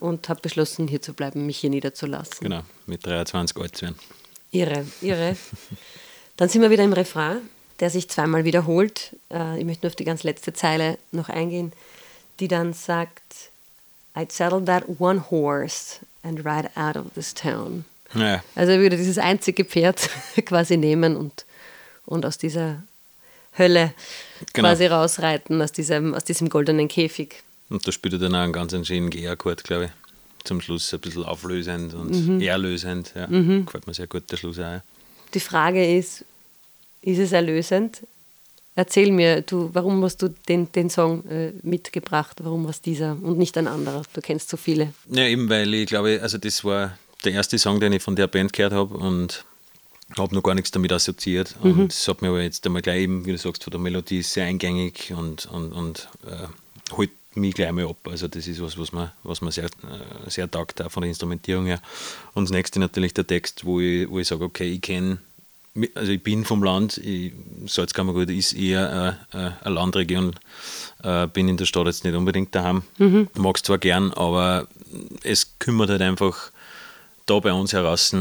und 0.00 0.28
habe 0.28 0.40
beschlossen, 0.40 0.88
hier 0.88 1.02
zu 1.02 1.12
bleiben, 1.14 1.46
mich 1.46 1.58
hier 1.58 1.70
niederzulassen. 1.70 2.38
Genau, 2.40 2.62
mit 2.86 3.04
23 3.06 3.56
alt 3.56 3.76
zu 3.76 3.82
werden. 3.86 3.98
Irre, 4.50 4.86
irre. 5.00 5.36
Dann 6.36 6.48
sind 6.48 6.62
wir 6.62 6.70
wieder 6.70 6.84
im 6.84 6.92
Refrain, 6.92 7.38
der 7.80 7.90
sich 7.90 8.08
zweimal 8.08 8.44
wiederholt. 8.44 9.16
Äh, 9.32 9.58
ich 9.58 9.64
möchte 9.64 9.86
nur 9.86 9.90
auf 9.90 9.96
die 9.96 10.04
ganz 10.04 10.22
letzte 10.22 10.52
Zeile 10.52 10.98
noch 11.12 11.28
eingehen, 11.28 11.72
die 12.40 12.46
dann 12.48 12.72
sagt, 12.72 13.22
I'd 14.14 14.30
settle 14.32 14.64
that 14.64 14.84
one 15.00 15.30
horse 15.30 15.96
and 16.22 16.38
ride 16.44 16.70
out 16.76 16.96
of 16.96 17.06
this 17.14 17.34
town. 17.34 17.84
Ja, 18.14 18.42
Also 18.54 18.72
er 18.72 18.78
würde 18.80 18.96
dieses 18.96 19.18
einzige 19.18 19.64
Pferd 19.64 20.08
quasi 20.46 20.76
nehmen 20.76 21.16
und, 21.16 21.44
und 22.06 22.24
aus 22.24 22.38
dieser 22.38 22.82
Hölle 23.58 23.92
Genau. 24.52 24.68
quasi 24.68 24.86
rausreiten, 24.86 25.60
aus 25.60 25.72
diesem, 25.72 26.14
aus 26.14 26.22
diesem 26.22 26.48
goldenen 26.48 26.86
Käfig. 26.86 27.42
Und 27.70 27.86
da 27.86 27.92
spielt 27.92 28.14
er 28.14 28.18
dann 28.20 28.34
auch 28.34 28.40
einen 28.40 28.52
ganz 28.52 28.72
schönen 28.86 29.10
G-Akkord, 29.10 29.64
glaube 29.64 29.86
ich. 29.86 29.90
Zum 30.44 30.60
Schluss 30.60 30.92
ein 30.94 31.00
bisschen 31.00 31.24
auflösend 31.24 31.94
und 31.94 32.10
Mhm. 32.10 32.40
erlösend. 32.40 33.12
Ja. 33.14 33.26
Gefällt 33.26 33.86
mir 33.86 33.94
sehr 33.94 34.06
gut, 34.06 34.30
der 34.30 34.36
Schluss 34.36 34.58
auch. 34.58 34.80
Die 35.34 35.40
Frage 35.40 35.96
ist, 35.96 36.24
ist 37.02 37.18
es 37.18 37.32
erlösend? 37.32 38.02
Erzähl 38.74 39.10
mir, 39.10 39.42
du, 39.42 39.70
warum 39.72 40.02
hast 40.04 40.22
du 40.22 40.28
den, 40.48 40.70
den 40.70 40.88
Song 40.88 41.26
äh, 41.26 41.52
mitgebracht? 41.62 42.36
Warum 42.44 42.62
war 42.62 42.70
es 42.70 42.80
dieser 42.80 43.12
und 43.20 43.36
nicht 43.36 43.58
ein 43.58 43.66
anderer? 43.66 44.02
Du 44.12 44.20
kennst 44.20 44.48
so 44.48 44.56
viele. 44.56 44.92
Ja, 45.10 45.24
eben, 45.24 45.50
weil 45.50 45.74
ich 45.74 45.86
glaube, 45.86 46.20
also 46.22 46.38
das 46.38 46.64
war 46.64 46.96
der 47.24 47.32
erste 47.32 47.58
Song, 47.58 47.80
den 47.80 47.92
ich 47.92 48.02
von 48.02 48.14
der 48.14 48.28
Band 48.28 48.52
gehört 48.52 48.72
habe 48.72 48.94
und 48.96 49.44
habe 50.16 50.32
noch 50.34 50.42
gar 50.44 50.54
nichts 50.54 50.70
damit 50.70 50.92
assoziiert. 50.92 51.56
Und 51.60 51.92
es 51.92 52.06
hat 52.06 52.22
mir 52.22 52.28
aber 52.28 52.40
jetzt 52.40 52.64
einmal 52.64 52.80
gleich 52.80 53.02
eben, 53.02 53.26
wie 53.26 53.32
du 53.32 53.38
sagst, 53.38 53.64
von 53.64 53.72
der 53.72 53.80
Melodie 53.80 54.22
sehr 54.22 54.44
eingängig 54.46 55.12
und, 55.14 55.46
und, 55.46 55.72
und 55.72 56.08
äh, 56.24 56.94
holt 56.96 57.10
mich 57.38 57.54
gleich 57.54 57.72
mal 57.72 57.88
ab. 57.88 57.96
Also 58.08 58.28
das 58.28 58.46
ist 58.46 58.62
was, 58.62 58.78
was 58.78 58.92
mir, 58.92 59.12
was 59.22 59.40
mir 59.40 59.52
sehr, 59.52 59.64
äh, 59.64 60.30
sehr 60.30 60.50
taugt, 60.50 60.82
auch 60.82 60.90
von 60.90 61.02
der 61.02 61.08
Instrumentierung 61.08 61.66
her. 61.66 61.80
Und 62.34 62.44
das 62.44 62.52
nächste 62.52 62.80
natürlich 62.80 63.14
der 63.14 63.26
Text, 63.26 63.64
wo 63.64 63.80
ich, 63.80 64.08
wo 64.08 64.18
ich 64.18 64.28
sage, 64.28 64.44
okay, 64.44 64.70
ich 64.72 64.80
kenne 64.80 65.18
also 65.94 66.12
ich 66.12 66.22
bin 66.22 66.44
vom 66.44 66.62
Land, 66.62 66.98
ich, 66.98 67.32
Salzkammergut 67.66 68.30
ist 68.30 68.52
eher 68.52 69.16
äh, 69.32 69.38
äh, 69.38 69.50
eine 69.62 69.74
Landregion, 69.74 70.34
äh, 71.02 71.26
bin 71.28 71.48
in 71.48 71.56
der 71.56 71.66
Stadt 71.66 71.86
jetzt 71.86 72.04
nicht 72.04 72.14
unbedingt 72.16 72.54
daheim, 72.54 72.82
mag 73.34 73.56
es 73.56 73.62
zwar 73.62 73.78
gern, 73.78 74.12
aber 74.12 74.66
es 75.22 75.58
kümmert 75.58 75.90
halt 75.90 76.02
einfach 76.02 76.50
da 77.26 77.38
bei 77.38 77.52
uns 77.52 77.72
heraus, 77.72 78.14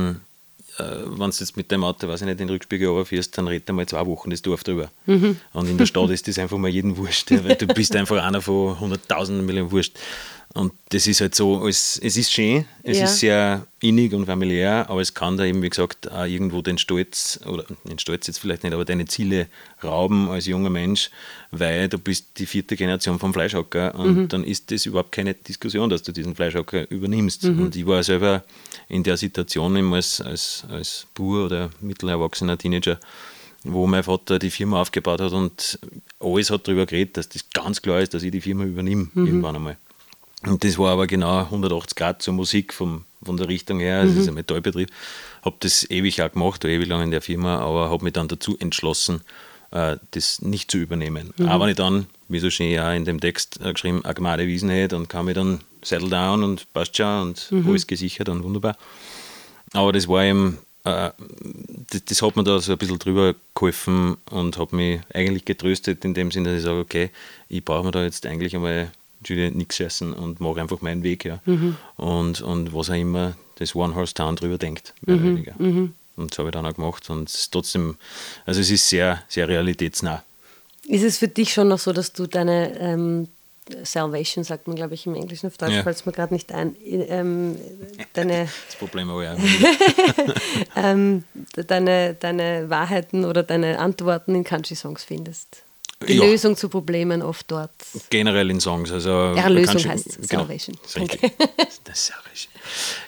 äh, 0.78 0.84
wenn 1.06 1.30
du 1.32 1.38
jetzt 1.38 1.58
mit 1.58 1.72
dem 1.72 1.84
Auto, 1.84 2.08
weiß 2.08 2.22
ich 2.22 2.28
nicht, 2.28 2.40
den 2.40 2.50
Rückspiegel 2.50 2.88
runterfährst, 2.88 3.38
dann 3.38 3.48
redet 3.48 3.70
einmal 3.70 3.86
zwei 3.86 4.06
Wochen 4.06 4.30
das 4.30 4.42
Dorf 4.42 4.64
drüber. 4.64 4.90
Und 5.54 5.70
in 5.70 5.78
der 5.78 5.86
Stadt 5.86 6.10
ist 6.10 6.28
das 6.28 6.40
einfach 6.40 6.58
mal 6.58 6.70
jeden 6.70 6.98
wurscht, 6.98 7.32
ja, 7.32 7.44
weil 7.44 7.56
du 7.56 7.68
bist 7.68 7.96
einfach 7.96 8.24
einer 8.24 8.42
von 8.42 8.80
hunderttausenden 8.80 9.46
Millionen 9.46 9.72
wurscht. 9.72 9.98
Und 10.58 10.74
das 10.90 11.06
ist 11.06 11.22
halt 11.22 11.36
so, 11.36 11.68
es, 11.68 12.00
es 12.04 12.18
ist 12.18 12.32
schön, 12.32 12.66
es 12.82 12.98
Ja. 12.98 13.04
ist 13.04 13.20
sehr 13.20 13.68
innig 13.80 14.12
und 14.14 14.26
familiär, 14.26 14.90
aber 14.90 15.02
es 15.02 15.14
kann 15.14 15.38
da 15.38 15.46
eben, 15.46 15.62
wie 15.62 15.70
gesagt, 15.70 16.12
auch 16.12 16.26
irgendwo 16.26 16.64
den 16.64 16.80
Stolz, 16.80 17.40
oder 17.46 17.64
den 17.84 18.00
Stolz 18.00 18.26
jetzt 18.26 18.40
vielleicht 18.40 18.64
nicht, 18.64 18.74
aber 18.74 18.84
deine 18.84 19.06
Ziele 19.06 19.48
rauben 19.84 20.30
als 20.30 20.48
junger 20.48 20.72
Mensch, 20.72 21.12
weil 21.52 21.90
du 21.90 22.00
bist 22.00 22.26
die 22.38 22.48
vierte 22.48 22.76
Generation 22.76 23.20
vom 23.20 23.34
Fleischhocker 23.34 23.94
und 23.94 24.30
dann 24.34 24.44
ist 24.44 24.72
das 24.72 24.88
überhaupt 24.88 25.12
keine 25.12 25.36
Diskussion, 25.36 25.92
dass 25.92 26.02
du 26.02 26.12
diesen 26.12 26.34
Fleischhocker 26.36 26.90
übernimmst. 26.90 27.46
Und 27.46 27.76
ich 27.76 27.86
war 27.86 28.02
selber 28.02 28.44
in 28.90 29.04
der 29.04 29.18
Situation 29.18 29.76
eben 29.78 29.94
als, 29.94 30.22
als, 30.22 30.66
als 30.72 31.06
Bur 31.14 31.46
oder 31.46 31.70
mittelerwachsener 31.82 32.58
Teenager, 32.58 33.00
wo 33.64 33.86
mein 33.86 34.02
Vater 34.04 34.40
die 34.40 34.50
Firma 34.50 34.82
aufgebaut 34.82 35.22
hat 35.22 35.34
und 35.34 35.78
alles 36.20 36.50
hat 36.50 36.68
darüber 36.68 36.88
geredet, 36.88 37.18
dass 37.18 37.30
das 37.30 37.46
ganz 37.54 37.80
klar 37.80 38.02
ist, 38.02 38.16
dass 38.16 38.24
ich 38.24 38.32
die 38.32 38.42
Firma 38.42 38.64
übernehme 38.64 39.08
irgendwann 39.16 39.56
einmal. 39.56 39.78
Und 40.46 40.64
das 40.64 40.78
war 40.78 40.92
aber 40.92 41.08
genau 41.08 41.40
180 41.40 41.96
Grad 41.96 42.22
zur 42.22 42.34
Musik 42.34 42.74
vom, 42.74 43.06
von 43.24 43.38
der 43.38 43.48
Richtung 43.48 43.80
her. 43.80 44.00
Also 44.00 44.14
Es 44.14 44.20
ist 44.20 44.28
ein 44.28 44.36
Metallbetrieb. 44.36 44.90
Habe 45.44 45.56
das 45.60 45.90
ewig 45.90 46.22
auch 46.22 46.32
gemacht, 46.32 46.64
war 46.64 46.70
ewig 46.70 46.88
lang 46.88 47.02
in 47.04 47.12
der 47.12 47.22
Firma, 47.22 47.60
aber 47.60 47.90
habe 47.90 48.04
mich 48.04 48.14
dann 48.14 48.28
dazu 48.28 48.58
entschlossen, 48.60 49.22
äh, 49.72 49.98
das 50.12 50.42
nicht 50.42 50.70
zu 50.70 50.78
übernehmen. 50.78 51.34
Aber 51.48 51.66
nicht 51.66 51.80
dann, 51.80 52.06
wie 52.28 52.40
so 52.40 52.50
schön 52.50 52.80
auch 52.80 52.94
in 52.94 53.06
dem 53.06 53.20
Text 53.20 53.60
äh, 53.64 53.74
geschrieben, 53.74 54.06
eine 54.06 54.14
Gmade 54.14 54.48
Wiesen 54.48 54.70
hätte 54.70 54.96
und 54.96 55.10
kann 55.10 55.26
mich 55.26 55.36
dann 55.36 55.62
settle 55.84 56.10
down 56.10 56.44
und 56.44 56.72
passt 56.74 56.96
schon 56.96 57.22
und 57.30 57.50
alles 57.68 57.88
gesichert 57.88 58.30
und 58.30 58.44
wunderbar. 58.44 58.78
Aber 59.74 59.92
das 59.92 60.08
war 60.08 60.24
eben, 60.24 60.60
äh, 60.84 61.10
das, 61.90 62.06
das 62.06 62.22
hat 62.22 62.36
mir 62.36 62.44
da 62.44 62.60
so 62.60 62.72
ein 62.74 62.78
bisschen 62.78 63.00
drüber 63.00 63.34
geholfen 63.56 64.18
und 64.30 64.58
hat 64.58 64.72
mich 64.72 65.02
eigentlich 65.14 65.46
getröstet 65.46 66.06
in 66.06 66.14
dem 66.14 66.32
Sinne, 66.32 66.50
dass 66.50 66.60
ich 66.60 66.66
sage, 66.66 66.80
okay, 66.80 67.10
ich 67.50 67.66
brauche 67.66 67.86
mir 67.86 67.92
da 67.92 68.04
jetzt 68.04 68.26
eigentlich 68.26 68.56
einmal 68.56 68.92
nichts 69.36 69.80
essen 69.80 70.14
und 70.14 70.40
mache 70.40 70.62
einfach 70.62 70.82
meinen 70.82 71.04
Weg. 71.04 71.26
Ja. 71.26 71.42
Und, 71.98 72.42
und 72.42 72.74
was 72.74 72.90
auch 72.90 72.96
immer 72.96 73.36
das 73.56 73.76
One 73.76 73.96
Horse 73.96 74.14
Town 74.14 74.36
drüber 74.36 74.58
denkt, 74.58 74.94
mehr 75.02 75.16
oder 75.18 75.26
weniger. 75.26 75.56
Und 75.58 76.32
das 76.32 76.40
habe 76.40 76.50
ich 76.50 76.54
dann 76.54 76.66
auch 76.66 76.74
gemacht 76.74 77.10
und 77.10 77.30
es 77.30 77.36
ist 77.36 77.52
trotzdem, 77.52 77.98
also 78.46 78.60
es 78.60 78.72
ist 78.72 78.90
sehr, 78.90 79.24
sehr 79.28 79.48
realitätsnah. 79.48 80.24
Ist 80.88 81.04
es 81.04 81.18
für 81.18 81.28
dich 81.28 81.54
schon 81.54 81.68
noch 81.68 81.80
so, 81.80 81.94
dass 81.94 82.14
du 82.14 82.28
deine 82.28 82.80
ähm, 82.80 83.28
Salvation, 83.84 84.44
sagt 84.44 84.68
man 84.68 84.76
glaube 84.76 84.94
ich 84.94 85.06
im 85.06 85.16
Englischen, 85.16 85.48
auf 85.48 85.58
Deutsch 85.58 85.74
Ja. 85.74 85.84
fällt 85.84 85.98
es 85.98 86.06
mir 86.06 86.12
gerade 86.14 86.34
nicht 86.34 86.52
ein, 86.52 86.76
ähm, 86.86 87.58
deine, 88.14 88.48
Das 88.68 88.76
Problem 88.78 89.10
immer 89.10 89.20
wieder. 89.20 89.38
ähm, 90.76 91.24
deine, 91.68 92.14
deine 92.16 92.70
Wahrheiten 92.70 93.26
oder 93.26 93.44
deine 93.44 93.80
Antworten 93.80 94.34
in 94.36 94.44
Country-Songs 94.44 95.04
findest? 95.04 95.64
Die 96.08 96.14
Ja. 96.14 96.26
Lösung 96.26 96.56
zu 96.56 96.70
Problemen 96.70 97.22
oft 97.24 97.50
dort. 97.50 97.72
Generell 98.10 98.52
in 98.52 98.60
Songs. 98.60 98.92
Also 98.92 99.10
Erlösung 99.10 99.82
du- 99.82 99.90
heißt 99.90 100.28
Salvation. 100.28 100.78
das 100.84 100.96
ist. 101.70 101.82
Das. 101.86 102.12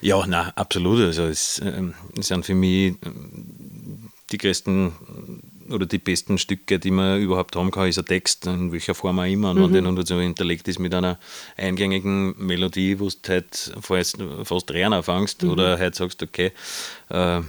Ja, 0.01 0.25
nein, 0.25 0.51
absolut. 0.55 0.99
Also 1.01 1.23
es, 1.25 1.59
ähm, 1.63 1.93
sind 2.19 2.45
für 2.45 2.55
mich 2.55 2.95
ähm, 3.05 4.09
die 4.31 4.37
größten 4.37 4.93
oder 5.69 5.85
die 5.85 5.99
besten 5.99 6.37
Stücke, 6.39 6.79
die 6.79 6.89
man 6.89 7.21
überhaupt 7.21 7.55
haben 7.55 7.69
kann, 7.69 7.87
ist 7.87 7.99
ein 7.99 8.05
Text, 8.05 8.47
in 8.47 8.71
welcher 8.71 8.95
Form 8.95 9.19
auch 9.19 9.23
immer. 9.25 9.51
Und 9.51 9.71
wenn 9.71 9.95
der 9.95 10.05
so 10.05 10.19
hinterlegt 10.19 10.67
ist 10.67 10.79
mit 10.79 10.93
einer 10.95 11.19
eingängigen 11.57 12.33
Melodie, 12.43 12.99
wo 12.99 13.07
du 13.09 13.15
halt 13.29 13.71
fast, 13.81 14.17
fast 14.45 14.71
rein 14.71 14.93
anfängst 14.93 15.43
oder 15.43 15.77
halt 15.77 15.93
sagst, 15.93 16.23
okay, 16.23 16.51
äh, 17.09 17.41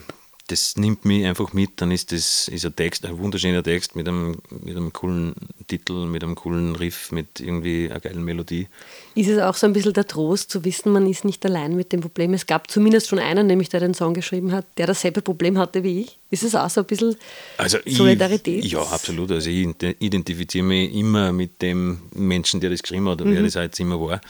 das 0.51 0.76
nimmt 0.76 1.05
mich 1.05 1.24
einfach 1.24 1.53
mit, 1.53 1.80
dann 1.80 1.90
ist 1.90 2.12
das 2.12 2.48
ist 2.48 2.64
ein 2.64 2.74
Text, 2.74 3.07
ein 3.07 3.18
wunderschöner 3.18 3.62
Text 3.62 3.96
mit 3.96 4.09
einem, 4.09 4.36
mit 4.64 4.76
einem 4.76 4.92
coolen 4.92 5.34
Titel, 5.68 6.07
mit 6.07 6.24
einem 6.24 6.34
coolen 6.34 6.74
Riff, 6.76 7.12
mit 7.12 7.40
irgendwie 7.40 7.90
einer 7.90 8.01
geilen 8.01 8.24
Melodie. 8.24 8.66
Ist 9.14 9.28
es 9.28 9.38
auch 9.38 9.55
so 9.55 9.66
ein 9.66 9.72
bisschen 9.72 9.92
der 9.92 10.07
Trost 10.07 10.51
zu 10.51 10.64
wissen, 10.64 10.92
man 10.92 11.07
ist 11.07 11.24
nicht 11.24 11.44
allein 11.46 11.76
mit 11.76 11.92
dem 11.92 12.01
Problem? 12.01 12.34
Es 12.34 12.46
gab 12.46 12.70
zumindest 12.70 13.09
schon 13.09 13.18
einen, 13.18 13.46
nämlich 13.46 13.68
der 13.68 13.80
den 13.80 13.94
Song 13.94 14.14
geschrieben 14.14 14.53
hat, 14.53 14.66
der 14.76 14.86
dasselbe 14.86 15.22
Problem 15.22 15.59
hatte 15.59 15.82
wie 15.82 16.03
ich. 16.03 16.18
Ist 16.30 16.42
es 16.42 16.55
auch 16.55 16.70
so 16.70 16.80
ein 16.80 16.86
bisschen 16.86 17.16
Also 17.57 17.78
Solidarität? 17.86 18.64
Ich, 18.64 18.72
ja, 18.72 18.82
absolut. 18.82 19.30
Also 19.32 19.51
ich 19.51 19.66
ident- 19.66 19.96
identifiziere 19.98 20.64
mich 20.64 20.94
immer 20.94 21.32
mit 21.32 21.61
dem 21.62 22.03
Menschen, 22.14 22.61
der 22.61 22.70
das 22.70 22.82
geschrieben 22.82 23.09
hat, 23.09 23.20
wer 23.22 23.42
das 23.42 23.55
jetzt 23.55 23.80
immer 23.80 24.01
war. 24.01 24.20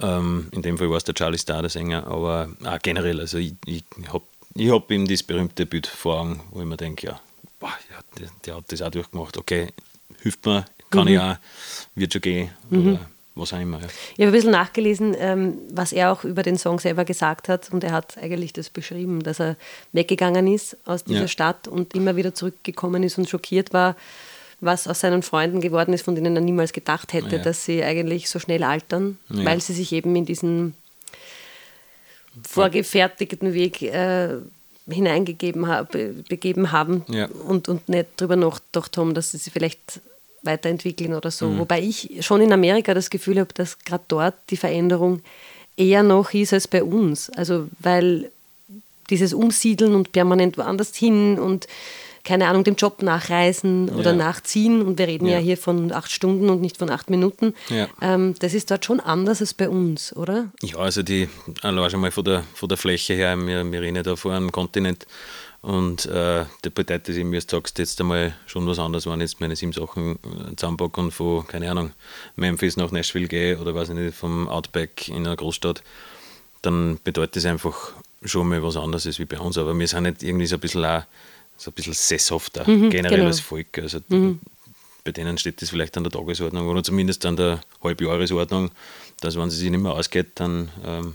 Ähm, 0.00 0.48
in 0.52 0.62
dem 0.62 0.78
Fall 0.78 0.90
war 0.90 0.96
es 0.96 1.04
der 1.04 1.14
Charlie 1.14 1.38
Starr, 1.38 1.62
der 1.62 1.70
Sänger, 1.70 2.06
aber 2.06 2.48
auch 2.64 2.78
generell, 2.82 3.20
also 3.20 3.38
ich, 3.38 3.54
ich 3.66 3.84
habe 4.08 4.24
ich 4.54 4.70
hab 4.70 4.90
eben 4.90 5.06
das 5.06 5.22
berühmte 5.22 5.66
Bild 5.66 5.86
vor 5.86 6.20
Augen, 6.20 6.40
wo 6.50 6.60
ich 6.60 6.66
mir 6.66 6.76
denke, 6.76 7.06
ja, 7.06 7.20
boah, 7.58 7.72
der, 8.18 8.28
der 8.44 8.56
hat 8.56 8.64
das 8.68 8.82
auch 8.82 8.90
durchgemacht, 8.90 9.36
okay, 9.36 9.68
hilft 10.22 10.44
mir, 10.46 10.64
kann 10.90 11.08
ich 11.08 11.18
auch, 11.18 11.36
wird 11.94 12.12
schon 12.12 12.22
gehen 12.22 12.50
oder 12.70 13.00
was 13.34 13.54
auch 13.54 13.60
immer. 13.60 13.80
Ja. 13.80 13.86
Ich 13.86 14.18
habe 14.18 14.24
ein 14.26 14.32
bisschen 14.32 14.50
nachgelesen, 14.50 15.16
ähm, 15.18 15.58
was 15.70 15.92
er 15.92 16.12
auch 16.12 16.22
über 16.24 16.42
den 16.42 16.58
Song 16.58 16.78
selber 16.78 17.06
gesagt 17.06 17.48
hat. 17.48 17.70
Und 17.72 17.82
er 17.82 17.92
hat 17.92 18.18
eigentlich 18.18 18.52
das 18.52 18.68
beschrieben, 18.68 19.22
dass 19.22 19.40
er 19.40 19.56
weggegangen 19.92 20.46
ist 20.46 20.76
aus 20.84 21.04
dieser 21.04 21.22
Ja. 21.22 21.28
Stadt 21.28 21.66
und 21.66 21.94
immer 21.94 22.14
wieder 22.16 22.34
zurückgekommen 22.34 23.02
ist 23.02 23.16
und 23.16 23.30
schockiert 23.30 23.72
war, 23.72 23.96
was 24.60 24.86
aus 24.86 25.00
seinen 25.00 25.22
Freunden 25.22 25.62
geworden 25.62 25.94
ist, 25.94 26.04
von 26.04 26.14
denen 26.14 26.36
er 26.36 26.42
niemals 26.42 26.74
gedacht 26.74 27.14
hätte, 27.14 27.36
Ja. 27.36 27.42
dass 27.42 27.64
sie 27.64 27.82
eigentlich 27.82 28.28
so 28.28 28.38
schnell 28.38 28.62
altern, 28.64 29.18
weil 29.30 29.62
sie 29.62 29.72
sich 29.72 29.92
eben 29.92 30.14
in 30.14 30.26
diesen 30.26 30.74
vorgefertigten 32.48 33.52
Weg 33.54 33.82
äh, 33.82 34.28
hineingegeben 34.88 35.68
ha 35.68 35.82
be 35.84 36.14
begeben 36.28 36.72
haben 36.72 37.04
Ja. 37.08 37.26
und, 37.48 37.68
und 37.68 37.88
nicht 37.88 38.08
drüber 38.16 38.36
nachgedacht 38.36 38.96
haben, 38.96 39.14
dass 39.14 39.30
sie 39.30 39.38
sich 39.38 39.52
vielleicht 39.52 40.00
weiterentwickeln 40.42 41.14
oder 41.14 41.28
Mhm. 41.28 41.32
so. 41.32 41.58
Wobei 41.58 41.80
ich 41.80 42.18
schon 42.20 42.40
in 42.40 42.52
Amerika 42.52 42.94
das 42.94 43.10
Gefühl 43.10 43.38
habe, 43.38 43.52
dass 43.54 43.78
gerade 43.78 44.04
dort 44.08 44.34
die 44.50 44.56
Veränderung 44.56 45.20
eher 45.76 46.02
noch 46.02 46.32
ist 46.34 46.52
als 46.52 46.66
bei 46.66 46.82
uns. 46.82 47.30
Also 47.30 47.68
weil 47.78 48.30
dieses 49.10 49.34
Umsiedeln 49.34 49.94
und 49.94 50.10
permanent 50.12 50.58
woanders 50.58 50.94
hin 50.96 51.38
und 51.38 51.66
keine 52.24 52.46
Ahnung, 52.46 52.62
dem 52.64 52.76
Job 52.76 53.02
nachreisen 53.02 53.88
oder 53.88 54.10
Ja. 54.12 54.16
nachziehen. 54.16 54.82
Und 54.82 54.98
wir 54.98 55.08
reden 55.08 55.26
ja. 55.26 55.34
Ja. 55.34 55.38
hier 55.38 55.56
von 55.56 55.90
acht 55.92 56.10
Stunden 56.10 56.50
und 56.50 56.60
nicht 56.60 56.76
von 56.78 56.88
acht 56.90 57.10
Minuten. 57.10 57.54
Ja. 57.68 57.88
Ähm, 58.00 58.34
das 58.38 58.54
ist 58.54 58.70
dort 58.70 58.84
schon 58.84 59.00
anders 59.00 59.40
als 59.40 59.54
bei 59.54 59.68
uns, 59.68 60.14
oder? 60.14 60.46
Ja, 60.62 60.78
also 60.78 61.02
die, 61.02 61.28
allein 61.62 61.90
schon 61.90 62.00
mal 62.00 62.10
von 62.12 62.24
der, 62.24 62.44
von 62.54 62.68
der 62.68 62.78
Fläche 62.78 63.14
her, 63.14 63.36
wir, 63.46 63.70
wir 63.70 63.80
reden 63.80 63.96
ja 63.96 64.02
da 64.02 64.14
vor 64.16 64.32
einem 64.32 64.52
Kontinent 64.52 65.06
und 65.62 66.06
äh, 66.06 66.44
das 66.62 66.72
bedeutet, 66.72 67.08
dass 67.08 67.16
ich 67.16 67.24
mir 67.24 67.40
sagst, 67.40 67.78
jetzt 67.78 68.00
einmal 68.00 68.34
schon 68.46 68.66
was 68.66 68.78
anderes, 68.80 69.06
wenn 69.06 69.20
ich 69.20 69.30
jetzt 69.30 69.40
meine 69.40 69.54
sieben 69.54 69.72
Sachen 69.72 70.16
äh, 70.16 70.56
zusammenpacke 70.56 71.00
und 71.00 71.10
von, 71.12 71.46
keine 71.46 71.70
Ahnung, 71.70 71.92
Memphis 72.36 72.76
nach 72.76 72.90
Nashville 72.90 73.28
gehe 73.28 73.58
oder 73.58 73.74
weiß 73.74 73.90
ich 73.90 73.94
nicht, 73.94 74.16
vom 74.16 74.48
Outback 74.48 75.08
in 75.08 75.18
einer 75.26 75.36
Großstadt, 75.36 75.82
dann 76.62 76.98
bedeutet 77.04 77.36
das 77.36 77.46
einfach 77.46 77.92
schon 78.24 78.48
mal 78.48 78.62
was 78.62 78.76
anderes 78.76 79.06
als 79.06 79.18
wie 79.20 79.24
bei 79.24 79.38
uns. 79.38 79.56
Aber 79.58 79.76
wir 79.76 79.86
sind 79.88 80.02
nicht 80.04 80.22
irgendwie 80.22 80.46
so 80.46 80.56
ein 80.56 80.60
bisschen 80.60 80.84
auch, 80.84 81.02
so 81.62 81.70
ein 81.70 81.74
bisschen 81.74 81.92
sesshafter, 81.92 82.64
generell 82.64 83.10
genau. 83.10 83.26
als 83.26 83.40
Volk. 83.40 83.78
Also 83.78 84.00
bei 85.04 85.12
denen 85.12 85.38
steht 85.38 85.62
das 85.62 85.70
vielleicht 85.70 85.96
an 85.96 86.04
der 86.04 86.12
Tagesordnung 86.12 86.68
oder 86.68 86.82
zumindest 86.82 87.24
an 87.26 87.36
der 87.36 87.60
Halbjahresordnung, 87.82 88.70
dass 89.20 89.36
wenn 89.36 89.50
sie 89.50 89.56
sich 89.56 89.70
nicht 89.70 89.80
mehr 89.80 89.92
ausgeht, 89.92 90.32
dann 90.36 90.70
ähm, 90.84 91.14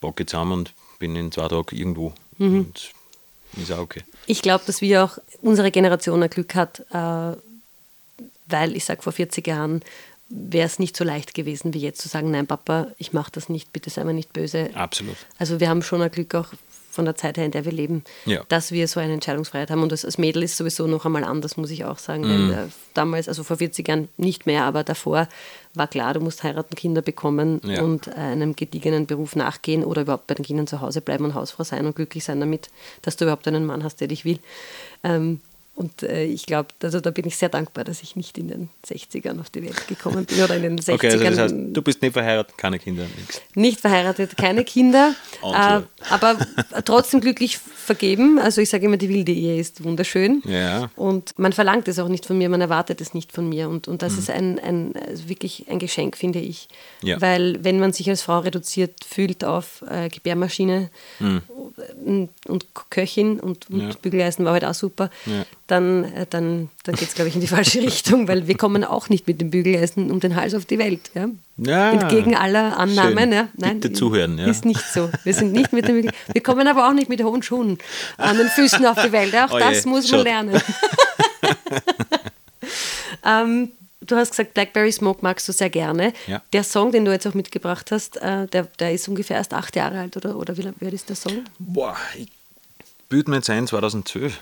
packe 0.00 0.22
ich 0.22 0.28
zusammen 0.28 0.52
und 0.52 0.72
bin 0.98 1.16
in 1.16 1.32
zwei 1.32 1.48
Tagen 1.48 1.76
irgendwo. 1.76 2.12
Und 2.38 2.92
ist 3.56 3.72
auch 3.72 3.78
okay. 3.78 4.02
Ich 4.26 4.42
glaube, 4.42 4.64
dass 4.66 4.80
wir 4.80 5.04
auch, 5.04 5.18
unsere 5.42 5.70
Generation 5.70 6.22
ein 6.22 6.30
Glück 6.30 6.54
hat, 6.54 6.80
äh, 6.90 7.36
weil 8.46 8.76
ich 8.76 8.84
sage, 8.84 9.02
vor 9.02 9.12
40 9.12 9.46
Jahren 9.46 9.82
wäre 10.28 10.66
es 10.66 10.78
nicht 10.78 10.96
so 10.96 11.04
leicht 11.04 11.34
gewesen, 11.34 11.74
wie 11.74 11.80
jetzt 11.80 12.00
zu 12.00 12.08
sagen, 12.08 12.30
nein, 12.30 12.46
Papa, 12.46 12.88
ich 12.96 13.12
mache 13.12 13.32
das 13.32 13.48
nicht, 13.48 13.72
bitte 13.72 13.90
sei 13.90 14.04
mir 14.04 14.14
nicht 14.14 14.32
böse. 14.32 14.70
Absolut. 14.74 15.16
Also 15.38 15.60
wir 15.60 15.68
haben 15.68 15.82
schon 15.82 16.00
ein 16.00 16.10
Glück 16.10 16.34
auch 16.34 16.48
von 16.92 17.04
der 17.06 17.14
Zeit 17.16 17.38
her, 17.38 17.44
in 17.46 17.50
der 17.50 17.64
wir 17.64 17.72
leben, 17.72 18.04
Ja. 18.26 18.42
dass 18.48 18.70
wir 18.70 18.86
so 18.86 19.00
eine 19.00 19.14
Entscheidungsfreiheit 19.14 19.70
haben. 19.70 19.82
Und 19.82 19.90
das 19.90 20.04
als 20.04 20.18
Mädel 20.18 20.42
ist 20.42 20.56
sowieso 20.56 20.86
noch 20.86 21.04
einmal 21.06 21.24
anders, 21.24 21.56
muss 21.56 21.70
ich 21.70 21.84
auch 21.84 21.98
sagen. 21.98 22.22
Mhm. 22.22 22.50
Weil 22.50 22.58
äh, 22.58 22.68
damals, 22.94 23.28
also 23.28 23.42
vor 23.42 23.56
40 23.56 23.88
Jahren 23.88 24.08
nicht 24.18 24.46
mehr, 24.46 24.64
aber 24.64 24.84
davor 24.84 25.26
war 25.74 25.88
klar, 25.88 26.12
du 26.14 26.20
musst 26.20 26.42
heiraten, 26.42 26.76
Kinder 26.76 27.00
bekommen 27.02 27.60
Ja. 27.64 27.82
und 27.82 28.08
äh, 28.08 28.12
einem 28.12 28.54
gediegenen 28.54 29.06
Beruf 29.06 29.34
nachgehen 29.36 29.84
oder 29.84 30.02
überhaupt 30.02 30.26
bei 30.26 30.34
den 30.34 30.44
Kindern 30.44 30.66
zu 30.66 30.80
Hause 30.82 31.00
bleiben 31.00 31.24
und 31.24 31.34
Hausfrau 31.34 31.64
sein 31.64 31.86
und 31.86 31.96
glücklich 31.96 32.24
sein 32.24 32.38
damit, 32.40 32.68
dass 33.00 33.16
du 33.16 33.24
überhaupt 33.24 33.48
einen 33.48 33.64
Mann 33.64 33.82
hast, 33.82 34.00
der 34.02 34.08
dich 34.08 34.24
will. 34.26 34.38
Ähm, 35.02 35.40
und 35.74 36.02
äh, 36.02 36.24
ich 36.24 36.44
glaube, 36.46 36.68
also 36.82 37.00
da 37.00 37.10
bin 37.10 37.26
ich 37.26 37.36
sehr 37.36 37.48
dankbar, 37.48 37.84
dass 37.84 38.02
ich 38.02 38.14
nicht 38.14 38.36
in 38.36 38.48
den 38.48 38.70
60ern 38.86 39.40
auf 39.40 39.48
die 39.50 39.62
Welt 39.62 39.88
gekommen 39.88 40.26
bin 40.26 40.42
oder 40.42 40.56
in 40.56 40.62
den 40.62 40.78
60ern. 40.78 40.94
Okay, 40.94 41.10
also 41.10 41.24
das 41.24 41.38
heißt, 41.38 41.54
du 41.72 41.82
bist 41.82 42.02
nicht 42.02 42.12
verheiratet, 42.12 42.56
keine 42.58 42.78
Kinder, 42.78 43.04
nichts. 43.16 43.40
Nicht 43.54 43.80
verheiratet, 43.80 44.36
keine 44.36 44.64
Kinder, 44.64 45.14
äh, 45.42 45.80
aber 46.10 46.36
trotzdem 46.84 47.20
glücklich 47.22 47.56
vergeben. 47.58 48.38
Also 48.38 48.60
ich 48.60 48.68
sage 48.68 48.84
immer, 48.86 48.98
die 48.98 49.08
wilde 49.08 49.32
Ehe 49.32 49.58
ist 49.58 49.82
wunderschön. 49.82 50.42
Ja. 50.44 50.90
Und 50.94 51.36
man 51.38 51.52
verlangt 51.52 51.88
es 51.88 51.98
auch 51.98 52.08
nicht 52.08 52.26
von 52.26 52.36
mir, 52.38 52.48
man 52.48 52.60
erwartet 52.60 53.00
es 53.00 53.14
nicht 53.14 53.32
von 53.32 53.48
mir. 53.48 53.68
Und, 53.68 53.88
und 53.88 54.02
das 54.02 54.12
Mhm. 54.12 54.18
ist 54.18 54.30
ein, 54.30 54.58
ein, 54.60 54.92
also 55.08 55.28
wirklich 55.28 55.66
ein 55.70 55.78
Geschenk, 55.78 56.16
finde 56.16 56.38
ich. 56.38 56.68
Ja. 57.02 57.20
Weil 57.20 57.64
wenn 57.64 57.80
man 57.80 57.92
sich 57.92 58.08
als 58.10 58.22
Frau 58.22 58.40
reduziert 58.40 59.04
fühlt 59.08 59.42
auf 59.42 59.82
äh, 59.88 60.08
Gebärmaschine 60.10 60.90
und, 62.04 62.28
und 62.46 62.66
Köchin 62.90 63.40
und, 63.40 63.68
und 63.70 63.82
Mhm. 63.82 63.88
Ja. 63.88 63.96
Bügeleisen 64.00 64.44
war 64.44 64.52
halt 64.52 64.64
auch 64.64 64.74
super. 64.74 65.10
Dann, 65.66 66.04
äh, 66.04 66.26
dann, 66.28 66.70
dann 66.84 66.94
geht 66.96 67.08
es, 67.08 67.14
glaube 67.14 67.28
ich, 67.28 67.34
in 67.34 67.40
die 67.40 67.46
falsche 67.46 67.80
Richtung, 67.82 68.28
weil 68.28 68.46
wir 68.46 68.56
kommen 68.56 68.84
auch 68.84 69.08
nicht 69.08 69.26
mit 69.26 69.40
dem 69.40 69.50
Bügeleisen 69.50 70.10
um 70.10 70.20
den 70.20 70.36
Hals 70.36 70.54
auf 70.54 70.64
die 70.64 70.78
Welt. 70.78 71.10
Ja? 71.14 71.28
Ja, 71.56 71.92
Entgegen 71.92 72.34
aller 72.34 72.76
Annahmen. 72.78 73.32
Ja? 73.32 73.48
Nein, 73.56 73.80
Bitte 73.80 73.94
zuhören. 73.94 74.38
Ja. 74.38 74.46
Ist 74.46 74.64
nicht 74.64 74.82
so. 74.84 75.10
Wir 75.24 75.34
sind 75.34 75.52
nicht 75.52 75.72
mit 75.72 75.86
dem 75.88 75.96
Bügel. 75.96 76.10
Wir 76.32 76.42
kommen 76.42 76.66
aber 76.66 76.88
auch 76.88 76.92
nicht 76.92 77.08
mit 77.08 77.22
hohen 77.22 77.42
Schuhen 77.42 77.78
an 78.16 78.36
den 78.36 78.48
Füßen 78.48 78.84
auf 78.86 79.00
die 79.02 79.12
Welt. 79.12 79.34
Auch 79.36 79.52
Oh 79.52 79.58
das 79.58 79.84
je, 79.84 79.90
muss 79.90 80.08
schon. 80.08 80.18
man 80.18 80.26
lernen. 80.26 80.62
ähm, 83.24 83.70
du 84.00 84.16
hast 84.16 84.30
gesagt, 84.30 84.54
Blackberry 84.54 84.92
Smoke 84.92 85.20
magst 85.22 85.48
du 85.48 85.52
sehr 85.52 85.70
gerne. 85.70 86.12
Ja. 86.26 86.42
Der 86.52 86.64
Song, 86.64 86.92
den 86.92 87.04
du 87.04 87.12
jetzt 87.12 87.26
auch 87.26 87.34
mitgebracht 87.34 87.90
hast, 87.90 88.16
äh, 88.18 88.46
der, 88.48 88.64
der 88.78 88.92
ist 88.92 89.08
ungefähr 89.08 89.36
erst 89.36 89.54
acht 89.54 89.76
Jahre 89.76 90.00
alt, 90.00 90.16
oder, 90.16 90.36
oder 90.36 90.56
wie, 90.56 90.64
wie 90.78 90.84
alt 90.86 90.94
ist 90.94 91.08
der 91.08 91.16
Song? 91.16 91.44
Boah, 91.58 91.96
ich 92.16 92.28
büte 93.08 93.30
mir 93.30 93.36
jetzt 93.36 93.50
ein, 93.50 93.66
2012. 93.66 94.38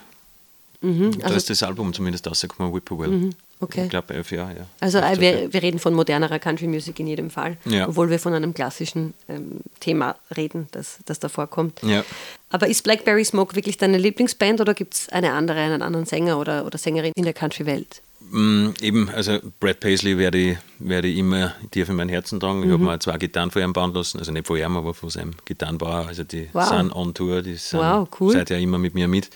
da 0.82 1.24
also- 1.24 1.36
ist 1.36 1.50
das 1.50 1.62
Album 1.62 1.92
zumindest 1.92 2.26
rausgekommen, 2.26 2.72
Whippoorwill. 2.74 3.30
okay. 3.60 3.84
Ich 3.84 3.90
glaube, 3.90 4.14
elf 4.14 4.30
Jahre, 4.32 4.56
ja. 4.56 4.66
Also 4.80 4.98
Elf, 4.98 5.18
äh, 5.20 5.24
Jahre. 5.32 5.42
wir, 5.44 5.52
wir 5.52 5.62
reden 5.62 5.78
von 5.78 5.92
modernerer 5.94 6.38
Country 6.38 6.66
Music 6.66 6.98
in 7.00 7.06
jedem 7.06 7.28
Fall, 7.30 7.58
Ja. 7.66 7.86
obwohl 7.88 8.08
wir 8.10 8.18
von 8.18 8.32
einem 8.32 8.54
klassischen 8.54 9.12
ähm, 9.28 9.60
Thema 9.80 10.16
reden, 10.36 10.68
das, 10.72 10.98
das 11.04 11.18
da 11.20 11.28
vorkommt. 11.28 11.80
Ja. 11.82 12.02
Aber 12.48 12.66
ist 12.68 12.82
Blackberry 12.82 13.24
Smoke 13.24 13.54
wirklich 13.56 13.76
deine 13.78 13.98
Lieblingsband 13.98 14.60
oder 14.60 14.72
gibt 14.74 14.94
es 14.94 15.08
eine 15.10 15.32
andere, 15.32 15.58
einen 15.60 15.82
anderen 15.82 16.06
Sänger 16.06 16.38
oder, 16.38 16.64
oder 16.64 16.78
Sängerin 16.78 17.12
in 17.14 17.24
der 17.24 17.34
Country-Welt? 17.34 18.00
Mm, 18.32 18.70
eben, 18.80 19.08
also 19.10 19.38
Brad 19.58 19.80
Paisley 19.80 20.16
werde 20.16 20.38
ich, 20.38 20.56
werde 20.78 21.08
ich 21.08 21.18
immer 21.18 21.52
tief 21.72 21.88
in 21.88 21.96
mein 21.96 22.08
Herzen 22.08 22.38
tragen. 22.38 22.60
Ich 22.62 22.68
Mhm. 22.68 22.72
habe 22.74 22.84
mir 22.84 22.98
zwei 23.00 23.18
Gitarren 23.18 23.50
von 23.50 23.60
ihm 23.62 23.72
bauen 23.72 23.92
lassen, 23.92 24.18
also 24.18 24.30
nicht 24.30 24.46
von 24.46 24.56
ihm, 24.56 24.76
aber 24.76 24.94
von 24.94 25.10
seinem 25.10 25.32
Gitarrenbauer. 25.44 26.06
Also 26.06 26.22
die 26.24 26.48
Wow. 26.52 26.68
sind 26.68 26.92
on 26.92 27.12
Tour, 27.12 27.42
die 27.42 27.56
sind 27.56 27.80
Wow, 27.80 28.08
cool. 28.20 28.32
seither 28.32 28.58
immer 28.58 28.78
mit 28.78 28.94
mir 28.94 29.08
mit. 29.08 29.30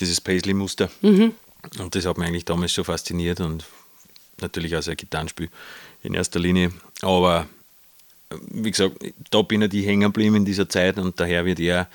Dieses 0.00 0.20
Paisley-Muster. 0.20 0.90
Mhm. 1.02 1.32
Und 1.78 1.94
das 1.94 2.06
hat 2.06 2.18
mich 2.18 2.28
eigentlich 2.28 2.44
damals 2.44 2.72
schon 2.72 2.84
fasziniert 2.84 3.40
und 3.40 3.64
natürlich 4.40 4.76
auch 4.76 4.82
sein 4.82 4.96
Gitarrenspiel 4.96 5.48
in 6.02 6.14
erster 6.14 6.38
Linie. 6.38 6.72
Aber 7.02 7.46
wie 8.50 8.70
gesagt, 8.70 8.96
da 9.30 9.42
bin 9.42 9.62
ich 9.62 9.86
hängen 9.86 10.02
geblieben 10.02 10.36
in 10.36 10.44
dieser 10.44 10.68
Zeit 10.68 10.98
und 10.98 11.18
daher 11.20 11.44
wird 11.44 11.60
er 11.60 11.88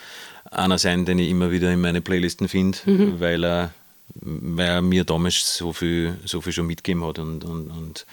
einer 0.49 0.77
sein, 0.77 1.05
den 1.05 1.19
ich 1.19 1.29
immer 1.29 1.51
wieder 1.51 1.71
in 1.71 1.81
meine 1.81 2.01
Playlisten 2.01 2.47
finde, 2.47 2.77
Mhm. 2.85 3.19
weil, 3.19 3.43
er, 3.43 3.73
weil 4.15 4.67
er 4.67 4.81
mir 4.81 5.03
damals 5.03 5.57
so 5.57 5.71
viel, 5.73 6.17
so 6.25 6.41
viel 6.41 6.53
schon 6.53 6.67
mitgegeben 6.67 7.05
hat 7.05 7.19
und, 7.19 7.43
und, 7.43 7.69
und, 7.69 8.05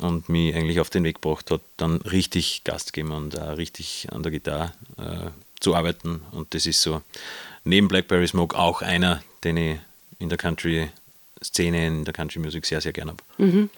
und 0.00 0.28
mich 0.28 0.54
eigentlich 0.54 0.80
auf 0.80 0.90
den 0.90 1.04
Weg 1.04 1.20
gebracht 1.20 1.50
hat, 1.50 1.60
dann 1.76 1.96
richtig 2.02 2.62
Gas 2.64 2.86
zu 2.86 2.92
geben 2.92 3.12
und 3.12 3.38
auch 3.38 3.56
richtig 3.56 4.08
an 4.10 4.22
der 4.22 4.32
Gitarre 4.32 4.72
äh, 4.96 5.30
zu 5.60 5.74
arbeiten. 5.74 6.22
Und 6.32 6.54
das 6.54 6.66
ist 6.66 6.80
so 6.82 7.02
neben 7.68 7.88
Blackberry 7.88 8.26
Smoke 8.26 8.58
auch 8.58 8.82
einer, 8.82 9.22
den 9.44 9.56
ich 9.56 9.78
in 10.18 10.28
der 10.28 10.38
Country-Szene, 10.38 11.86
in 11.86 12.04
der 12.04 12.14
Country-Musik 12.14 12.66
sehr, 12.66 12.80
sehr 12.80 12.92
gerne 12.92 13.12
habe. 13.38 13.68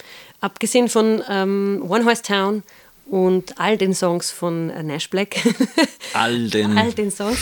Abgesehen 0.40 0.88
von 0.88 1.22
ähm, 1.28 1.84
One 1.86 2.04
Horse 2.04 2.22
Town 2.22 2.62
und 3.06 3.58
all 3.60 3.76
den 3.76 3.92
Songs 3.94 4.30
von 4.30 4.70
äh, 4.70 4.82
Nash 4.82 5.10
Black, 5.10 5.36
All 6.14 6.48
den 6.48 6.78
all 6.78 6.92
den 6.92 7.10
Songs, 7.10 7.38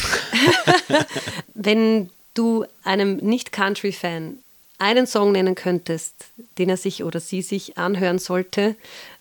wenn 1.55 2.11
du 2.35 2.65
einem 2.85 3.17
Nicht-Country-Fan 3.17 4.39
einen 4.79 5.07
Song 5.07 5.33
nennen 5.33 5.55
könntest, 5.55 6.15
den 6.57 6.69
er 6.71 6.77
sich 6.77 7.03
oder 7.05 7.21
sie 7.21 7.43
sich 7.43 7.77
anhören 7.79 8.19
sollte, 8.19 8.77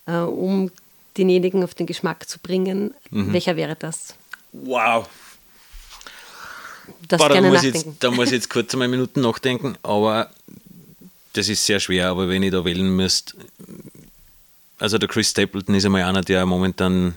äh, 0.06 0.12
um 0.18 0.70
denjenigen 1.16 1.62
auf 1.64 1.74
den 1.74 1.86
Geschmack 1.86 2.28
zu 2.28 2.38
bringen, 2.38 2.94
Mhm. 3.10 3.32
welcher 3.32 3.56
wäre 3.56 3.74
das? 3.76 4.14
Wow! 4.52 5.08
Das 7.08 7.18
Boah, 7.18 7.28
da, 7.28 7.40
muss 7.40 7.62
nachdenken. 7.62 7.88
jetzt, 7.90 8.04
da 8.04 8.10
muss 8.10 8.26
ich 8.26 8.32
jetzt 8.32 8.50
kurz 8.50 8.72
einmal 8.72 8.88
Minuten 8.88 9.20
nachdenken, 9.20 9.76
aber 9.82 10.30
das 11.32 11.48
ist 11.48 11.64
sehr 11.64 11.80
schwer. 11.80 12.08
Aber 12.08 12.28
wenn 12.28 12.42
ich 12.42 12.52
da 12.52 12.64
wählen 12.64 12.94
müsste, 12.94 13.34
also 14.78 14.98
der 14.98 15.08
Chris 15.08 15.30
Stapleton 15.30 15.74
ist 15.74 15.84
einmal 15.84 16.02
einer, 16.02 16.22
der 16.22 16.46
momentan 16.46 17.14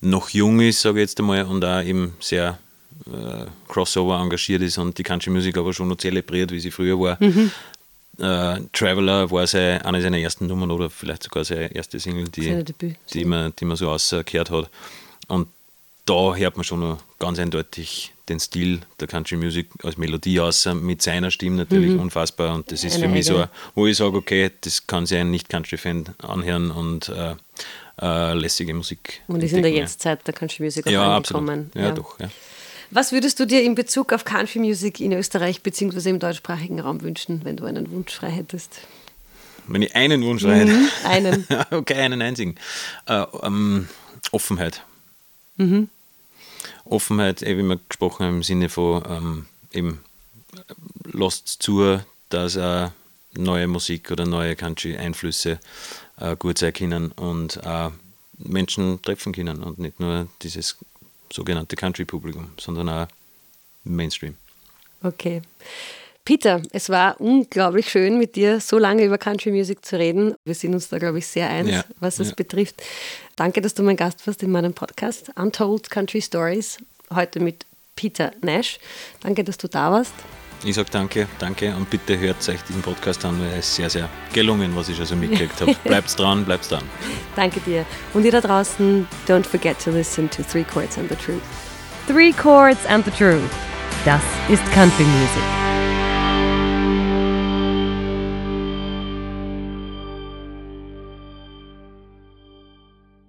noch 0.00 0.30
jung 0.30 0.60
ist, 0.60 0.80
sage 0.80 1.00
ich 1.00 1.08
jetzt 1.08 1.20
einmal, 1.20 1.44
und 1.44 1.64
auch 1.64 1.82
eben 1.82 2.14
sehr 2.20 2.58
äh, 3.06 3.46
Crossover 3.68 4.20
engagiert 4.20 4.62
ist 4.62 4.78
und 4.78 4.96
die 4.98 5.02
Country 5.02 5.30
Music 5.30 5.56
aber 5.56 5.72
schon 5.72 5.88
noch 5.88 5.96
zelebriert, 5.96 6.50
wie 6.50 6.60
sie 6.60 6.70
früher 6.70 6.98
war. 6.98 7.16
Mhm. 7.20 7.50
Äh, 8.18 8.60
Traveler 8.72 9.30
war 9.30 9.46
seine, 9.46 9.84
eine 9.84 10.02
seiner 10.02 10.18
ersten 10.18 10.46
Nummern 10.46 10.70
oder 10.70 10.90
vielleicht 10.90 11.22
sogar 11.22 11.44
seine 11.44 11.74
erste 11.74 11.98
Single, 11.98 12.28
die, 12.28 12.64
die, 13.12 13.24
man, 13.24 13.52
die 13.58 13.64
man 13.64 13.76
so 13.76 13.88
ausgehört 13.90 14.50
hat. 14.50 14.70
Und 15.28 15.48
da 16.12 16.36
hört 16.36 16.56
man 16.56 16.64
schon 16.64 16.98
ganz 17.18 17.38
eindeutig 17.38 18.12
den 18.28 18.38
Stil 18.38 18.80
der 19.00 19.08
Country 19.08 19.36
Music 19.36 19.68
als 19.82 19.96
Melodie 19.96 20.40
aus, 20.40 20.66
mit 20.66 21.02
seiner 21.02 21.30
Stimme 21.30 21.56
natürlich 21.56 21.98
unfassbar. 21.98 22.54
Und 22.54 22.70
das 22.70 22.84
ist 22.84 22.98
Mhm. 22.98 23.02
Eine 23.04 23.08
für 23.08 23.14
mich 23.16 23.26
so, 23.26 23.34
eigene. 23.34 23.50
wo 23.74 23.86
ich 23.86 23.96
sage, 23.96 24.16
okay, 24.16 24.50
das 24.60 24.86
kann 24.86 25.06
sich 25.06 25.18
ein 25.18 25.30
Nicht-Country-Fan 25.30 26.04
anhören 26.22 26.70
und 26.70 27.08
äh, 27.08 27.34
äh, 28.00 28.34
lässige 28.34 28.74
Musik. 28.74 29.22
Und 29.26 29.42
ist 29.42 29.52
in 29.52 29.62
der 29.62 29.72
Jetztzeit 29.72 30.26
der 30.26 30.34
Country 30.34 30.62
Music 30.64 30.86
auch 30.86 30.90
Ja, 30.90 31.16
absolut. 31.16 31.48
angekommen. 31.48 31.70
Ja, 31.74 31.90
doch. 31.92 32.18
Ja. 32.20 32.28
Was 32.90 33.10
würdest 33.12 33.40
du 33.40 33.46
dir 33.46 33.62
in 33.62 33.74
Bezug 33.74 34.12
auf 34.12 34.24
Country 34.24 34.58
Music 34.58 35.00
in 35.00 35.12
Österreich 35.12 35.62
bzw. 35.62 36.10
im 36.10 36.18
deutschsprachigen 36.18 36.78
Raum 36.80 37.00
wünschen, 37.02 37.40
wenn 37.44 37.56
du 37.56 37.64
einen 37.64 37.90
Wunsch 37.90 38.12
frei 38.14 38.30
hättest? 38.30 38.80
Wenn 39.66 39.80
ich 39.82 39.94
einen 39.96 40.22
Wunsch 40.24 40.44
rein. 40.44 40.68
Mhm, 40.68 40.88
einen. 41.04 41.46
okay, 41.70 41.94
einen 41.94 42.20
einzigen. 42.20 42.56
Äh, 43.06 43.24
ähm, 43.42 43.88
Offenheit. 44.30 44.82
Mhm. 45.56 45.88
Offenheit, 46.84 47.42
eh, 47.42 47.56
wie 47.56 47.62
wir 47.62 47.78
gesprochen 47.88 48.26
haben, 48.26 48.36
im 48.36 48.42
Sinne 48.42 48.68
von 48.68 49.02
ähm, 49.08 49.46
eben 49.72 50.00
lasst 51.12 51.48
zu, 51.62 52.00
dass 52.28 52.56
äh, 52.56 52.88
neue 53.34 53.66
Musik 53.66 54.10
oder 54.10 54.26
neue 54.26 54.56
Country-Einflüsse 54.56 55.58
äh, 56.18 56.36
gut 56.36 56.58
sein 56.58 56.72
können 56.72 57.12
und 57.12 57.58
äh, 57.64 57.90
Menschen 58.38 59.00
treffen 59.02 59.32
können 59.32 59.62
und 59.62 59.78
nicht 59.78 60.00
nur 60.00 60.28
dieses 60.42 60.76
sogenannte 61.32 61.76
Country-Publikum, 61.76 62.50
sondern 62.58 62.88
auch 62.88 63.06
Mainstream. 63.84 64.36
Okay. 65.02 65.42
Peter, 66.24 66.62
es 66.70 66.88
war 66.88 67.20
unglaublich 67.20 67.90
schön, 67.90 68.16
mit 68.16 68.36
dir 68.36 68.60
so 68.60 68.78
lange 68.78 69.04
über 69.04 69.18
Country 69.18 69.50
Music 69.50 69.84
zu 69.84 69.98
reden. 69.98 70.34
Wir 70.44 70.54
sind 70.54 70.72
uns 70.72 70.88
da, 70.88 70.98
glaube 70.98 71.18
ich, 71.18 71.26
sehr 71.26 71.48
eins, 71.50 71.70
Ja, 71.70 71.84
was 71.98 72.20
es 72.20 72.28
ja. 72.28 72.34
betrifft. 72.36 72.80
Danke, 73.34 73.60
dass 73.60 73.74
du 73.74 73.82
mein 73.82 73.96
Gast 73.96 74.24
warst 74.26 74.42
in 74.42 74.52
meinem 74.52 74.72
Podcast 74.72 75.32
Untold 75.36 75.90
Country 75.90 76.22
Stories. 76.22 76.78
Heute 77.12 77.40
mit 77.40 77.66
Peter 77.96 78.30
Nash. 78.40 78.78
Danke, 79.20 79.42
dass 79.42 79.58
du 79.58 79.66
da 79.66 79.90
warst. 79.90 80.12
Ich 80.64 80.76
sage 80.76 80.90
danke, 80.92 81.26
danke 81.40 81.74
und 81.74 81.90
bitte 81.90 82.16
hört 82.16 82.48
euch 82.48 82.62
diesen 82.62 82.82
Podcast 82.82 83.24
an, 83.24 83.40
weil 83.40 83.48
er 83.50 83.58
ist 83.58 83.74
sehr, 83.74 83.90
sehr 83.90 84.08
gelungen, 84.32 84.76
was 84.76 84.88
ich 84.88 84.96
schon 84.96 85.06
so 85.06 85.16
mitgekriegt 85.16 85.60
habe. 85.60 85.74
Bleibt 85.84 86.16
dran, 86.16 86.44
bleibt 86.44 86.70
dran. 86.70 86.84
Danke 87.34 87.58
dir. 87.62 87.84
Und 88.14 88.24
ihr 88.24 88.30
da 88.30 88.40
draußen, 88.40 89.08
don't 89.26 89.44
forget 89.44 89.76
to 89.82 89.90
listen 89.90 90.30
to 90.30 90.44
Three 90.44 90.62
Chords 90.62 90.96
and 90.98 91.08
the 91.10 91.16
Truth. 91.16 91.42
Three 92.06 92.32
Chords 92.32 92.86
and 92.86 93.04
the 93.04 93.10
Truth. 93.10 93.42
Das 94.04 94.22
ist 94.48 94.64
Country 94.72 95.04
Music. 95.04 95.71